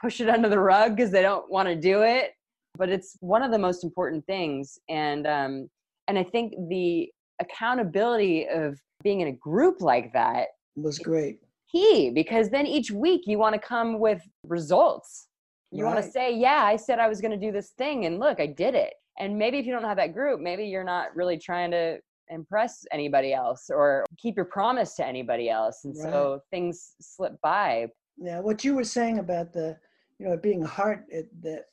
push 0.01 0.21
it 0.21 0.29
under 0.29 0.49
the 0.49 0.59
rug 0.59 0.95
because 0.95 1.11
they 1.11 1.23
don't 1.23 1.51
want 1.51 1.69
to 1.69 1.75
do 1.75 2.03
it 2.03 2.33
but 2.77 2.89
it's 2.89 3.16
one 3.20 3.43
of 3.43 3.51
the 3.51 3.59
most 3.59 3.85
important 3.85 4.25
things 4.27 4.79
and 4.89 5.27
um 5.27 5.68
and 6.09 6.18
i 6.18 6.22
think 6.22 6.55
the 6.68 7.09
accountability 7.41 8.47
of 8.49 8.79
being 9.03 9.20
in 9.20 9.29
a 9.29 9.33
group 9.33 9.81
like 9.81 10.12
that 10.12 10.49
was 10.77 10.99
great 10.99 11.39
key 11.70 12.11
because 12.11 12.51
then 12.51 12.66
each 12.66 12.91
week 12.91 13.22
you 13.27 13.39
want 13.39 13.55
to 13.55 13.61
come 13.61 13.99
with 13.99 14.22
results 14.45 15.29
you 15.70 15.85
right. 15.85 15.95
want 15.95 16.05
to 16.05 16.11
say 16.11 16.35
yeah 16.35 16.62
i 16.64 16.77
said 16.77 16.99
i 16.99 17.09
was 17.09 17.20
going 17.20 17.31
to 17.31 17.47
do 17.47 17.53
this 17.53 17.70
thing 17.70 18.07
and 18.07 18.18
look 18.18 18.41
i 18.41 18.47
did 18.47 18.75
it 18.75 18.95
and 19.18 19.37
maybe 19.37 19.59
if 19.59 19.66
you 19.66 19.72
don't 19.72 19.85
have 19.85 19.97
that 19.97 20.14
group 20.14 20.41
maybe 20.41 20.64
you're 20.64 20.85
not 20.85 21.14
really 21.16 21.39
trying 21.39 21.70
to 21.70 21.99
impress 22.29 22.87
anybody 22.91 23.35
else 23.35 23.68
or 23.68 24.05
keep 24.16 24.37
your 24.37 24.47
promise 24.47 24.95
to 24.95 25.07
anybody 25.07 25.51
else 25.51 25.85
and 25.85 25.95
right. 25.97 26.12
so 26.12 26.41
things 26.51 26.95
slip 27.01 27.39
by 27.43 27.87
yeah 28.16 28.41
what 28.41 28.64
you 28.64 28.75
were 28.75 28.85
saying 28.85 29.18
about 29.18 29.53
the 29.53 29.77
you 30.18 30.27
know 30.27 30.37
being 30.37 30.62
hard 30.62 31.05
it, 31.09 31.29
that 31.43 31.64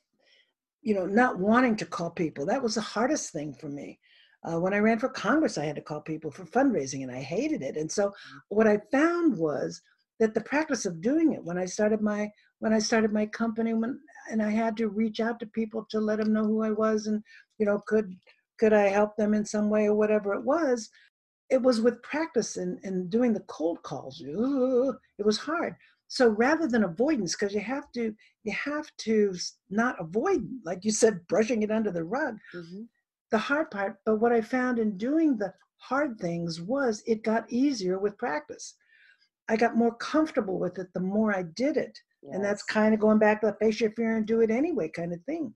you 0.82 0.96
know, 0.96 1.06
not 1.06 1.38
wanting 1.38 1.76
to 1.78 1.86
call 1.86 2.10
people. 2.10 2.46
That 2.46 2.64
was 2.64 2.76
the 2.76 2.82
hardest 2.82 3.32
thing 3.32 3.54
for 3.54 3.70
me. 3.70 4.00
Uh, 4.44 4.60
when 4.60 4.74
I 4.74 4.80
ran 4.80 4.98
for 4.98 5.10
Congress, 5.10 5.58
I 5.58 5.66
had 5.66 5.76
to 5.76 5.82
call 5.82 6.02
people 6.02 6.32
for 6.32 6.46
fundraising, 6.46 7.04
and 7.04 7.12
I 7.12 7.22
hated 7.22 7.62
it. 7.62 7.78
And 7.78 7.92
so, 7.92 8.12
what 8.50 8.68
I 8.68 8.80
found 8.92 9.38
was 9.38 9.82
that 10.20 10.34
the 10.34 10.42
practice 10.42 10.86
of 10.86 11.02
doing 11.02 11.34
it 11.34 11.44
when 11.44 11.58
I 11.58 11.66
started 11.66 12.02
my 12.02 12.30
when 12.60 12.74
I 12.74 12.80
started 12.80 13.14
my 13.14 13.28
company, 13.28 13.74
when 13.74 14.00
and 14.32 14.42
I 14.42 14.50
had 14.50 14.76
to 14.78 14.90
reach 14.90 15.20
out 15.20 15.40
to 15.40 15.46
people 15.46 15.86
to 15.92 16.00
let 16.00 16.18
them 16.18 16.34
know 16.34 16.44
who 16.44 16.64
I 16.64 16.72
was, 16.72 17.06
and 17.06 17.24
you 17.60 17.66
know, 17.68 17.82
could 17.86 18.16
could 18.60 18.74
I 18.74 18.88
help 18.88 19.16
them 19.16 19.34
in 19.36 19.46
some 19.46 19.70
way 19.70 19.86
or 19.86 19.96
whatever 19.96 20.34
it 20.34 20.44
was. 20.44 20.90
It 21.52 21.62
was 21.62 21.82
with 21.82 22.02
practice 22.02 22.58
and, 22.58 22.80
and 22.84 23.10
doing 23.10 23.34
the 23.34 23.42
cold 23.42 23.84
calls. 23.84 24.22
It 24.24 25.26
was 25.26 25.38
hard 25.38 25.76
so 26.12 26.28
rather 26.28 26.68
than 26.68 26.84
avoidance 26.84 27.38
because 27.38 27.54
you 27.54 27.62
have 27.62 27.90
to 27.94 28.14
you 28.44 28.52
have 28.52 28.92
to 28.98 29.34
not 29.70 29.96
avoid 29.98 30.46
like 30.66 30.84
you 30.84 30.92
said 30.92 31.26
brushing 31.30 31.64
it 31.64 31.72
under 31.72 31.90
the 31.90 32.04
rug. 32.04 32.36
Mm-hmm. 32.54 32.82
the 33.32 33.38
hard 33.38 33.72
part 33.72 33.96
but 34.06 34.18
what 34.18 34.34
i 34.34 34.42
found 34.42 34.78
in 34.78 34.98
doing 34.98 35.38
the 35.38 35.54
hard 35.78 36.20
things 36.20 36.62
was 36.62 37.02
it 37.08 37.24
got 37.24 37.52
easier 37.52 37.98
with 37.98 38.18
practice. 38.18 38.76
I 39.50 39.56
got 39.56 39.76
more 39.76 39.96
comfortable 39.96 40.60
with 40.60 40.78
it 40.80 40.88
the 40.94 41.00
more 41.00 41.34
i 41.34 41.44
did 41.44 41.78
it. 41.78 41.98
Yes. 42.24 42.36
and 42.36 42.46
that's 42.46 42.62
kind 42.64 42.94
of 42.94 43.00
going 43.00 43.18
back 43.18 43.42
to 43.42 43.48
the 43.48 43.54
face 43.54 43.80
your 43.80 43.92
fear 43.92 44.18
and 44.18 44.28
do 44.28 44.42
it 44.42 44.52
anyway 44.52 44.90
kind 44.90 45.14
of 45.14 45.24
thing. 45.24 45.54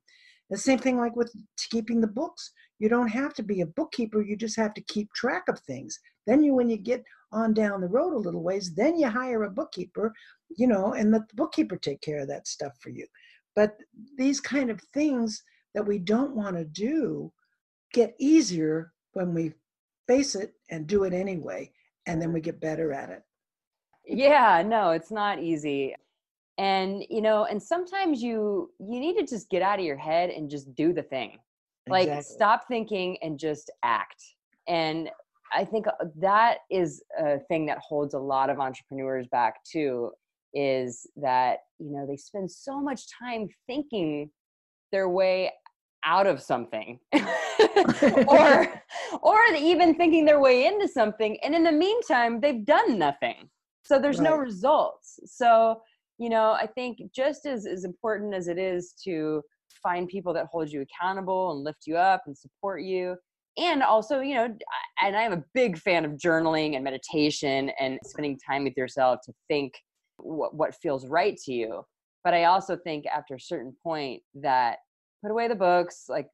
The 0.50 0.58
same 0.58 0.80
thing 0.80 0.98
like 0.98 1.16
with 1.18 1.32
keeping 1.70 2.00
the 2.00 2.16
books. 2.22 2.52
You 2.80 2.88
don't 2.88 3.10
have 3.10 3.34
to 3.36 3.44
be 3.44 3.60
a 3.62 3.74
bookkeeper 3.80 4.22
you 4.22 4.38
just 4.38 4.56
have 4.56 4.74
to 4.76 4.82
keep 4.94 5.12
track 5.14 5.44
of 5.50 5.60
things. 5.60 6.00
Then 6.26 6.44
you 6.44 6.54
when 6.56 6.70
you 6.70 6.78
get 6.78 7.04
on 7.36 7.54
down 7.54 7.82
the 7.82 7.88
road 7.88 8.14
a 8.14 8.18
little 8.18 8.42
ways 8.42 8.74
then 8.74 8.98
you 8.98 9.08
hire 9.08 9.44
a 9.44 9.50
bookkeeper 9.50 10.14
you 10.50 10.68
know 10.68 10.94
and 10.94 11.12
let 11.12 11.28
the 11.28 11.36
bookkeeper 11.36 11.78
take 11.78 12.02
care 12.02 12.20
of 12.20 12.28
that 12.28 12.48
stuff 12.48 12.74
for 12.82 12.90
you. 12.90 13.06
But 13.56 13.78
these 14.18 14.42
kind 14.42 14.70
of 14.70 14.82
things 14.94 15.44
that 15.74 15.86
we 15.86 15.98
don't 15.98 16.36
want 16.36 16.58
to 16.58 16.66
do 16.66 17.32
get 17.94 18.16
easier 18.20 18.94
when 19.14 19.34
we 19.34 19.54
face 20.08 20.36
it 20.36 20.54
and 20.70 20.88
do 20.88 21.04
it 21.04 21.14
anyway 21.14 21.72
and 22.06 22.22
then 22.22 22.32
we 22.34 22.42
get 22.42 22.60
better 22.60 22.94
at 22.94 23.10
it. 23.10 23.24
Yeah 24.06 24.64
no 24.66 24.92
it's 24.92 25.12
not 25.12 25.42
easy. 25.42 25.96
And 26.58 27.04
you 27.10 27.22
know 27.22 27.46
and 27.46 27.62
sometimes 27.62 28.22
you 28.22 28.72
you 28.80 29.00
need 29.00 29.18
to 29.18 29.26
just 29.26 29.50
get 29.50 29.62
out 29.62 29.80
of 29.80 29.86
your 29.86 29.98
head 29.98 30.30
and 30.30 30.50
just 30.50 30.74
do 30.76 30.94
the 30.94 31.04
thing. 31.04 31.38
Like 31.88 32.08
Exactly. 32.08 32.36
stop 32.36 32.68
thinking 32.68 33.18
and 33.22 33.38
just 33.40 33.72
act. 33.84 34.22
And 34.68 35.10
i 35.54 35.64
think 35.64 35.88
uh, 35.88 35.92
that 36.18 36.58
is 36.70 37.04
a 37.20 37.40
thing 37.48 37.66
that 37.68 37.78
holds 37.78 38.14
a 38.14 38.20
lot 38.20 38.50
of 38.50 38.60
entrepreneurs 38.60 39.28
back 39.28 39.64
too 39.64 40.12
is 40.56 41.06
that 41.18 41.60
you 41.80 41.92
know 41.92 42.06
they 42.08 42.18
spend 42.18 42.50
so 42.50 42.80
much 42.80 43.04
time 43.20 43.48
thinking 43.68 44.30
their 44.92 45.10
way 45.10 45.52
out 46.06 46.28
of 46.28 46.42
something 46.42 47.00
or 48.28 48.82
or 49.22 49.40
even 49.58 49.96
thinking 49.96 50.26
their 50.26 50.40
way 50.40 50.66
into 50.66 50.88
something 50.88 51.38
and 51.44 51.54
in 51.54 51.64
the 51.64 51.72
meantime 51.72 52.40
they've 52.40 52.66
done 52.66 52.98
nothing. 52.98 53.50
So 53.84 54.00
there's 54.00 54.20
no 54.20 54.36
results. 54.36 55.20
So 55.26 55.80
you 56.18 56.30
know 56.30 56.52
i 56.52 56.66
think 56.66 57.00
just 57.14 57.46
as 57.46 57.66
as 57.66 57.84
important 57.84 58.34
as 58.34 58.48
it 58.48 58.58
is 58.58 58.94
to 59.04 59.42
find 59.84 60.08
people 60.08 60.34
that 60.34 60.48
hold 60.52 60.70
you 60.70 60.82
accountable 60.82 61.52
and 61.52 61.64
lift 61.64 61.84
you 61.86 61.98
up 61.98 62.22
and 62.26 62.38
support 62.38 62.82
you 62.82 63.16
and 63.58 63.84
also 63.84 64.22
you 64.22 64.34
know 64.34 64.48
and 65.02 65.16
i'm 65.16 65.34
a 65.34 65.44
big 65.54 65.78
fan 65.78 66.06
of 66.06 66.12
journaling 66.14 66.76
and 66.76 66.84
meditation 66.84 67.70
and 67.80 68.00
spending 68.04 68.38
time 68.48 68.64
with 68.64 68.74
yourself 68.78 69.20
to 69.26 69.34
think 69.48 69.74
what, 70.18 70.56
what 70.56 70.76
feels 70.76 71.08
right 71.08 71.38
to 71.38 71.54
you 71.54 71.82
but 72.24 72.34
i 72.34 72.46
also 72.46 72.76
think 72.76 73.06
after 73.06 73.36
a 73.36 73.40
certain 73.40 73.76
point 73.84 74.22
that 74.34 74.78
put 75.22 75.32
away 75.32 75.48
the 75.48 75.56
books 75.56 76.06
like 76.10 76.28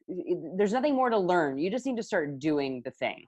there's 0.58 0.74
nothing 0.74 0.96
more 0.96 1.10
to 1.10 1.18
learn 1.18 1.58
you 1.58 1.72
just 1.72 1.86
need 1.86 1.98
to 1.98 2.04
start 2.04 2.40
doing 2.40 2.82
the 2.84 2.92
thing. 2.92 3.26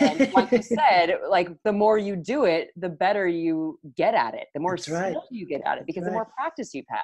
And 0.00 0.32
like 0.32 0.50
you 0.50 0.62
said 0.80 1.14
like 1.28 1.48
the 1.64 1.72
more 1.72 1.98
you 1.98 2.16
do 2.16 2.44
it 2.44 2.70
the 2.76 2.88
better 2.88 3.26
you 3.26 3.78
get 3.96 4.14
at 4.14 4.34
it 4.34 4.46
the 4.54 4.60
more 4.60 4.72
right. 4.72 4.80
skill 4.80 5.24
you 5.30 5.46
get 5.46 5.62
at 5.64 5.78
it 5.78 5.84
because 5.86 6.04
the 6.04 6.10
more 6.10 6.26
practice 6.36 6.74
you've 6.74 6.86
had. 6.88 7.02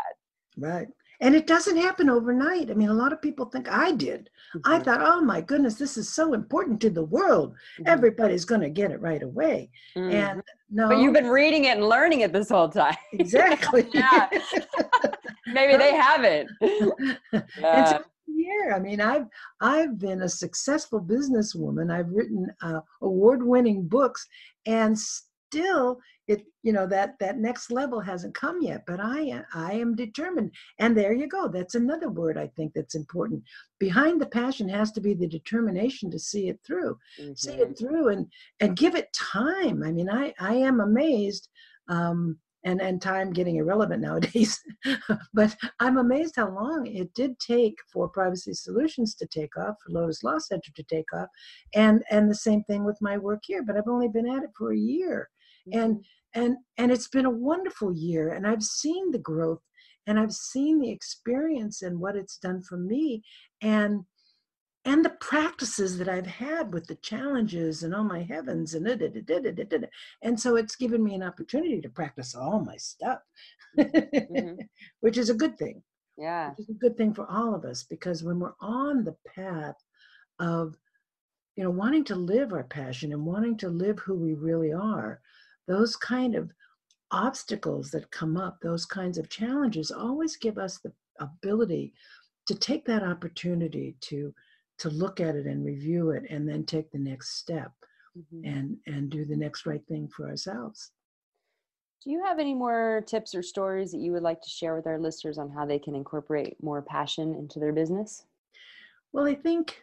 Right 0.57 0.87
and 1.21 1.35
it 1.35 1.47
doesn't 1.47 1.77
happen 1.77 2.11
overnight. 2.11 2.71
I 2.71 2.75
mean 2.75 2.89
a 2.89 2.95
lot 2.95 3.12
of 3.12 3.23
people 3.23 3.47
think 3.47 3.69
i 3.69 3.93
did. 3.93 4.31
I 4.65 4.79
Mhm, 4.79 4.85
thought 4.85 5.01
oh 5.03 5.21
my 5.21 5.41
goodness 5.41 5.75
this 5.75 5.97
is 5.97 6.09
so 6.09 6.33
important 6.35 6.81
to 6.83 6.91
the 6.91 7.05
world. 7.05 7.55
Mhm, 7.79 7.89
everybody's 7.89 8.45
going 8.45 8.61
to 8.62 8.71
get 8.71 8.91
it 8.91 9.01
right 9.01 9.23
away. 9.23 9.71
Mhm. 9.97 10.12
and 10.12 10.43
no. 10.71 10.89
But 10.89 10.99
you've 10.99 11.12
been 11.12 11.29
reading 11.29 11.65
it 11.65 11.77
and 11.79 11.89
learning 11.89 12.21
it 12.21 12.33
this 12.33 12.49
whole 12.49 12.69
time. 12.69 12.97
Exactly. 13.12 13.89
Yeah. 13.95 14.29
maybe 15.47 15.77
they 15.77 15.95
haven't 16.09 16.49
yeah. 17.59 17.99
i 18.75 18.79
mean 18.79 19.01
i've 19.01 19.27
i've 19.61 19.99
been 19.99 20.23
a 20.23 20.29
successful 20.29 21.01
businesswoman. 21.01 21.93
I've 21.93 22.09
written 22.11 22.47
uh, 22.62 22.81
award-winning 23.03 23.87
books 23.87 24.27
and 24.67 24.99
still 25.55 25.98
it 26.26 26.44
you 26.62 26.72
know 26.72 26.86
that 26.86 27.14
that 27.20 27.38
next 27.38 27.70
level 27.70 28.00
hasn't 28.00 28.34
come 28.34 28.61
yet 28.62 28.82
but 28.86 28.98
i 29.00 29.20
am 29.20 29.44
i 29.55 29.72
am 29.72 29.94
determined. 29.94 30.50
And 30.78 30.96
there 30.96 31.12
you 31.12 31.28
go. 31.28 31.48
That's 31.48 31.74
another 31.74 32.09
word 32.09 32.36
i 32.38 32.48
think 32.57 32.72
that's 32.74 32.94
important. 32.94 33.42
Behind 33.78 34.20
the 34.20 34.26
passion 34.26 34.68
has 34.68 34.90
to 34.92 35.00
be 35.00 35.14
the 35.14 35.26
determination 35.26 36.11
to 36.11 36.18
see 36.18 36.48
it 36.48 36.59
through. 36.66 36.98
See 37.36 37.50
Mhm. 37.52 37.59
it 37.61 37.78
through 37.78 38.09
and 38.09 38.26
and 38.61 38.76
give 38.76 38.94
it 38.94 39.12
time. 39.12 39.82
I 39.82 39.92
mean 39.92 40.09
i 40.11 40.34
i 40.40 40.55
am 40.55 40.80
amazed 40.80 41.48
um 41.88 42.38
and 42.64 42.80
and 42.80 43.00
time 43.02 43.32
getting 43.32 43.57
irrelevant 43.57 44.02
nowadays 44.09 44.59
but 45.34 45.55
i'm 45.80 45.98
amazed 45.98 46.34
how 46.36 46.48
long 46.50 46.86
it 46.86 47.12
did 47.14 47.38
take 47.38 47.76
for 47.92 48.09
privacy 48.09 48.55
solutions 48.55 49.14
to 49.14 49.26
take 49.26 49.57
off 49.59 49.74
for 49.84 49.92
lotus 49.92 50.22
law 50.24 50.38
center 50.38 50.70
to 50.74 50.82
take 50.84 51.11
off 51.12 51.28
and 51.74 52.02
and 52.11 52.30
the 52.30 52.34
same 52.34 52.62
thing 52.64 52.82
with 52.84 52.96
my 53.00 53.16
work 53.18 53.40
here 53.44 53.62
but 53.62 53.76
i've 53.76 53.88
only 53.88 54.09
been 54.09 54.28
at 54.28 54.42
it 54.42 54.50
for 54.57 54.72
a 54.72 54.78
year 54.78 55.28
and 55.73 56.05
and 56.35 56.57
and 56.79 56.91
it's 56.93 57.09
been 57.09 57.27
a 57.27 57.31
wonderful 57.31 57.93
year 57.93 58.33
and 58.33 58.47
i've 58.47 58.62
seen 58.62 59.11
the 59.11 59.19
growth 59.19 59.61
and 60.07 60.19
i've 60.19 60.33
seen 60.33 60.81
the 60.81 60.91
experience 60.91 61.83
and 61.83 61.99
what 61.99 62.17
it's 62.17 62.39
done 62.39 62.62
for 62.62 62.77
me 62.77 63.23
and 63.62 64.05
and 64.87 65.03
the 65.05 65.17
practices 65.21 65.97
that 65.99 66.09
I've 66.09 66.27
had 66.27 66.75
with 66.75 66.87
the 66.87 66.97
challenges 66.97 67.83
and 67.83 67.95
oh 67.95 68.05
my 68.05 68.23
heavens 68.23 68.75
and 68.75 68.85
da, 68.85 68.95
da, 68.97 69.09
da, 69.09 69.21
da, 69.23 69.41
da, 69.41 69.65
da, 69.65 69.79
da. 69.79 69.87
and 70.23 70.39
so 70.39 70.57
it's 70.57 70.77
given 70.77 71.03
me 71.03 71.15
an 71.15 71.23
opportunity 71.23 71.81
to 71.81 71.89
practice 71.89 72.35
all 72.35 72.61
my 72.61 72.77
stuff, 72.77 73.21
Mhm. 73.79 74.59
which 75.01 75.17
is 75.17 75.31
a 75.31 75.35
good 75.35 75.57
thing. 75.57 75.83
yeah 76.19 76.51
Which 76.51 76.61
is 76.61 76.69
a 76.69 76.79
good 76.79 76.97
thing 76.97 77.15
for 77.15 77.27
all 77.31 77.55
of 77.55 77.65
us 77.65 77.83
because 77.85 78.23
when 78.23 78.39
we're 78.39 78.55
on 78.61 79.05
the 79.05 79.17
path 79.35 79.77
of 80.39 80.77
you 81.57 81.65
know 81.65 81.71
wanting 81.71 82.05
to 82.05 82.15
live 82.17 82.53
our 82.53 82.65
passion 82.65 83.12
and 83.12 83.25
wanting 83.25 83.57
to 83.59 83.69
live 83.69 83.99
who 84.01 84.15
we 84.15 84.35
really 84.35 84.73
are, 84.73 85.21
those 85.67 85.97
kind 85.97 86.35
of 86.35 86.51
obstacles 87.11 87.91
that 87.91 88.11
come 88.11 88.37
up, 88.37 88.59
those 88.61 88.85
kinds 88.85 89.19
of 89.19 89.29
challenges 89.29 89.91
always 89.91 90.37
give 90.37 90.59
us 90.59 90.79
the 90.79 90.93
ability 91.21 91.93
to 92.47 92.55
take 92.55 92.85
that 92.87 93.03
opportunity 93.03 93.97
to 94.01 94.35
to 94.77 94.91
look 94.91 95.21
at 95.21 95.37
it 95.37 95.47
and 95.47 95.65
review 95.65 96.11
it 96.11 96.25
and 96.29 96.49
then 96.49 96.65
take 96.65 96.91
the 96.91 96.99
next 96.99 97.37
step 97.39 97.73
Mhm. 98.19 98.45
and 98.45 98.77
and 98.87 99.11
do 99.11 99.25
the 99.25 99.37
next 99.37 99.65
right 99.67 99.87
thing 99.87 100.09
for 100.09 100.29
ourselves 100.29 100.91
Do 102.03 102.11
you 102.11 102.23
have 102.25 102.39
any 102.39 102.53
more 102.55 103.03
tips 103.07 103.35
or 103.35 103.43
stories 103.43 103.93
that 103.93 103.99
you 104.01 104.12
would 104.12 104.23
like 104.23 104.43
to 104.43 104.51
share 104.51 104.75
with 104.77 104.87
our 104.87 104.99
listeners 104.99 105.39
on 105.39 105.49
how 105.51 105.65
they 105.65 105.79
can 105.79 105.95
incorporate 105.95 106.62
more 106.62 106.83
passion 106.83 107.35
into 107.35 107.59
their 107.61 107.73
business? 107.73 108.27
well 109.12 109.27
i 109.27 109.35
think 109.35 109.81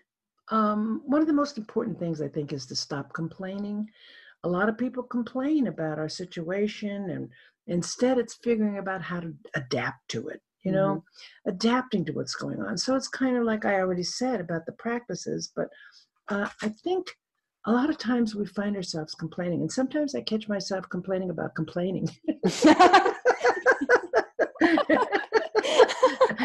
um, 0.49 1.01
one 1.05 1.21
of 1.21 1.27
the 1.27 1.33
most 1.41 1.57
important 1.57 1.97
things 1.97 2.21
i 2.21 2.27
think 2.27 2.51
is 2.51 2.65
to 2.65 2.75
stop 2.75 3.13
complaining 3.13 3.89
a 4.43 4.49
lot 4.49 4.69
of 4.69 4.77
people 4.77 5.03
complain 5.03 5.67
about 5.67 5.99
our 5.99 6.09
situation 6.09 7.09
and 7.09 7.29
instead 7.67 8.17
it's 8.17 8.35
figuring 8.43 8.77
about 8.77 9.01
how 9.01 9.19
to 9.19 9.33
adapt 9.55 10.07
to 10.09 10.27
it 10.27 10.41
you 10.63 10.71
know 10.71 11.03
adapting 11.47 12.05
to 12.05 12.11
what's 12.13 12.35
going 12.35 12.61
on. 12.61 12.77
So 12.77 12.95
it's 12.95 13.07
kind 13.07 13.37
of 13.37 13.43
like 13.43 13.65
i 13.65 13.75
already 13.75 14.03
said 14.03 14.39
about 14.39 14.65
the 14.65 14.73
practices 14.73 15.51
but 15.55 15.67
uh, 16.29 16.47
i 16.61 16.69
think 16.69 17.07
a 17.65 17.71
lot 17.71 17.89
of 17.89 17.97
times 17.97 18.35
we 18.35 18.45
find 18.45 18.75
ourselves 18.75 19.13
complaining 19.13 19.61
and 19.61 19.71
sometimes 19.71 20.15
i 20.15 20.21
catch 20.21 20.47
myself 20.47 20.87
complaining 20.89 21.29
about 21.29 21.55
complaining. 21.55 22.09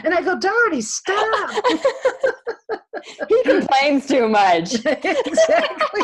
And 0.05 0.15
i 0.15 0.21
go 0.23 0.37
Darity 0.39 0.83
stop! 0.83 1.65
He 3.29 3.43
complains 3.45 4.07
too 4.07 4.29
much. 4.29 4.75
exactly 4.85 6.03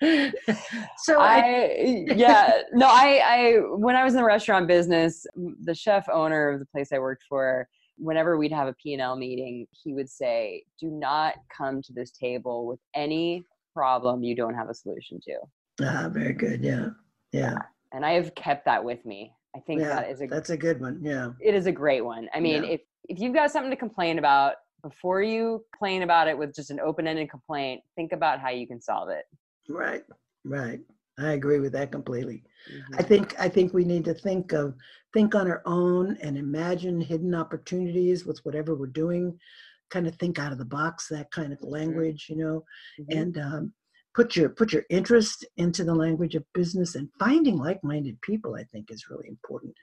so 0.98 1.20
I, 1.20 2.04
yeah 2.14 2.62
no 2.72 2.86
I 2.86 3.20
I 3.24 3.52
when 3.76 3.96
I 3.96 4.04
was 4.04 4.14
in 4.14 4.18
the 4.18 4.24
restaurant 4.24 4.66
business, 4.66 5.26
the 5.62 5.74
chef 5.74 6.08
owner 6.08 6.48
of 6.50 6.60
the 6.60 6.66
place 6.66 6.92
I 6.92 6.98
worked 6.98 7.24
for, 7.28 7.68
whenever 7.96 8.38
we'd 8.38 8.52
have 8.52 8.68
a 8.68 8.74
P&L 8.74 9.16
meeting, 9.16 9.66
he 9.72 9.92
would 9.92 10.08
say, 10.08 10.64
"Do 10.80 10.88
not 10.90 11.34
come 11.56 11.82
to 11.82 11.92
this 11.92 12.10
table 12.12 12.66
with 12.66 12.80
any 12.94 13.44
problem 13.74 14.22
you 14.22 14.34
don't 14.34 14.54
have 14.54 14.68
a 14.70 14.74
solution 14.74 15.20
to." 15.22 15.36
ah, 15.82 16.08
very 16.10 16.32
good 16.32 16.62
yeah 16.64 16.88
yeah 17.32 17.56
And 17.92 18.04
I 18.04 18.12
have 18.12 18.34
kept 18.34 18.64
that 18.66 18.82
with 18.84 19.04
me. 19.04 19.32
I 19.56 19.60
think 19.60 19.80
yeah 19.80 19.88
that 19.88 20.10
is 20.10 20.20
a 20.22 20.26
that's 20.26 20.50
a 20.50 20.56
good 20.56 20.80
one 20.80 21.00
yeah 21.02 21.30
it 21.40 21.54
is 21.54 21.66
a 21.66 21.72
great 21.72 22.04
one. 22.04 22.28
I 22.34 22.40
mean, 22.40 22.64
Yeah. 22.64 22.70
if 22.70 22.80
if 23.08 23.18
you've 23.18 23.34
got 23.34 23.50
something 23.50 23.70
to 23.70 23.76
complain 23.76 24.18
about, 24.18 24.54
before 24.82 25.22
you 25.22 25.64
complain 25.72 26.02
about 26.02 26.28
it 26.28 26.36
with 26.38 26.54
just 26.54 26.70
an 26.70 26.80
open-ended 26.80 27.28
complaint, 27.30 27.82
think 27.96 28.12
about 28.12 28.40
how 28.40 28.50
you 28.50 28.66
can 28.66 28.80
solve 28.80 29.08
it. 29.08 29.24
Right 29.70 30.04
right 30.44 30.80
i 31.18 31.32
agree 31.32 31.60
with 31.60 31.72
that 31.72 31.90
completely 31.92 32.42
Mhm. 32.70 33.00
I 33.00 33.02
think 33.02 33.40
I 33.40 33.48
think 33.48 33.72
we 33.72 33.84
need 33.84 34.04
to 34.04 34.12
think 34.14 34.52
of 34.52 34.74
think 35.14 35.34
on 35.34 35.48
our 35.50 35.62
own 35.64 36.16
and 36.22 36.36
imagine 36.36 37.00
hidden 37.00 37.34
opportunities 37.34 38.26
with 38.26 38.38
whatever 38.44 38.74
we're 38.74 38.98
doing. 39.04 39.38
Kind 39.90 40.06
of 40.06 40.14
think 40.16 40.38
out 40.38 40.52
of 40.52 40.58
the 40.58 40.64
box, 40.78 41.08
that 41.08 41.30
kind 41.30 41.52
of 41.54 41.62
language, 41.62 42.26
you 42.28 42.36
know, 42.36 42.64
Mhm. 43.00 43.16
and 43.18 43.38
um, 43.38 43.74
put 44.14 44.36
your 44.36 44.50
put 44.50 44.72
your 44.74 44.84
interest 44.90 45.46
into 45.56 45.82
the 45.84 45.94
language 45.94 46.34
of 46.34 46.44
business 46.52 46.96
and 46.96 47.08
finding 47.18 47.56
like-minded 47.56 48.20
people. 48.20 48.54
I 48.56 48.64
think 48.64 48.90
is 48.90 49.08
really 49.10 49.28
important. 49.28 49.74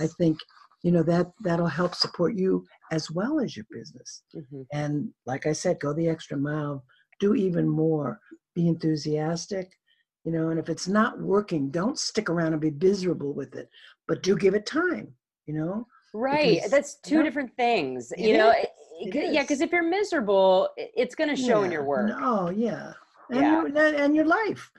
I 0.00 0.08
think 0.18 0.36
you 0.82 0.90
know 0.90 1.04
that 1.04 1.32
that'll 1.46 1.78
help 1.80 1.94
support 1.94 2.34
you 2.34 2.66
as 2.90 3.10
well 3.12 3.38
as 3.40 3.56
your 3.56 3.66
business. 3.70 4.24
Mhm. 4.34 4.66
And 4.72 5.14
like 5.24 5.46
I 5.46 5.52
said, 5.52 5.78
go 5.80 5.92
the 5.94 6.08
extra 6.08 6.36
mile, 6.36 6.84
do 7.20 7.34
even 7.36 7.68
more, 7.68 8.20
be 8.54 8.68
enthusiastic, 8.68 9.78
you 10.24 10.32
know, 10.32 10.48
and 10.50 10.58
if 10.58 10.68
it's 10.68 10.88
not 10.88 11.20
working, 11.20 11.70
don't 11.70 11.98
stick 11.98 12.30
around 12.30 12.52
and 12.52 12.60
be 12.60 12.70
miserable 12.70 13.32
with 13.32 13.54
it, 13.56 13.68
but 14.08 14.22
do 14.22 14.36
give 14.36 14.54
it 14.54 14.66
time, 14.66 15.08
you 15.46 15.54
know. 15.54 15.86
right 16.14 16.54
because, 16.56 16.70
that's 16.70 16.94
two 17.00 17.10
you 17.10 17.18
know, 17.18 17.24
different 17.24 17.52
things 17.56 18.12
you 18.16 18.38
know 18.38 18.50
is, 18.50 18.66
it- 19.00 19.32
yeah 19.32 19.42
because 19.42 19.60
if 19.60 19.72
you're 19.72 19.82
miserable 20.00 20.68
it's 20.76 21.16
going 21.16 21.28
to 21.28 21.34
show 21.34 21.64
in 21.64 21.72
your 21.72 21.82
work 21.84 22.12
Oh 22.22 22.50
yeah. 22.50 22.92
And, 23.30 23.40
Yeah. 23.40 23.66
your, 23.66 23.94
and 24.02 24.14
your 24.14 24.24
life. 24.26 24.70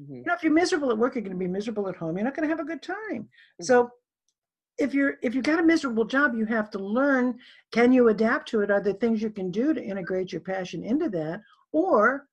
Mhm. 0.00 0.18
You 0.18 0.24
know, 0.26 0.34
if 0.34 0.42
you're 0.44 0.52
miserable 0.52 0.90
at 0.92 0.98
work, 0.98 1.14
you're 1.14 1.22
going 1.28 1.38
to 1.40 1.44
be 1.48 1.48
miserable 1.58 1.88
at 1.88 1.96
home. 1.96 2.16
You're 2.16 2.24
not 2.24 2.36
going 2.36 2.48
to 2.48 2.54
have 2.54 2.64
a 2.64 2.70
good 2.72 2.82
time. 2.82 3.22
Mm-hmm. 3.22 3.64
So, 3.64 3.90
if 4.78 4.92
you're 4.94 5.14
if 5.22 5.34
you've 5.34 5.44
got 5.52 5.58
a 5.60 5.62
miserable 5.72 6.04
job, 6.04 6.34
you 6.34 6.46
have 6.46 6.68
to 6.74 6.78
learn. 6.78 7.38
Can 7.72 7.92
you 7.92 8.08
adapt 8.08 8.48
to 8.50 8.60
it? 8.62 8.70
Are 8.70 8.80
there 8.80 8.92
things 8.92 9.22
you 9.22 9.30
can 9.30 9.50
do 9.50 9.72
to 9.74 9.82
integrate 9.82 10.30
your 10.32 10.40
passion 10.40 10.82
into 10.84 11.08
that, 11.10 11.40
or 11.72 12.26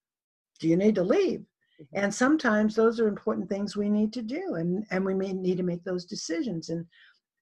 do 0.62 0.70
you 0.70 0.78
need 0.78 0.95
to 0.95 1.03
leave? 1.03 1.41
Mhm. 1.82 1.88
And 1.93 2.14
sometimes 2.14 2.76
those 2.76 2.99
are 2.99 3.07
important 3.07 3.49
things 3.49 3.76
we 3.76 3.89
need 3.89 4.14
to 4.14 4.22
do, 4.22 4.55
and 4.55 4.86
and 4.91 5.05
we 5.05 5.14
may 5.14 5.34
need 5.34 5.57
to 5.57 5.64
make 5.64 5.84
those 5.84 6.05
decisions. 6.05 6.70
And 6.70 6.86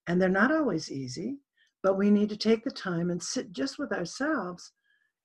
and 0.07 0.19
they're 0.19 0.29
not 0.29 0.51
always 0.51 0.91
easy, 0.91 1.39
but 1.83 1.97
we 1.97 2.09
need 2.09 2.29
to 2.29 2.37
take 2.37 2.63
the 2.63 2.71
time 2.71 3.11
and 3.11 3.21
sit 3.21 3.51
just 3.51 3.77
with 3.77 3.91
ourselves. 3.91 4.71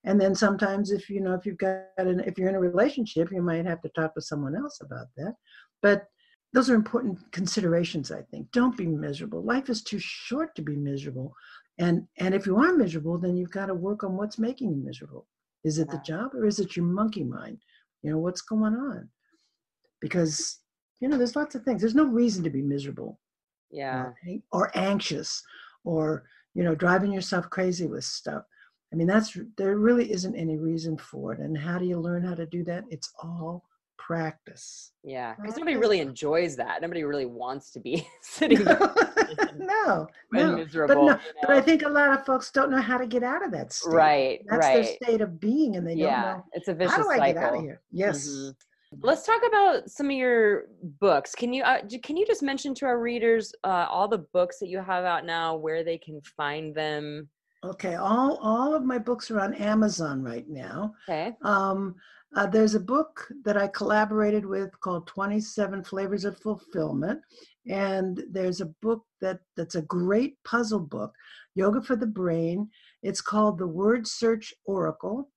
And 0.04 0.20
then 0.20 0.34
sometimes 0.34 0.90
if 0.90 1.08
you 1.08 1.20
know 1.20 1.34
if 1.34 1.46
you've 1.46 1.58
got 1.58 1.84
an 1.96 2.20
if 2.20 2.36
you're 2.38 2.50
in 2.50 2.54
a 2.56 2.60
relationship 2.60 3.30
you 3.32 3.42
might 3.42 3.64
have 3.66 3.80
to 3.82 3.88
talk 3.90 4.14
to 4.14 4.20
someone 4.20 4.54
else 4.56 4.80
about 4.80 5.06
that. 5.16 5.34
But 5.80 6.06
those 6.52 6.70
are 6.70 6.74
important 6.76 7.18
considerations 7.32 8.12
i 8.12 8.22
think. 8.30 8.50
Don't 8.52 8.76
be 8.76 8.86
miserable. 8.86 9.42
Life 9.42 9.68
is 9.70 9.82
too 9.82 9.98
short 9.98 10.54
to 10.56 10.62
be 10.62 10.76
miserable. 10.76 11.32
And 11.78 12.06
and 12.18 12.34
if 12.34 12.46
you 12.46 12.56
are 12.58 12.74
miserable 12.74 13.16
then 13.18 13.36
you've 13.36 13.58
got 13.58 13.66
to 13.66 13.74
work 13.74 14.04
on 14.04 14.16
what's 14.16 14.38
making 14.38 14.70
you 14.70 14.76
miserable. 14.76 15.26
Is 15.64 15.78
it 15.78 15.88
the 15.90 16.02
job 16.04 16.34
or 16.34 16.44
is 16.46 16.58
it 16.58 16.76
your 16.76 16.84
monkey 16.84 17.24
mind 17.24 17.58
you 18.04 18.10
know 18.10 18.18
what's 18.18 18.42
going 18.42 18.74
on? 18.74 19.08
Because 20.00 20.60
you 21.00 21.08
know 21.08 21.16
there's 21.16 21.36
lots 21.36 21.54
of 21.54 21.64
things. 21.64 21.80
There's 21.80 21.94
no 21.94 22.06
reason 22.06 22.44
to 22.44 22.50
be 22.50 22.62
miserable 22.62 23.18
yeah. 23.70 24.10
or, 24.52 24.66
or 24.66 24.70
anxious 24.74 25.42
or 25.84 26.24
you 26.54 26.62
know 26.62 26.74
driving 26.74 27.12
yourself 27.12 27.48
crazy 27.48 27.86
with 27.86 28.04
stuff. 28.04 28.44
I 28.92 28.96
mean 28.96 29.06
that's 29.06 29.36
there 29.56 29.78
really 29.78 30.12
isn't 30.12 30.36
any 30.36 30.58
reason 30.58 30.98
for 30.98 31.32
it. 31.32 31.40
And 31.40 31.56
how 31.56 31.78
do 31.78 31.86
you 31.86 31.98
learn 31.98 32.22
how 32.22 32.34
to 32.34 32.46
do 32.46 32.62
that? 32.64 32.84
It's 32.90 33.10
all 33.22 33.64
practice 33.96 34.92
yeah 35.02 35.34
because 35.40 35.56
nobody 35.56 35.76
really 35.76 36.00
enjoys 36.00 36.56
that 36.56 36.82
nobody 36.82 37.04
really 37.04 37.26
wants 37.26 37.70
to 37.70 37.80
be 37.80 38.06
sitting 38.22 38.62
there 38.64 38.78
no 39.56 40.06
no 40.32 40.56
miserable 40.56 40.94
but 40.94 41.04
no 41.04 41.12
you 41.12 41.32
but 41.42 41.50
i 41.50 41.60
think 41.60 41.82
a 41.82 41.88
lot 41.88 42.10
of 42.18 42.24
folks 42.26 42.50
don't 42.50 42.70
know 42.70 42.80
how 42.80 42.98
to 42.98 43.06
get 43.06 43.22
out 43.22 43.44
of 43.44 43.50
that 43.50 43.72
state 43.72 43.92
right 43.92 44.40
that's 44.48 44.66
right 44.66 44.74
their 44.74 44.84
state 44.84 45.20
of 45.20 45.40
being 45.40 45.76
and 45.76 45.86
they 45.86 45.94
yeah 45.94 46.22
don't 46.22 46.36
know 46.36 46.44
it's 46.52 46.68
a 46.68 46.74
vicious 46.74 46.92
cycle. 46.94 47.10
how 47.10 47.16
do 47.16 47.22
i 47.22 47.26
cycle 47.26 47.34
get 47.40 47.48
out 47.50 47.56
of 47.56 47.62
here 47.62 47.80
yes 47.92 48.28
Mhm. 48.28 48.54
Let's 49.02 49.26
talk 49.26 49.40
about 49.44 49.90
some 49.90 50.06
of 50.06 50.12
your 50.12 50.66
books. 51.00 51.34
Can 51.34 51.52
you 51.52 51.64
uh, 51.64 51.80
can 52.04 52.16
you 52.16 52.24
just 52.24 52.44
mention 52.44 52.74
to 52.76 52.86
our 52.86 53.00
readers 53.00 53.52
uh, 53.64 53.86
all 53.90 54.06
the 54.06 54.18
books 54.32 54.60
that 54.60 54.68
you 54.68 54.78
have 54.78 55.04
out 55.04 55.24
now, 55.24 55.56
where 55.56 55.82
they 55.82 55.98
can 55.98 56.20
find 56.36 56.72
them? 56.74 57.28
okay 57.64 57.94
all 57.94 58.36
all 58.42 58.74
of 58.74 58.84
my 58.84 58.98
books 58.98 59.30
are 59.30 59.40
on 59.40 59.54
amazon 59.54 60.22
right 60.22 60.48
now 60.48 60.92
Okay. 61.08 61.32
Um, 61.42 61.94
uh, 62.36 62.46
there's 62.46 62.74
a 62.74 62.80
book 62.80 63.28
that 63.44 63.56
I 63.56 63.68
collaborated 63.68 64.44
with 64.44 64.78
called 64.80 65.06
27 65.06 65.84
Flavors 65.84 66.24
of 66.24 66.38
Fulfillment. 66.40 67.20
And 67.68 68.22
there's 68.30 68.60
a 68.60 68.72
book 68.82 69.04
that, 69.20 69.40
that's 69.56 69.76
a 69.76 69.82
great 69.82 70.36
puzzle 70.44 70.80
book, 70.80 71.14
Yoga 71.54 71.80
for 71.80 71.96
the 71.96 72.06
Brain. 72.06 72.68
It's 73.02 73.20
called 73.20 73.58
The 73.58 73.66
Word 73.66 74.06
Search 74.06 74.52
Oracle, 74.66 75.30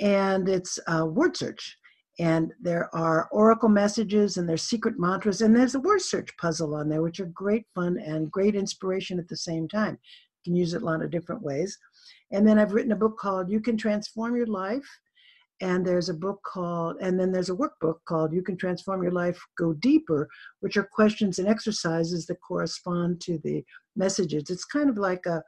and 0.00 0.48
it's 0.48 0.78
a 0.88 1.06
word 1.06 1.36
search. 1.36 1.76
And 2.18 2.52
there 2.60 2.94
are 2.94 3.28
oracle 3.30 3.68
messages 3.70 4.36
and 4.36 4.46
there's 4.46 4.62
secret 4.62 4.96
mantras, 4.98 5.40
and 5.40 5.56
there's 5.56 5.74
a 5.74 5.80
word 5.80 6.02
search 6.02 6.36
puzzle 6.36 6.74
on 6.74 6.88
there, 6.88 7.00
which 7.00 7.20
are 7.20 7.26
great 7.26 7.64
fun 7.74 7.98
and 7.98 8.30
great 8.30 8.54
inspiration 8.54 9.18
at 9.18 9.28
the 9.28 9.36
same 9.36 9.68
time. 9.68 9.98
You 10.44 10.52
can 10.52 10.56
use 10.56 10.74
it 10.74 10.82
a 10.82 10.84
lot 10.84 11.02
of 11.02 11.10
different 11.10 11.42
ways. 11.42 11.78
And 12.30 12.46
then 12.46 12.58
I've 12.58 12.72
written 12.72 12.92
a 12.92 12.96
book 12.96 13.18
called 13.18 13.50
You 13.50 13.60
Can 13.60 13.76
Transform 13.76 14.36
Your 14.36 14.46
Life 14.46 14.86
and 15.60 15.86
there's 15.86 16.08
a 16.08 16.14
book 16.14 16.40
called 16.44 16.96
and 17.00 17.18
then 17.18 17.30
there's 17.32 17.50
a 17.50 17.54
workbook 17.54 17.96
called 18.06 18.32
you 18.32 18.42
can 18.42 18.56
transform 18.56 19.02
your 19.02 19.12
life 19.12 19.38
go 19.58 19.72
deeper 19.74 20.28
which 20.60 20.76
are 20.76 20.88
questions 20.92 21.38
and 21.38 21.48
exercises 21.48 22.26
that 22.26 22.36
correspond 22.40 23.20
to 23.20 23.38
the 23.44 23.62
messages 23.96 24.48
it's 24.50 24.64
kind 24.64 24.88
of 24.90 24.96
like 24.98 25.24
a 25.26 25.42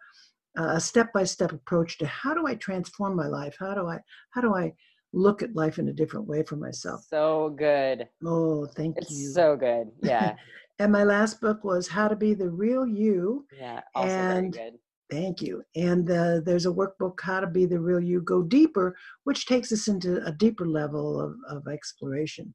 a 0.59 0.79
step-by-step 0.79 1.51
approach 1.53 1.97
to 1.99 2.07
how 2.07 2.35
do 2.35 2.47
i 2.47 2.55
transform 2.57 3.17
my 3.17 3.27
life 3.27 3.57
how 3.59 3.73
do 3.75 3.87
i 3.87 3.99
how 4.31 4.41
do 4.41 4.55
i 4.55 4.71
look 5.15 5.43
at 5.43 5.55
life 5.57 5.79
in 5.79 5.89
a 5.89 5.93
different 5.93 6.27
way 6.27 6.43
for 6.43 6.57
myself 6.57 7.05
So 7.09 7.51
good. 7.57 8.09
oh 8.25 8.67
thank 8.67 8.99
It's 8.99 9.11
you 9.11 9.29
so 9.31 9.57
good. 9.57 9.91
Yeah. 10.03 10.37
and 10.79 10.91
my 10.91 11.05
last 11.05 11.41
book 11.41 11.65
was 11.65 11.87
how 11.87 12.09
to 12.09 12.17
be 12.17 12.33
the 12.35 12.49
real 12.51 12.87
you 12.87 13.47
Yeah. 13.59 13.81
Also 13.95 14.09
And- 14.09 14.55
very 14.55 14.71
good. 14.71 14.79
Thank 15.13 15.43
you. 15.43 15.63
And 15.77 16.11
uh, 16.11 16.41
there's 16.43 16.65
a 16.65 16.71
workbook, 16.71 17.21
How 17.21 17.41
to 17.41 17.47
Be 17.47 17.67
the 17.67 17.79
Real 17.79 18.01
You 18.01 18.23
Go 18.23 18.43
Deeper, 18.43 18.97
which 19.25 19.45
takes 19.45 19.71
us 19.71 19.87
into 19.87 20.25
a 20.25 20.33
deeper 20.33 20.67
level 20.67 21.21
of, 21.21 21.35
of 21.51 21.69
exploration. 21.69 22.55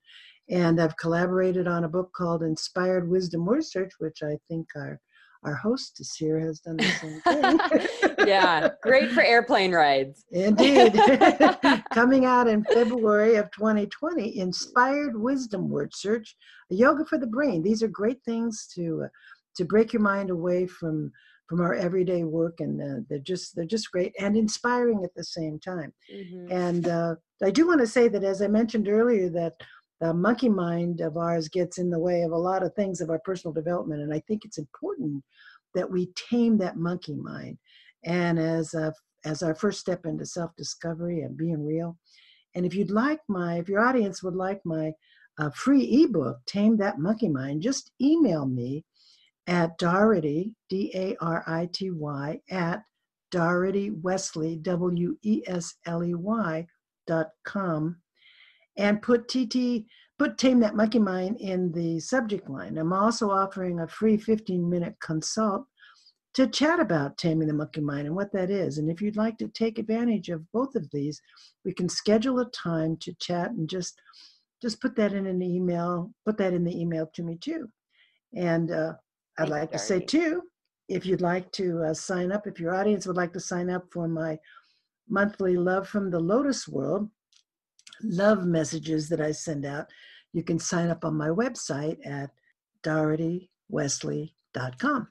And 0.49 0.82
I've 0.82 0.97
collaborated 0.97 1.68
on 1.68 1.84
a 1.84 1.88
book 1.88 2.12
called 2.18 2.41
Inspired 2.41 3.08
Wisdom 3.08 3.45
Word 3.45 3.64
Search, 3.64 3.91
which 3.99 4.24
I 4.24 4.39
think 4.49 4.66
our, 4.76 4.99
our 5.43 5.53
hostess 5.53 6.16
here 6.16 6.39
has 6.39 6.60
done 6.60 6.78
the 6.78 6.93
same 6.93 7.22
thing. 7.22 8.16
yeah. 8.28 8.70
Great 8.82 9.12
for 9.12 9.22
airplane 9.22 9.72
rides. 9.72 10.26
Indeed. 10.32 10.99
Coming 11.93 12.26
out 12.26 12.47
in 12.47 12.64
February 12.64 13.36
of 13.36 13.51
2020, 13.51 14.39
Inspired 14.39 15.16
Wisdom 15.16 15.70
Word 15.70 15.91
Search, 15.93 16.36
yoga 16.72 17.05
for 17.05 17.20
the 17.20 17.28
brain. 17.28 17.62
These 17.62 17.84
are 17.84 17.88
great 17.88 18.24
things 18.26 18.68
to 18.74 19.03
uh, 19.05 19.08
to 19.58 19.66
break 19.66 19.91
your 19.91 20.03
mind 20.03 20.30
away 20.30 20.68
from 20.68 21.12
from 21.48 21.62
our 21.62 21.74
everyday 21.74 22.24
work, 22.24 22.60
and 22.60 22.82
uh, 22.82 23.02
they're 23.10 23.20
just 23.20 23.56
they're 23.56 23.66
just 23.66 23.91
great 23.91 24.14
and 24.20 24.36
inspiring 24.38 25.04
at 25.04 25.14
the 25.16 25.24
same 25.24 25.60
time. 25.60 25.93
Mhm. 26.14 26.52
And 26.52 26.88
uh, 26.88 27.16
I 27.43 27.52
do 27.52 27.68
want 27.68 27.80
to 27.82 27.88
say 27.88 28.08
that, 28.10 28.24
as 28.24 28.41
I 28.41 28.48
mentioned 28.48 28.88
earlier, 28.88 29.30
that 29.30 29.54
the 30.02 30.14
monkey 30.14 30.50
mind 30.50 31.02
of 31.02 31.18
ours 31.18 31.50
gets 31.50 31.78
in 31.78 31.89
the 31.89 32.00
way 32.00 32.22
of 32.22 32.32
a 32.32 32.38
lot 32.38 32.64
of 32.64 32.74
things 32.76 33.02
of 33.02 33.10
our 33.10 33.20
personal 33.20 33.54
development, 33.54 34.02
and 34.02 34.14
I 34.14 34.20
think 34.28 34.45
it's 34.45 34.58
important 34.58 35.24
that 35.74 35.89
we 35.89 36.12
tame 36.30 36.58
that 36.58 36.78
monkey 36.78 37.16
mind. 37.16 37.58
And 38.04 38.39
as 38.39 38.74
a 38.74 38.93
as 39.26 39.43
our 39.43 39.56
first 39.56 39.80
step 39.80 40.06
into 40.06 40.26
self-discovery 40.26 41.22
and 41.22 41.36
being 41.36 41.66
real. 41.66 41.98
And 42.56 42.66
if 42.66 42.74
you'd 42.74 42.91
like 42.91 43.20
my, 43.28 43.58
if 43.58 43.68
your 43.68 43.86
audience 43.86 44.24
would 44.24 44.36
like 44.36 44.62
my 44.64 44.93
uh, 45.39 45.50
free 45.52 45.84
ebook, 46.04 46.38
Tame 46.45 46.78
That 46.78 47.00
Monkey 47.00 47.28
Mind, 47.28 47.62
just 47.62 47.91
email 48.02 48.45
me 48.45 48.84
at 49.48 49.80
Darity, 49.80 50.54
D-A-R-I-T-Y, 50.70 52.41
at 52.50 52.84
Darity 53.34 54.02
Wesley, 54.02 54.58
W-E-S-L-E-Y 54.58 55.38
dot 57.08 57.30
com, 57.45 57.98
and 58.78 59.02
put 59.02 59.28
TT, 59.28 59.86
put 60.20 60.38
Tame 60.38 60.60
That 60.60 60.76
Monkey 60.76 61.00
Mind 61.00 61.38
in 61.39 61.72
the 61.72 62.00
subject 62.00 62.50
line. 62.50 62.78
I'm 62.78 62.93
also 62.93 63.32
offering 63.32 63.80
a 63.80 63.88
free 63.88 64.18
15-minute 64.18 64.95
consult 65.02 65.66
to 66.38 66.45
chat 66.45 66.80
about 66.80 67.18
taming 67.18 67.48
the 67.48 67.54
monkey 67.54 67.82
mind 67.82 68.06
and 68.06 68.16
what 68.16 68.32
that 68.32 68.52
is. 68.52 68.78
And 68.78 68.91
if 68.91 69.02
you'd 69.02 69.18
like 69.18 69.39
to 69.39 69.48
take 69.48 69.80
advantage 69.80 70.30
of 70.30 70.45
both 70.52 70.76
of 70.76 70.88
these, 70.91 71.20
we 71.66 71.74
can 71.74 71.89
schedule 71.89 72.39
a 72.39 72.50
time 72.52 72.95
to 72.98 73.16
chat 73.20 73.50
and 73.50 73.68
just 73.68 74.00
just 74.62 74.80
put 74.80 74.95
that 74.98 75.14
in 75.14 75.26
an 75.26 75.41
email. 75.41 76.12
Put 76.26 76.38
that 76.38 76.54
in 76.54 76.64
the 76.64 76.80
email 76.80 77.10
to 77.16 77.24
me 77.24 77.38
too. 77.38 77.70
And 78.36 78.72
uh, 78.72 78.93
I'd 79.38 79.49
like 79.49 79.71
to 79.71 79.79
say 79.79 79.99
too, 79.99 80.41
if 80.89 81.05
you'd 81.05 81.21
like 81.21 81.51
to 81.53 81.83
uh, 81.83 81.93
sign 81.93 82.31
up, 82.31 82.47
if 82.47 82.59
your 82.59 82.75
audience 82.75 83.05
would 83.05 83.17
like 83.17 83.33
to 83.33 83.39
sign 83.39 83.69
up 83.69 83.85
for 83.91 84.07
my 84.07 84.38
monthly 85.09 85.55
Love 85.57 85.88
from 85.88 86.09
the 86.09 86.19
Lotus 86.19 86.67
World 86.67 87.09
love 88.03 88.45
messages 88.45 89.09
that 89.09 89.21
I 89.21 89.31
send 89.31 89.65
out, 89.65 89.88
you 90.33 90.43
can 90.43 90.59
sign 90.59 90.89
up 90.89 91.03
on 91.03 91.15
my 91.15 91.29
website 91.29 91.97
at 92.05 92.29
DarityWesley.com. 92.83 95.07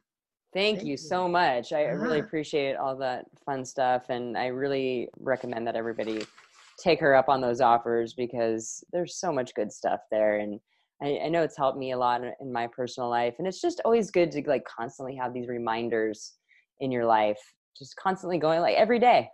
Thank, 0.53 0.79
Thank 0.79 0.87
you 0.87 0.93
you. 0.93 0.97
so 0.97 1.29
much. 1.29 1.73
I 1.73 1.83
really 1.83 2.21
Ah. 2.21 2.25
appreciate 2.25 2.77
all 2.77 2.97
that 2.97 3.27
fun 3.45 3.65
stuff. 3.65 4.09
And 4.09 4.39
I 4.39 4.47
really 4.47 5.09
recommend 5.19 5.67
that 5.67 5.77
everybody 5.77 6.25
take 6.79 7.01
her 7.01 7.15
up 7.15 7.29
on 7.29 7.41
those 7.41 7.61
offers 7.61 8.15
because 8.15 8.83
there's 8.93 9.17
so 9.17 9.33
much 9.33 9.55
good 9.55 9.73
stuff 9.73 10.01
there. 10.11 10.39
And 10.39 10.61
I, 11.03 11.21
I 11.25 11.29
know 11.29 11.43
it's 11.43 11.57
helped 11.57 11.79
me 11.79 11.93
a 11.93 11.99
lot 11.99 12.23
in, 12.23 12.33
in 12.41 12.53
my 12.53 12.67
personal 12.67 13.11
life. 13.11 13.35
And 13.39 13.47
it's 13.47 13.61
just 13.61 13.81
always 13.85 14.11
good 14.11 14.31
to 14.33 14.43
like 14.47 14.65
constantly 14.65 15.17
have 15.17 15.35
these 15.35 15.49
reminders 15.49 16.35
in 16.81 16.91
your 16.91 17.05
life, 17.05 17.39
just 17.77 17.97
constantly 17.97 18.39
going 18.39 18.61
like 18.61 18.77
every 18.77 18.99
day. 18.99 19.29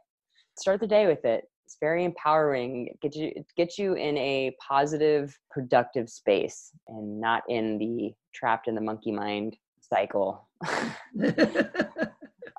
Start 0.58 0.80
the 0.80 0.86
day 0.86 1.06
with 1.06 1.24
it. 1.24 1.44
It's 1.64 1.76
very 1.80 2.04
empowering. 2.04 2.94
Get 3.00 3.14
you 3.14 3.32
it 3.34 3.46
gets 3.56 3.78
you 3.78 3.94
in 3.94 4.18
a 4.18 4.54
positive, 4.66 5.36
productive 5.50 6.10
space 6.10 6.70
and 6.88 7.20
not 7.20 7.42
in 7.48 7.78
the 7.78 8.12
trapped 8.34 8.68
in 8.68 8.74
the 8.74 8.80
monkey 8.80 9.12
mind 9.12 9.56
cycle. 9.80 10.48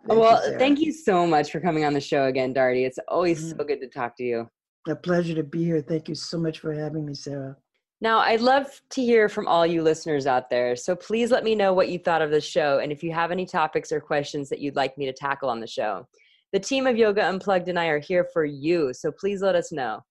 well, 0.05 0.41
thank 0.57 0.79
you 0.79 0.91
so 0.91 1.27
much 1.27 1.51
for 1.51 1.59
coming 1.59 1.85
on 1.85 1.93
the 1.93 2.01
show 2.01 2.25
again, 2.25 2.53
Darity. 2.53 2.85
It's 2.85 2.99
always 3.07 3.49
so 3.49 3.55
Mhm. 3.57 3.67
good 3.67 3.81
to 3.81 3.87
talk 3.87 4.15
to 4.17 4.23
you. 4.23 4.49
A 4.87 4.95
pleasure 4.95 5.35
to 5.35 5.43
be 5.43 5.63
here. 5.63 5.81
Thank 5.81 6.09
you 6.09 6.15
so 6.15 6.37
much 6.37 6.59
for 6.59 6.73
having 6.73 7.05
me, 7.05 7.13
Sarah. 7.13 7.57
Now, 8.03 8.19
I'd 8.19 8.41
love 8.41 8.81
to 8.89 9.01
hear 9.01 9.29
from 9.29 9.47
all 9.47 9.65
you 9.65 9.81
listeners 9.81 10.27
out 10.27 10.49
there. 10.49 10.75
So 10.75 10.93
please 10.93 11.31
let 11.31 11.45
me 11.45 11.55
know 11.55 11.71
what 11.71 11.87
you 11.87 11.97
thought 11.97 12.21
of 12.21 12.31
the 12.31 12.41
show 12.41 12.79
and 12.79 12.91
if 12.91 13.01
you 13.01 13.13
have 13.13 13.31
any 13.31 13.45
topics 13.45 13.93
or 13.93 14.01
questions 14.01 14.49
that 14.49 14.59
you'd 14.59 14.75
like 14.75 14.97
me 14.97 15.05
to 15.05 15.13
tackle 15.13 15.49
on 15.49 15.61
the 15.61 15.67
show. 15.67 16.05
The 16.51 16.59
team 16.59 16.85
of 16.85 16.97
Yoga 16.97 17.23
Unplugged 17.23 17.69
and 17.69 17.79
I 17.79 17.85
are 17.85 17.99
here 17.99 18.27
for 18.33 18.43
you, 18.43 18.93
so 18.93 19.09
please 19.09 19.41
let 19.41 19.55
us 19.55 19.71
know. 19.71 20.01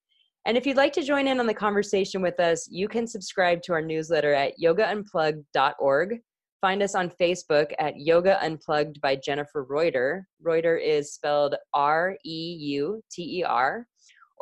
And 0.46 0.56
if 0.56 0.64
you'd 0.64 0.78
like 0.78 0.94
to 0.94 1.02
join 1.02 1.28
in 1.28 1.38
on 1.38 1.46
the 1.46 1.52
conversation 1.52 2.22
with 2.22 2.40
us, 2.40 2.66
you 2.70 2.88
can 2.88 3.06
subscribe 3.06 3.60
to 3.64 3.74
our 3.74 3.82
newsletter 3.82 4.32
at 4.32 4.54
yogaunplugged.org. 4.58 6.18
Find 6.62 6.82
us 6.82 6.94
on 6.94 7.10
Facebook 7.20 7.72
at 7.78 8.00
Yoga 8.00 8.42
Unplugged 8.42 9.02
by 9.02 9.16
Jennifer 9.16 9.64
Reuter. 9.64 10.26
Reuter 10.40 10.78
is 10.78 11.12
spelled 11.12 11.56
R 11.74 12.16
E 12.24 12.56
U 12.58 13.02
T 13.12 13.40
E 13.40 13.44
R 13.44 13.86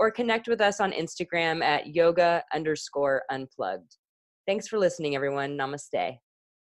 or 0.00 0.10
connect 0.10 0.48
with 0.48 0.62
us 0.62 0.80
on 0.80 0.92
Instagram 0.92 1.62
at 1.62 1.94
yoga 1.94 2.42
underscore 2.54 3.22
unplugged. 3.30 3.98
Thanks 4.46 4.66
for 4.66 4.78
listening, 4.78 5.14
everyone. 5.14 5.58
Namaste. 5.58 6.16